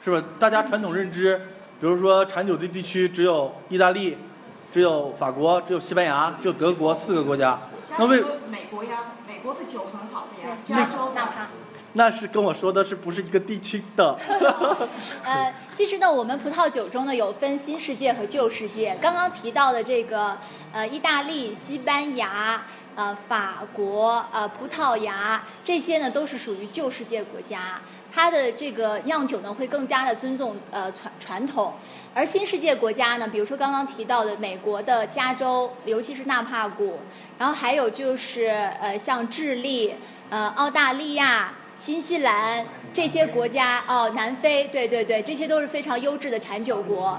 [0.04, 0.24] 是吧？
[0.40, 1.40] 大家传统认知，
[1.80, 4.18] 比如说产酒的地区只有意大利、
[4.74, 7.58] 只有法国、只有西班牙、只有德国四个国家。
[7.98, 11.48] 那为美国呀，美国的酒很好的呀，加州、纳帕。
[11.94, 14.16] 那是跟我说的是不是一个地区的？
[15.24, 18.96] 呃，其实呢，我们葡萄酒中呢有分新世界和旧世界。
[19.02, 20.38] 刚刚提到的这个
[20.72, 22.62] 呃，意大利、西班牙、
[22.96, 27.82] 呃，法国、呃，葡萄牙这些呢都是属于旧世界国家，
[28.12, 31.74] 它的这个酿酒呢会更加的尊重呃传传统。
[32.14, 37.00] 而新世界国家呢，比如说刚刚提到的美国的加州，尤其是纳帕谷，
[37.38, 38.48] 然后还有就是
[38.82, 39.96] 呃像智利、
[40.30, 41.54] 呃澳大利亚。
[41.76, 47.18] 新西兰这些国家哦，南非，对对对，这些都是非常优质的产酒国。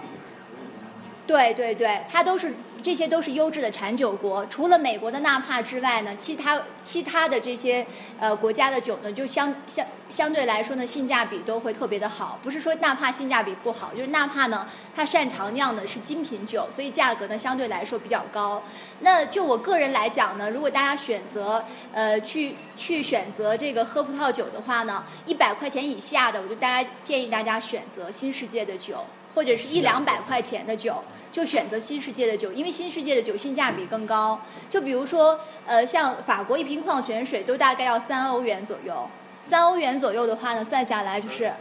[1.27, 2.53] 对对对，它都是。
[2.81, 7.87] 这些都是优质的产酒国，除了美国的纳帕之外呢，其他其他的这些
[8.19, 12.39] 呃国家的酒呢，就相相相对来说呢，性价比都会特别的好。
[12.43, 18.63] 不是说纳帕性价比不好，就是纳帕呢，它擅长酿的是精品酒，所以价格呢相对来说比较高。
[19.01, 29.05] 那就我个人来讲呢，如果大家选择呃去去选择这个喝葡萄酒的话呢，一百块钱以下的，我就大家建议大家选择新世界的酒，
[29.35, 31.03] 或者是一两百块钱的酒。
[31.33, 34.41] 就选择新世界的酒，因为新世界的酒性价比更高。
[34.69, 39.09] 就比如说，呃，像法国一瓶矿泉水都大概要三欧元左右，
[39.43, 41.53] 三欧元左右的话呢，算下来就是，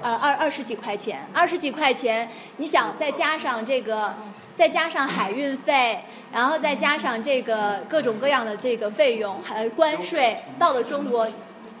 [0.00, 4.14] 呃，二二十几块钱，二十几块钱，你想再加上这个，
[4.56, 6.00] 再加上海运费，
[6.32, 11.30] 然后再加上这个各种各样的这个费用，还关税，到了中国，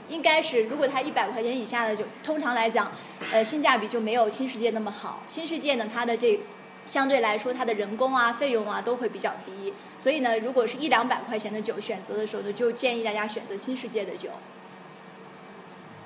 [0.08, 2.92] 应该是如果它一百块钱以下的酒，通常来讲，
[3.32, 5.22] 呃，性价比就没有新世界那么好。
[5.26, 6.38] 新世界呢，它的这
[6.86, 14.30] 相对来说，它的人工啊、费用啊都会比较低，所以呢，如果是一两百块钱的酒选择的时候呢，就建议大家选择新世界的酒。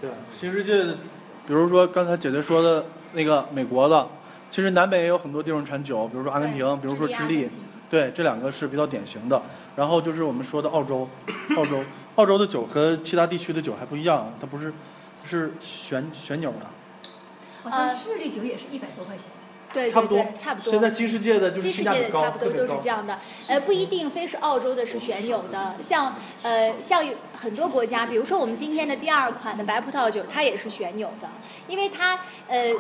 [0.00, 0.84] 对，新世界，
[1.46, 4.06] 比如说刚才姐姐说的那个美国的，
[4.50, 7.48] 其实南北也有很多地方产酒，比如说阿根廷，比如说智利，
[7.88, 9.40] 对，这两个是比较典型的。
[9.74, 11.08] 然后就是我们说的澳洲，
[11.56, 11.82] 澳洲，
[12.16, 14.72] 澳洲的酒和其他地区的酒还不一样，它不是
[15.24, 16.68] 是旋旋钮的。
[17.62, 19.26] 好像智利酒也是一百多块钱。
[19.76, 20.72] 对差不多，差不多。
[20.72, 27.04] 现在新世界的就是新世界的差不多都是这样的，呃，不一定非是澳洲的是旋钮的，像呃像
[27.34, 31.28] 很多国家，比如说我们今天的第二款的白葡萄酒，它也是旋钮的，
[31.68, 32.72] 因为它呃。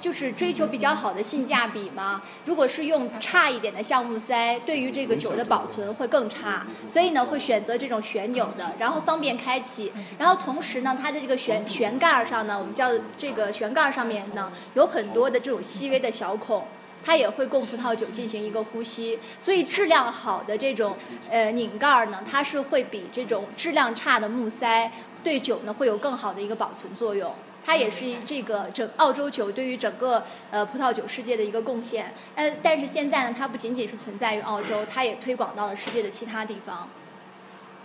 [0.00, 2.22] 就是追求比较好的性价比嘛。
[2.44, 9.92] 如果是用差一点的橡木塞，对于这个酒的保存会更差，所以呢会选择这种旋钮的，然后方便开启。
[10.18, 16.64] 然后同时呢，它的这个旋旋盖上呢，我们叫这个旋盖上面呢有很多的这种细微的小孔，
[17.04, 19.18] 它也会供葡萄酒进行一个呼吸。
[19.40, 20.96] 所以质量好的这种
[21.30, 24.90] 呃拧盖儿呢，它是会比这种质量差的木塞
[25.22, 27.32] 对酒呢会有更好的一个保存作用。
[27.64, 36.88] 它也是这个整澳洲酒对于整个呃葡萄酒世界的一个贡献，但，但是现在呢，它不仅仅是存在于澳洲，它也推广到了世界的其他地方。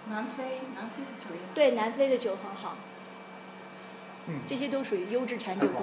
[0.09, 2.75] 南非，南非的酒也对，南非的酒很好。
[4.27, 5.81] 嗯，这些都属于优质产酒国。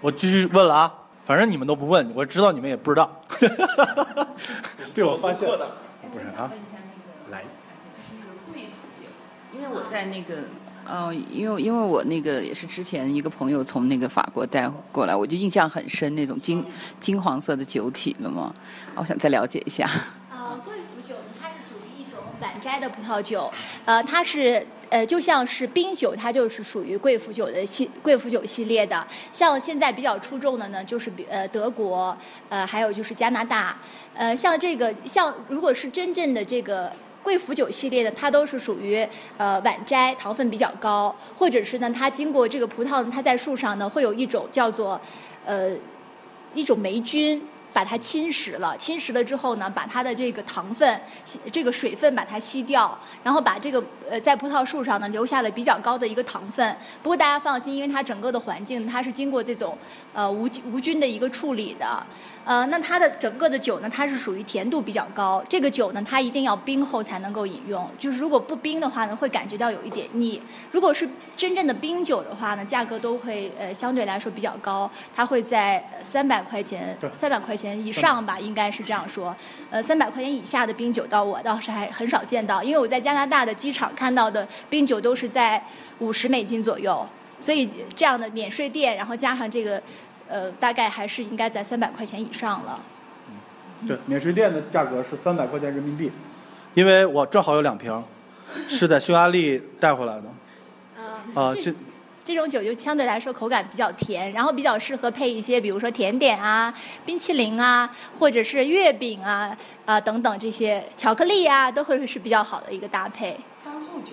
[0.00, 0.94] 我继续问了啊，
[1.26, 3.10] 反正你们都不问，我知道你们也不知道。
[4.94, 5.78] 被我发现了。
[6.12, 6.50] 不是啊。
[7.30, 7.44] 来。
[9.52, 10.44] 因为我在那个。
[10.90, 16.64] 哦，因为因为我那个也是之前一个朋友从那个法国带过来，我就印象很深，那种金
[16.98, 18.52] 金黄色的酒体了嘛，
[18.96, 19.88] 我想再了解一下。
[20.32, 23.48] 呃，贵腐酒它是属于一种晚摘的葡萄酒，
[23.84, 29.06] 呃，它是呃就像是冰酒，它就是属于贵腐酒的系贵腐酒系列的。
[29.30, 32.16] 像现在比较出众的呢，就是比呃德国，
[32.48, 33.78] 呃还有就是加拿大，
[34.14, 36.92] 呃像这个像如果是真正的这个。
[37.22, 39.06] 贵腐酒系列的，它都是属于
[39.36, 45.00] 呃晚摘，糖分比较高，或者是呢，它经过这个葡萄，它在树上呢会有一种叫做
[45.44, 45.72] 呃
[46.54, 47.42] 一种霉菌
[47.72, 51.00] 把它侵蚀了，侵蚀了之后呢，把它的这个糖分、
[51.52, 56.76] 这个水分把它吸掉，然后把这个呃在葡萄树上呢留下了比较高的一个糖分。
[57.02, 59.76] 不过大家放心，因为它整个的环境它是经过这种
[60.12, 62.04] 呃无无菌的一个处理的。
[62.44, 65.44] 呃，那它的整个的酒呢，它是属于甜度比较高。
[65.48, 70.40] 这个酒呢，它一定要冰后才能够饮用，就是如果不冰的话呢，会感觉到有一点腻。
[70.72, 79.36] 如果是真正的冰酒的话呢，价格都会呃相对来说比较高，它会在三百块钱对三百块钱以上吧，应该是这样说。
[79.70, 85.62] 呃，三百块钱以下的冰酒到我倒是还很少见到，因为我在加拿大的机场看到的冰酒都是在
[85.98, 87.06] 五十美金左右，
[87.40, 89.80] 所以这样的免税店，然后加上这个，
[90.30, 92.80] 呃，大概还是应该在三百块钱以上了。
[93.86, 96.12] 对，免税店的价格是三百块钱人民币，
[96.74, 98.02] 因为我正好有两瓶，
[98.68, 100.24] 是在匈牙利带回来的。
[101.34, 101.74] 啊，是
[102.24, 106.72] 这种酒就相对来说口感比较甜，然后比较适合配一些，比如说甜点啊、
[107.04, 113.36] 冰淇淋啊，或者是月饼啊啊、等等这些巧克力啊，都会是比较好的一个搭配。
[113.54, 114.12] 餐后酒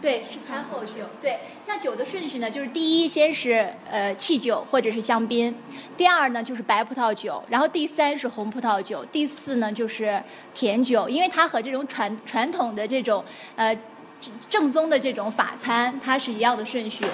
[0.00, 1.04] 对，是餐后酒。
[1.20, 1.38] 对，
[1.68, 5.54] 那酒的顺序呢，就是第一先是呃汽酒或者是香槟，
[5.98, 10.20] 第二呢就是白葡萄酒，然后第三是红葡萄酒，第四呢就是
[10.54, 13.22] 甜酒，因为它和这种传传统的这种
[13.54, 13.78] 呃
[14.48, 17.04] 正宗的这种法餐它是一样的顺序，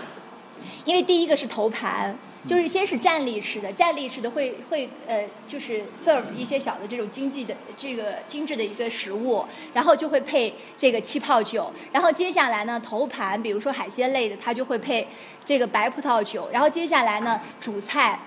[0.85, 2.17] 因为第一个是头盘。
[2.47, 15.09] 就是先是站立式的，站立式的会会呃，就是 serve 一些小的这种经济的这个精致的一个食物，然后就会配这个气泡酒，然后接下来呢头盘，比如说海鲜类的，它就会配
[15.45, 18.21] 这个白葡萄酒，然后接下来呢主菜。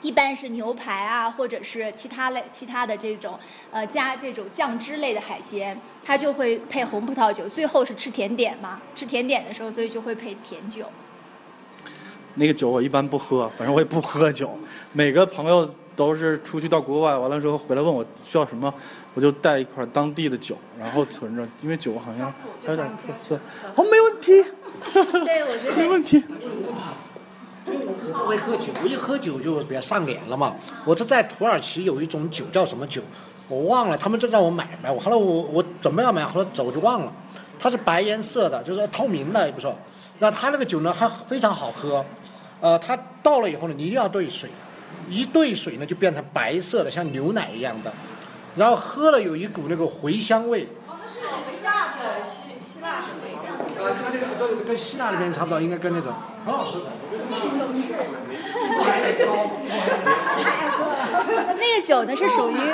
[0.00, 3.36] 一般是牛排啊，或者是其他类其他的这种
[3.72, 7.48] 呃加这种酱汁类的海鲜，它就会配红葡萄酒。
[7.48, 10.84] 最后是吃甜点嘛，吃甜点的时候，所以就会配甜酒。
[12.38, 14.50] 那个酒我一般不喝，反正我也不喝酒。
[14.92, 18.72] 每个朋友都是出去到国外，完了之后回来问我需要什么，
[19.14, 22.32] 我就带一块当地的酒，然后存着，因为酒好像
[22.64, 23.34] 还有点特色。
[23.74, 24.44] 哦，没问题，
[25.24, 26.22] 对，我觉得没问题。
[27.66, 30.54] 不会喝酒，我一喝酒就比较上脸了嘛。
[30.84, 33.02] 我这在土耳其有一种酒叫什么酒，
[33.48, 37.12] 我忘了，他们就让我买买，我后来我我准备要买，后来走就忘了。
[37.58, 39.76] 它是白颜色的，就是透明的，也不错。
[40.20, 42.04] 那它那个酒呢，还非常好喝。
[42.60, 44.50] 呃，它倒了以后呢，你一定要兑水，
[45.08, 47.92] 一兑水呢就变成白色的，像牛奶一样的。
[48.56, 50.66] 然后喝了有一股那个茴香味。
[50.88, 53.84] 哦，那是希腊的希希腊的茴香酒。
[53.84, 54.26] 啊，它那个
[54.56, 56.12] 跟跟希腊那边差不多，应该跟那种
[56.48, 56.56] 那
[59.04, 60.64] 个酒是，
[61.58, 62.54] 那个酒呢是属于，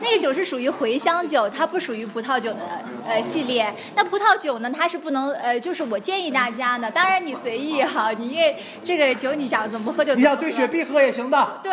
[0.00, 2.58] 那个酒是属于茴香酒，它不属于葡萄酒的
[3.06, 3.74] 呃系列。
[3.94, 10.34] 那葡萄酒呢，它是不能呃，就是我建议大家呢，当然你随意哈，你因为这个酒你想怎么喝就怎么喝。
[10.34, 11.60] 你想兑雪碧喝也行的。
[11.62, 11.72] 对，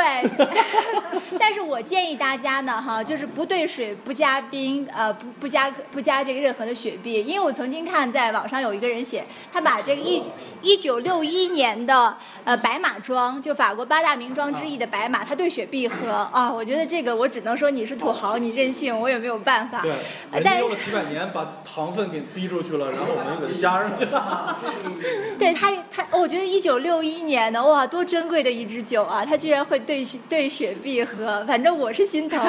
[1.38, 10.22] 但是我建议大家呢，哈，就是不兑水，不加冰，呃，不不加不加这个任何的雪碧，因为我曾经看在网上有一个人写，他把这个一
[10.62, 19.82] 一九六一年的呃白马庄，就法国八大名庄之一的白马，他对雪碧喝啊，我觉得这个我只能说你是土豪，你任性，我也没有办法。
[19.82, 19.92] 对，
[20.32, 24.60] 呃但是用了几百年把糖分给逼出去了，然后我们又给它加上去了。
[25.40, 29.26] 对他，他，我觉得一九六一年的哇，多珍贵的一支酒啊！
[29.26, 32.40] 他居然会对对雪碧喝，反正我是心疼，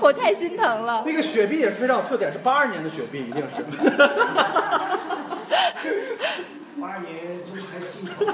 [0.00, 1.02] 我太心疼了。
[1.04, 3.64] 那个雪碧也是非常有特点，是八二年的雪碧，一定是。
[6.80, 8.24] 八二年就是还是进口。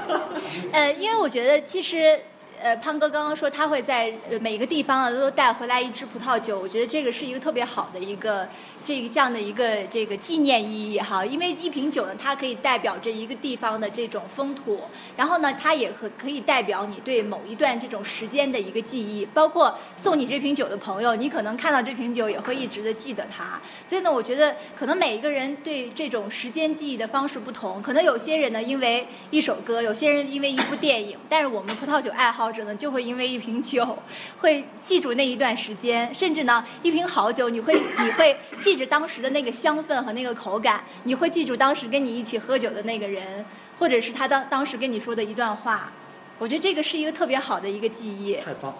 [0.71, 2.19] 呃，因为我觉得其实。
[2.61, 8.47] 呃，胖哥刚刚说他会在呃每个地方呢都带回来一支葡萄酒，我觉得这个是一个特别好的一个
[8.83, 11.23] 这个这样的一个这个纪念意义哈。
[11.23, 14.81] 因为一瓶酒呢，它可以代表着一个地方的这种风土，
[15.15, 19.23] 然后呢，它也可可以代表你对某一段这种时间的一个记忆。
[19.27, 23.61] 包括送你这瓶酒的朋友，你可能看到这瓶酒也会一直的记得它。
[23.85, 33.97] 所以呢，我觉得可能每一个人对这种时间记忆的方式不同，可能有些人呢因为一首歌，有些人因为一部电影，但是我们葡萄酒爱好者呢就会因为一瓶酒
[34.39, 43.45] 会记住那一段时间，甚至呢一瓶好酒你会你会记着当时的那个香氛和那个口感，你会记住当时跟你一起喝酒的那个人，
[43.79, 45.91] 或者是他当当时跟你说的一段话。
[46.39, 48.35] 我觉得这个是一个特别好的一个记忆。
[48.35, 48.73] 太棒！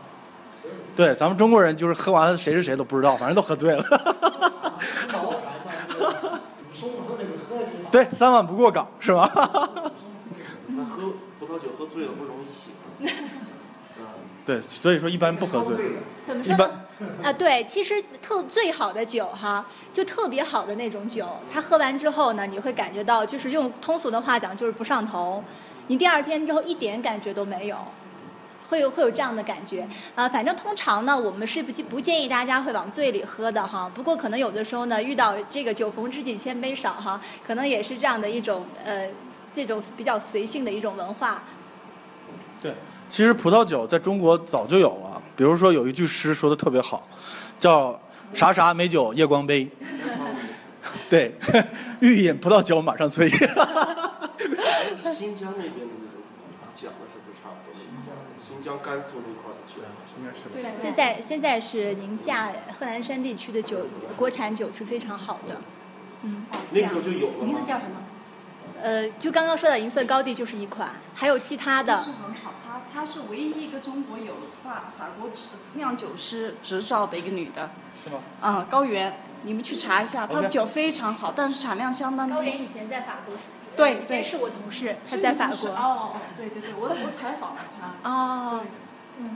[0.95, 3.83] 对，咱们中国人就是喝完了谁是谁都不知道，反正都喝醉了。
[7.89, 9.31] 对，三碗不过岗是吧？
[10.67, 12.73] 那喝葡萄酒喝醉了不容易醒。
[14.47, 15.75] 对，所以说一般不喝醉。
[16.25, 16.71] 怎么说呢？
[17.21, 25.43] 啊，对，其实特最好的酒哈，就特别好的那种酒，它喝完之后呢，你会感觉到，就是用通俗的话讲，就是不上头。
[25.87, 27.77] 你第二天之后一点感觉都没有，
[28.69, 30.29] 会有会有这样的感觉啊。
[30.29, 33.91] 反正通常呢，我们是不不建议大家会往醉里喝的哈。
[33.93, 39.09] 不过可能有的时候呢，遇到这个酒逢知己千杯少哈，可能也是这样的一种呃，
[39.51, 41.43] 这种比较随性的一种文化。
[42.61, 42.73] 对，
[43.09, 47.07] 其实葡萄酒在中国早就有了，比如说有一句诗说的特别好，
[47.59, 47.99] 叫
[48.33, 49.67] “啥啥美酒夜光杯
[51.09, 51.33] ”，对，
[51.99, 53.29] 欲饮葡萄酒马上催。
[53.29, 53.39] 新
[55.35, 56.21] 疆那边的那种
[56.75, 57.73] 讲的是不是差不多？
[58.45, 59.81] 新疆、甘肃那块的酒
[60.19, 60.39] 应该是。
[60.79, 65.59] 现在现在是宁夏贺兰山地区的酒，国产酒是非常好的。
[66.23, 67.45] 嗯，那个时候就有了？
[67.45, 67.91] 名字叫什么？
[68.81, 71.97] 呃，就刚刚说的银色高地就是一款，还有其他的。
[71.99, 77.69] 是很好，她她是唯一一个中国有法法国执酿酒师执照的一个女的。
[78.03, 78.19] 是吗？
[78.41, 82.33] 嗯，高原，你们去查一下，她的酒非常好，但是产量相当低。
[82.33, 83.41] 高原以前在法国是，
[83.75, 85.69] 对以前是我同事，他在法国。
[85.69, 88.09] 哦，对对对，我我采访了他。
[88.09, 88.61] 哦，
[89.19, 89.35] 嗯，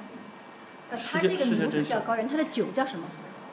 [0.92, 3.06] 呃，世界它这个名字叫高原，他的酒叫什么？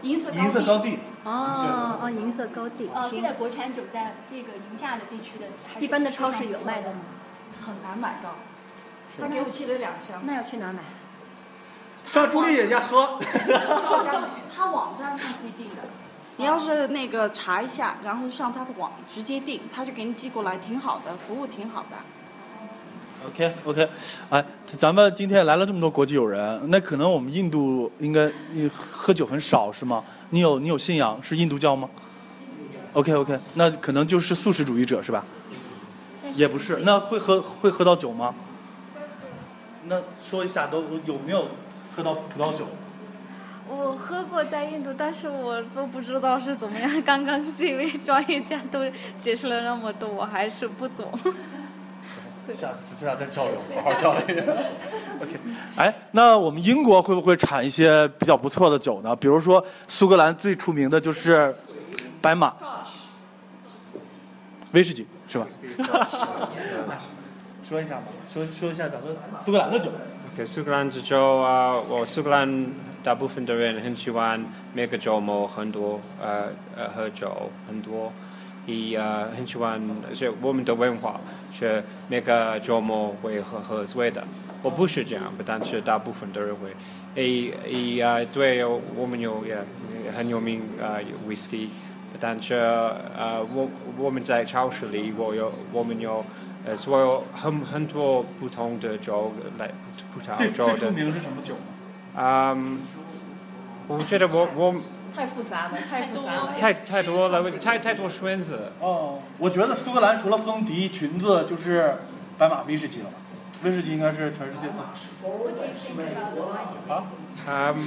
[0.03, 0.99] 银色银色高地。
[1.25, 2.89] 哦哦，银色高地。
[2.95, 5.47] 哦，现在国产酒在这个宁夏的地区的，
[5.81, 7.01] 一般的超市有卖的吗？
[7.67, 8.37] 很难买到。
[9.21, 10.23] 他给我寄了两箱。
[10.25, 10.81] 那要去哪儿买？
[12.11, 13.19] 上朱丽姐家喝。
[14.55, 15.83] 他网站上可以订的。
[16.37, 21.97] 你要是那个查一下，然后上他的网直接订，他就给你寄过来，挺好的，服务挺好的。
[23.27, 23.89] OK OK，
[24.31, 28.23] 哎，咱们今天来了这么多国际友人，那可能我们印度应该
[28.55, 30.05] 呃喝酒很少是吗？
[30.31, 31.89] 你有你有信仰是印度教吗
[32.93, 35.25] ？OK OK，那可能就是素食主义者是吧？
[36.35, 38.33] 也不是，那会喝会喝到酒吗？
[39.89, 41.47] 那说一下都有没有
[41.97, 42.67] 喝到葡萄酒？
[43.67, 47.03] 我喝过在印度，但是我都不知道是怎么样。
[47.03, 51.13] 刚刚这位专业家都解释了那么多，我还是不懂。
[52.49, 54.43] 下次咱俩再交流，好好交流。
[55.21, 55.39] OK，
[55.77, 59.15] 哎，那我们英国会不会产一些比较不错的酒呢？
[59.15, 61.55] 比如说苏格兰最出名的就是
[62.23, 62.55] 白马，
[64.73, 65.47] 威士忌是吧？
[67.69, 69.15] 说一下吧，说说一下咱们
[69.45, 69.91] 苏格兰的酒。
[70.33, 72.67] OK，苏格兰之酒啊，我苏格兰
[73.03, 74.43] 大部分的人很喜欢
[74.73, 78.11] 每个周末很多呃呃喝酒很多，
[78.65, 79.79] 也呃很喜欢
[80.15, 81.21] 是我们的文化
[81.53, 84.25] 是每个周末会喝喝醉的。
[84.63, 86.71] 我不是这样，但是大部分的人会。
[87.17, 89.59] 诶诶啊，对，我们有也
[90.17, 90.97] 很有名啊
[91.29, 91.69] whisky，
[92.19, 93.69] 但是呃我
[93.99, 96.25] 我们在超市里我有我们有。
[96.69, 99.71] 呃，所有很很多不同的酒来
[100.13, 100.77] 葡萄最酒的。
[100.77, 101.63] 最出名是什么酒呢？
[102.15, 102.81] 嗯，
[103.87, 104.75] 我觉得我我
[105.17, 106.55] 太复杂了，太复杂了。
[106.59, 108.73] 太太多了，太太多选择。
[108.81, 111.95] 哦，我觉得苏格兰除了风笛、裙子，就是
[112.37, 113.13] 白马威士忌了吧？
[113.63, 114.75] 威士忌应该是全世界的。
[116.93, 117.05] 啊
[117.47, 117.81] ？Um,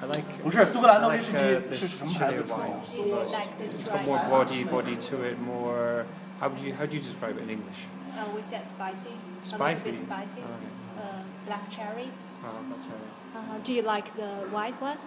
[0.00, 0.22] I like.
[0.44, 2.54] 不是苏格兰的威士 like, 忌 uh, 是什么牌子.的
[3.68, 6.04] ？It's got more body, body to it, more.
[6.40, 7.84] How do you how do you describe it in English?
[8.10, 9.14] Uh, with that spicy.
[9.42, 9.90] Spicy.
[9.90, 10.42] A little bit spicy.
[10.42, 12.10] Oh, Uh, black cherry.
[12.44, 13.08] Uh, black cherry.
[13.34, 14.98] Uh, do you like the white one?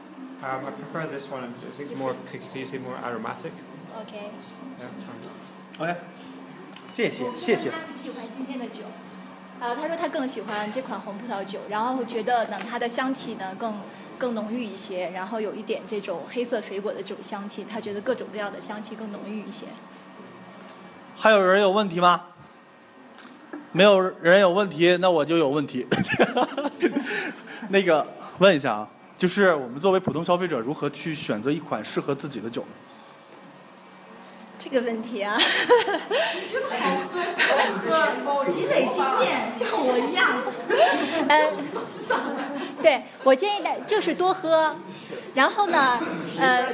[0.42, 1.44] Um, I prefer this one.
[1.44, 1.48] I
[1.78, 2.16] think it's more.
[2.32, 3.52] Can you say more aromatic?
[4.02, 4.32] Okay.
[4.80, 4.90] Yeah.
[5.78, 5.96] OK，
[6.92, 7.78] 谢谢谢谢他。
[7.86, 8.86] 喜不喜欢今天的酒？
[9.60, 13.76] 呃，他说他更喜欢这款红葡萄酒，然后觉得呢，它的香气呢更
[14.18, 19.68] 更浓郁一些，然后有一点这种黑色水果的这种香气，他觉得各种各样的香气更浓郁一些。
[21.16, 22.33] 还有人有问题吗？
[23.74, 25.86] 没有人有问题，那我就有问题。
[27.70, 28.06] 那个
[28.38, 28.88] 问一下啊，
[29.18, 32.64] 就是我们作为普通消费者，如何去选择一款适合自己的酒？
[34.60, 35.38] 这个问题啊，
[37.90, 40.30] 喝，积累经验，像我一样。
[41.28, 41.52] 呃，
[42.82, 44.76] 对我建议大就是多喝，
[45.34, 46.00] 然后呢，
[46.40, 46.68] 呃，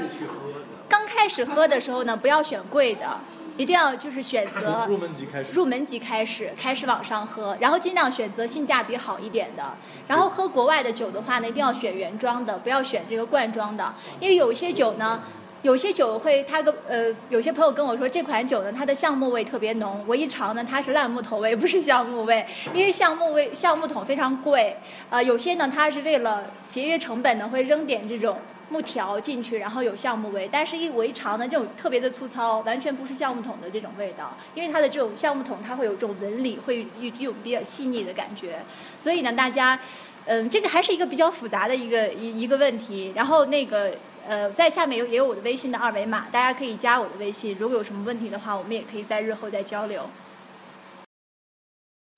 [0.88, 3.18] 刚开始喝的时候呢，不要选贵的，
[3.60, 5.52] 一定要就是选择 入门级开始。
[5.52, 9.74] 入门级开始，开始往上喝，然后尽量选择性价比好一点的。
[10.08, 15.22] 然后喝国外的酒的话呢，一定要选原装的，不要选这个罐装的，因为有一些酒呢。
[15.62, 20.02] 有些酒会，他跟呃，有些朋友跟我说，这款酒呢，它的橡木味特别浓。
[20.08, 24.78] 我一尝呢，它是烂木头味，不是橡木味，因为橡木味橡木桶非常贵。
[25.10, 28.38] 呃，有些呢，它是为了节约成本呢，会扔点这种
[28.70, 30.48] 木条进去，然后有橡木味。
[30.52, 38.64] 但是一围长呢，这种特别的粗糙，完全不是橡木桶的这种味道，因为它的这种橡木桶它会有这种纹理，会有有比较细腻的感觉。
[39.00, 39.80] 所以呢，大家，
[40.26, 43.12] 嗯，这个还是一个比较复杂的一个一一个问题。
[43.16, 43.92] 然后那个。
[44.28, 47.58] 呃，在下面有也有我的微信的二维码，大家可以加我的微信。
[47.58, 50.08] 如果有什么问题的话，我们也可以在日后再交流。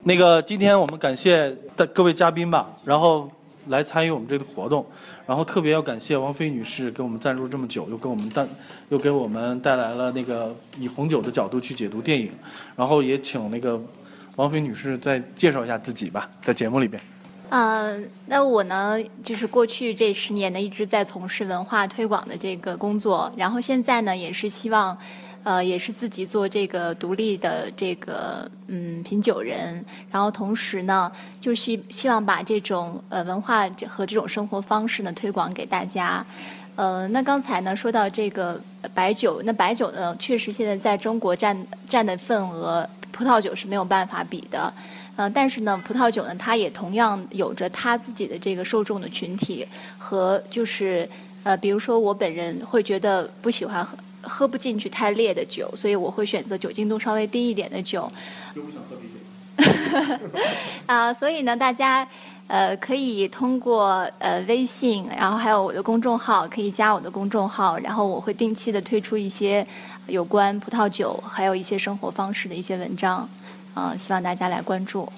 [0.04, 3.30] 那个，今天我们感谢的各位嘉宾吧，然后
[3.68, 4.84] 来参与我们这个活动，
[5.32, 8.46] 然后特别要感谢王菲女士给我们赞助这么久，又给我们带
[8.90, 12.30] 又给我们带来了那个以红酒的角度去解读电影，
[12.76, 13.80] 然后也请那个
[14.36, 17.02] 王菲女士再介绍一下自己吧，在节目里边。
[17.48, 24.94] 呃，那我呢，就是过去这十年呢，一直在从事文化推广的这个工作，然后现在呢，也是希望，
[25.44, 31.10] 呃，也是自己做这个独立的这个嗯品酒人，然后同时呢，
[31.40, 36.24] 就希希望把这种呃文化和这种生活方式呢推广给大家。
[36.76, 38.60] 呃，那刚才呢说到这个
[38.94, 44.72] 白酒，那白酒呢确实现在在中国占占的份额，葡萄酒是没有办法比的。
[45.16, 49.66] 呃，但是呢，葡萄酒呢，它也同样有着它自己的这个受众的群体
[49.98, 51.06] 和就是
[51.42, 58.10] 呃，比如说我本人会觉得不喜欢喝喝不进去太烈的酒，所以我会选择酒精度稍微低一点的酒。
[58.54, 59.18] 又不想喝啤酒。
[60.86, 62.06] 啊，所以呢，大家
[62.46, 69.66] 呃可以通过呃微信，然后还有我的公众号，可以加我的公众号，然后我会定期的推出一些
[70.06, 73.28] 有关葡萄酒还有一些生活方式的一些文章。
[73.74, 75.10] 啊，希望大家来关注。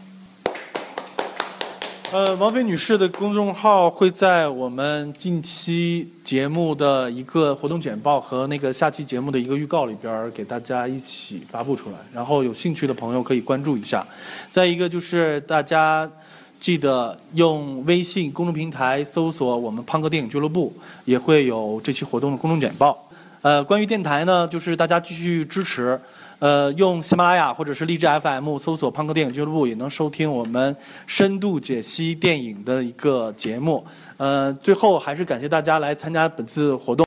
[2.12, 14.04] 呃，王菲女士的公众号会在我们近期节目的一个活动简报和那个下期节目的一个预告里边给大家一起发布出来，然后有兴趣的朋友可以关注一下。
[14.50, 16.10] 再一个就是大家
[16.58, 20.74] 记得用微信公众平台搜索我们胖哥电影俱乐部，
[21.04, 23.06] 也会有这期活动的公众简报。
[23.42, 26.00] 呃，关于电台呢，就是大家继续支持。
[26.40, 30.74] 呃，用喜马拉雅或者是荔枝 FM 搜索“胖哥电影俱乐部”，也能收听我们
[31.06, 33.86] 深度解析电影的一个节目。
[34.18, 37.02] 嗯，最后还是感谢大家来参加本次活动。